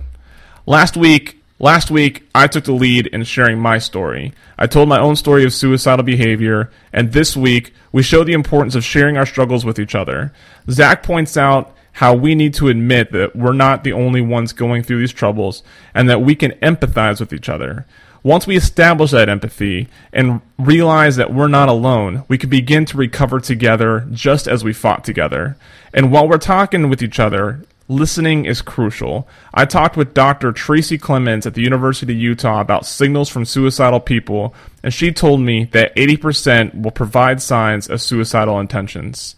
Last 0.67 0.95
week, 0.95 1.38
Last 1.61 1.91
week, 1.91 2.25
I 2.33 2.47
took 2.47 2.63
the 2.63 2.71
lead 2.71 3.07
in 3.07 3.25
sharing 3.25 3.59
my 3.59 3.79
story. 3.79 4.33
I 4.57 4.65
told 4.65 4.87
my 4.87 4.97
own 4.97 5.17
story 5.17 5.43
of 5.43 5.53
suicidal 5.53 6.05
behavior, 6.05 6.71
and 6.93 7.11
this 7.11 7.35
week, 7.35 7.73
we 7.91 8.01
show 8.01 8.23
the 8.23 8.31
importance 8.31 8.75
of 8.75 8.85
sharing 8.85 9.17
our 9.17 9.25
struggles 9.25 9.65
with 9.65 9.77
each 9.77 9.93
other. 9.93 10.31
Zach 10.69 11.03
points 11.03 11.35
out 11.35 11.75
how 11.91 12.13
we 12.13 12.33
need 12.33 12.53
to 12.53 12.69
admit 12.69 13.11
that 13.11 13.35
we're 13.35 13.51
not 13.51 13.83
the 13.83 13.91
only 13.91 14.21
ones 14.21 14.53
going 14.53 14.83
through 14.83 14.99
these 14.99 15.11
troubles 15.11 15.61
and 15.93 16.09
that 16.09 16.21
we 16.21 16.33
can 16.33 16.51
empathize 16.61 17.19
with 17.19 17.33
each 17.33 17.49
other. 17.49 17.85
Once 18.23 18.47
we 18.47 18.55
establish 18.55 19.11
that 19.11 19.27
empathy 19.27 19.89
and 20.13 20.39
realize 20.57 21.17
that 21.17 21.33
we're 21.33 21.49
not 21.49 21.67
alone, 21.67 22.23
we 22.29 22.37
can 22.37 22.49
begin 22.49 22.85
to 22.85 22.95
recover 22.95 23.41
together 23.41 24.07
just 24.13 24.47
as 24.47 24.63
we 24.63 24.71
fought 24.71 25.03
together. 25.03 25.57
And 25.93 26.09
while 26.09 26.25
we're 26.25 26.37
talking 26.37 26.89
with 26.89 27.01
each 27.01 27.19
other, 27.19 27.65
listening 27.89 28.45
is 28.45 28.61
crucial. 28.61 29.27
I 29.53 29.65
talked 29.65 29.97
with 29.97 30.13
Dr. 30.13 30.53
Tracy 30.53 30.97
Clemans 30.97 31.45
at 31.45 31.55
the 31.55 31.61
University 31.61 32.13
of 32.13 32.19
Utah 32.19 32.61
about 32.61 32.85
signals 32.85 33.27
from 33.27 33.43
suicidal 33.43 33.99
people, 33.99 34.53
and 34.83 34.93
she 34.93 35.11
told 35.11 35.41
me 35.41 35.65
that 35.65 35.93
80% 35.95 36.81
will 36.81 36.91
provide 36.91 37.41
signs 37.41 37.89
of 37.89 38.01
suicidal 38.01 38.59
intentions 38.59 39.35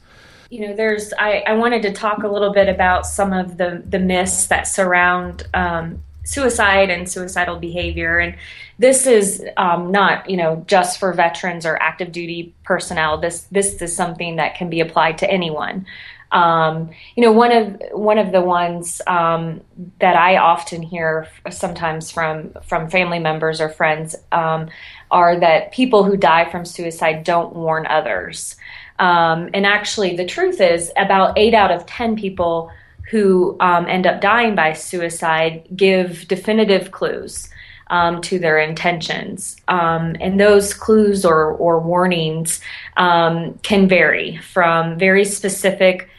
you 0.52 0.68
know, 0.68 0.76
there's 0.76 1.14
I, 1.18 1.44
I 1.48 1.54
wanted 1.54 1.82
to 1.84 1.94
talk 1.94 2.24
a 2.24 2.28
little 2.28 2.52
bit 2.52 2.68
about 2.68 3.08
some 3.08 3.32
of 3.32 3.56
the 3.58 3.82
the 3.88 4.00
myths 4.00 4.48
that 4.48 4.68
surround 4.68 5.48
um, 5.54 6.04
suicide 6.26 6.90
and 6.90 7.10
suicidal 7.10 7.58
behavior, 7.58 8.20
and 8.20 8.36
this 8.78 9.08
is 9.08 9.44
um, 9.56 9.92
not 9.92 10.30
you 10.30 10.36
know 10.36 10.66
just 10.68 11.00
for 11.00 11.14
veterans 11.14 11.66
or 11.66 11.82
active 11.82 12.12
duty 12.12 12.54
personnel. 12.64 13.18
This 13.18 13.44
this 13.44 13.82
is 13.82 13.96
something 13.96 14.36
that 14.36 14.56
can 14.56 14.70
be 14.70 14.82
applied 14.82 15.20
to 15.20 15.32
anyone. 15.32 15.86
Um, 16.32 16.92
you 17.16 17.24
know, 17.24 17.32
one 17.32 17.52
of 17.52 17.82
one 17.92 18.18
of 18.18 18.32
the 18.32 18.42
ones 18.42 19.02
um, 19.08 19.62
that 20.00 20.16
I 20.16 20.38
often 20.38 20.82
hear 20.82 21.28
sometimes 21.50 22.10
from 22.10 22.54
from 22.64 22.90
family 22.90 23.20
members 23.20 23.60
or 23.60 23.70
friends 23.70 24.16
um, 24.32 24.70
are 25.10 25.40
that 25.40 25.72
people 25.72 26.04
who 26.04 26.16
die 26.16 26.50
from 26.50 26.66
suicide 26.66 27.24
don't 27.24 27.54
warn 27.56 27.86
others. 27.88 28.56
Um, 29.00 29.50
and 29.54 29.66
actually, 29.66 30.16
the 30.16 30.26
truth 30.26 30.62
is, 30.62 30.92
about 30.96 31.38
eight 31.38 31.54
out 31.54 31.72
of 31.72 31.86
10 31.86 32.16
people 32.16 32.72
who 33.10 33.58
um, 33.60 33.88
end 33.88 34.08
up 34.08 34.22
dying 34.22 34.56
by 34.56 34.74
suicide 34.74 35.68
give 35.76 36.28
definitive 36.28 36.92
clues 36.92 37.50
um, 37.92 38.22
to 38.22 38.40
their 38.40 38.58
intentions. 38.58 39.58
Um, 39.68 40.16
and 40.20 40.40
those 40.40 40.74
clues 40.74 41.26
or, 41.26 41.52
or 41.52 41.80
warnings 41.80 42.62
um, 42.96 43.60
can 43.64 43.88
vary 43.88 44.38
from 44.38 44.98
very 44.98 45.26
specific. 45.26 46.10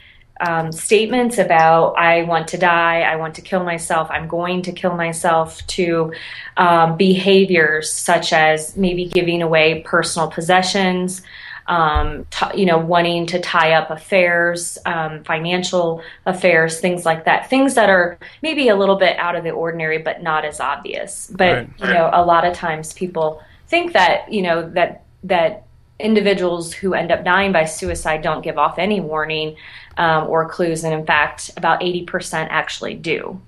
Um, 0.45 0.73
statements 0.73 1.39
about 1.39 1.95
I 1.97 2.25
want 2.25 2.49
to 2.49 2.59
die, 2.59 3.03
I 3.03 3.15
want 3.15 3.37
to 3.37 3.43
kill 3.43 3.63
myself, 3.63 4.11
I'm 4.11 4.27
going 4.27 4.63
to 4.63 4.73
kill 4.73 4.97
myself, 4.97 5.65
to 5.69 6.13
um, 6.57 6.97
behaviors 6.97 7.93
such 7.93 8.33
as 8.33 8.77
maybe 8.77 9.05
giving 9.05 9.41
away 9.41 9.83
personal 9.87 10.29
possessions, 10.29 11.23
um, 11.69 12.27
t- 12.31 12.59
you 12.59 12.67
know, 12.67 12.79
wanting 12.79 13.27
to 13.27 13.41
tie 13.41 13.75
up 13.75 13.91
affairs, 13.93 14.79
um, 14.85 15.23
financial 15.23 16.03
affairs, 16.27 16.81
things 16.81 17.07
like 17.07 17.25
that. 17.27 17.49
Things 17.49 17.75
that 17.75 17.89
are 17.89 18.19
maybe 18.43 18.69
a 18.69 18.75
little 18.75 18.97
bit 18.97 19.17
out 19.19 19.37
of 19.37 19.45
the 19.45 19.51
ordinary, 19.51 19.99
but 19.99 20.23
not 20.23 20.45
as 20.45 20.59
obvious. 20.59 21.31
But 21.33 21.55
Right. 21.55 21.69
you 21.79 21.87
know, 21.87 22.11
a 22.13 22.25
lot 22.25 22.45
of 22.45 22.53
times 22.55 22.93
people 22.93 23.41
think 23.69 23.93
that 23.93 24.33
you 24.33 24.43
know 24.43 24.69
that 24.71 25.05
that 25.25 25.63
individuals 26.03 26.73
who 26.73 26.95
end 26.95 27.11
up 27.11 27.25
dying 27.25 27.53
by 27.53 27.65
suicide 27.65 28.23
don't 28.23 28.43
give 28.43 28.59
off 28.59 28.79
any 28.79 29.01
warning 29.01 29.57
um, 29.97 30.29
or 30.29 30.49
clues, 30.49 30.85
and 30.85 30.93
in 30.93 31.07
fact, 31.07 31.51
about 31.57 31.83
eighty 31.83 32.05
percent 32.05 32.51
actually 32.51 32.95
do. 32.95 33.41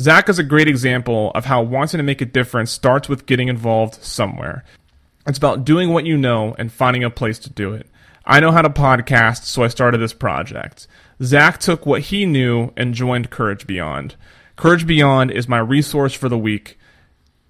Zach 0.00 0.28
is 0.28 0.38
a 0.38 0.42
great 0.42 0.68
example 0.68 1.30
of 1.34 1.44
how 1.44 1.62
wanting 1.62 1.98
to 1.98 2.04
make 2.04 2.20
a 2.20 2.26
difference 2.26 2.70
starts 2.70 3.08
with 3.08 3.26
getting 3.26 3.48
involved 3.48 4.02
somewhere. 4.02 4.64
It's 5.26 5.38
about 5.38 5.64
doing 5.64 5.90
what 5.90 6.06
you 6.06 6.16
know 6.16 6.54
and 6.58 6.72
finding 6.72 7.04
a 7.04 7.10
place 7.10 7.38
to 7.40 7.50
do 7.50 7.74
it. 7.74 7.86
I 8.24 8.40
know 8.40 8.52
how 8.52 8.62
to 8.62 8.70
podcast, 8.70 9.44
so 9.44 9.62
I 9.62 9.68
started 9.68 9.98
this 9.98 10.12
project. 10.12 10.86
Zach 11.22 11.58
took 11.58 11.86
what 11.86 12.02
he 12.02 12.24
knew 12.26 12.72
and 12.76 12.94
joined 12.94 13.30
Courage 13.30 13.66
Beyond. 13.66 14.16
Courage 14.56 14.86
Beyond 14.86 15.30
is 15.30 15.48
my 15.48 15.58
resource 15.58 16.14
for 16.14 16.28
the 16.28 16.38
week. 16.38 16.78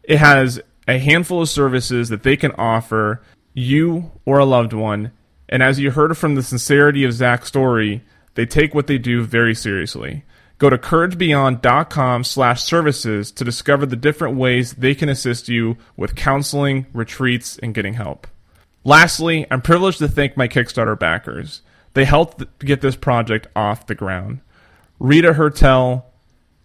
It 0.03 0.19
has 0.19 0.61
a 0.89 0.99
handful 0.99 1.43
of 1.43 1.49
services 1.49 2.09
that 2.09 2.23
they 2.23 2.37
can 2.37 2.53
offer 2.53 3.23
you 3.55 4.11
or 4.25 4.39
a 4.39 4.45
loved 4.45 4.73
one. 4.73 5.13
And 5.49 5.63
as 5.63 5.79
you 5.79 5.91
heard 5.91 6.17
from 6.17 6.35
the 6.35 6.43
sincerity 6.43 7.05
of 7.05 7.13
Zach's 7.13 7.49
story, 7.49 8.03
they 8.35 8.47
take 8.47 8.75
what 8.75 8.87
they 8.87 8.99
do 8.99 9.23
very 9.23 9.55
seriously. 9.55 10.25
Go 10.59 10.71
to 10.71 10.79
couragebeyond.com 10.79 12.25
slash 12.25 12.63
services 12.63 13.33
to 13.33 13.45
discover 13.45 13.85
the 13.85 13.97
different 13.97 14.37
ways 14.37 14.75
they 14.75 14.95
can 14.95 15.09
assist 15.09 15.49
you 15.49 15.77
with 15.97 16.15
counseling, 16.15 16.87
retreats, 16.93 17.59
and 17.59 17.75
getting 17.75 17.95
help. 17.95 18.27
Lastly, 18.85 19.47
I'm 19.51 19.61
privileged 19.61 19.99
to 19.99 20.09
thank 20.09 20.37
my 20.37 20.49
Kickstarter 20.49 20.99
backers. 20.99 21.63
They 21.95 22.05
helped 22.05 22.59
get 22.61 22.81
this 22.81 22.97
project 22.97 23.49
off 23.55 23.87
the 23.87 23.95
ground. 23.95 24.41
Rita 24.99 25.35
Hertel, 25.35 26.07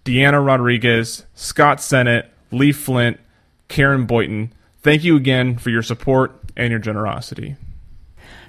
Deanna 0.06 0.46
Rodriguez, 0.46 1.26
Scott 1.34 1.82
Sennett, 1.82 2.32
Lee 2.52 2.72
Flint, 2.72 3.20
Karen 3.68 4.06
Boyton, 4.06 4.54
thank 4.82 5.04
you 5.04 5.16
again 5.16 5.58
for 5.58 5.70
your 5.70 5.82
support 5.82 6.47
and 6.58 6.72
your 6.72 6.80
generosity. 6.80 7.56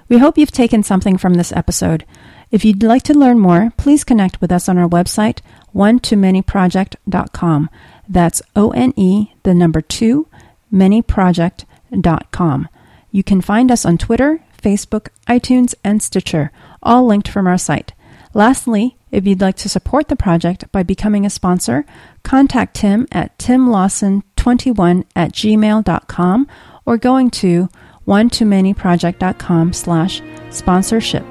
We 0.09 0.17
hope 0.17 0.37
you've 0.37 0.51
taken 0.51 0.83
something 0.83 1.17
from 1.17 1.35
this 1.35 1.53
episode. 1.53 2.05
If 2.51 2.65
you'd 2.65 2.83
like 2.83 3.03
to 3.03 3.13
learn 3.13 3.39
more, 3.39 3.71
please 3.77 4.03
connect 4.03 4.41
with 4.41 4.51
us 4.51 4.67
on 4.67 4.77
our 4.77 4.89
website, 4.89 5.39
one 5.71 5.99
to 5.99 6.15
manyproject.com. 6.15 7.69
That's 8.09 8.41
O 8.55 8.71
N 8.71 8.91
E, 8.97 9.33
the 9.43 9.53
number 9.53 9.81
two, 9.81 10.27
manyproject.com. 10.73 12.67
You 13.11 13.23
can 13.23 13.41
find 13.41 13.71
us 13.71 13.85
on 13.85 13.97
Twitter, 13.99 14.43
Facebook, 14.61 15.09
iTunes, 15.27 15.75
and 15.83 16.01
Stitcher, 16.01 16.51
all 16.81 17.05
linked 17.05 17.27
from 17.27 17.45
our 17.45 17.57
site. 17.57 17.93
Lastly, 18.33 18.97
if 19.11 19.25
you'd 19.25 19.41
like 19.41 19.55
to 19.57 19.69
support 19.69 20.07
the 20.07 20.15
project 20.15 20.71
by 20.71 20.83
becoming 20.83 21.25
a 21.25 21.29
sponsor, 21.29 21.85
contact 22.23 22.75
Tim 22.75 23.07
at 23.11 23.37
timlawson21 23.37 25.05
at 25.15 25.31
gmail.com 25.33 26.47
or 26.85 26.97
going 26.97 27.29
to 27.29 27.69
one 28.09 28.27
to 28.27 28.43
manyproject.com 28.43 29.71
slash 29.71 30.21
sponsorship. 30.49 31.25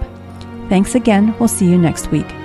Thanks 0.68 0.95
again. 0.95 1.35
We'll 1.41 1.49
see 1.49 1.66
you 1.66 1.76
next 1.76 2.12
week. 2.12 2.38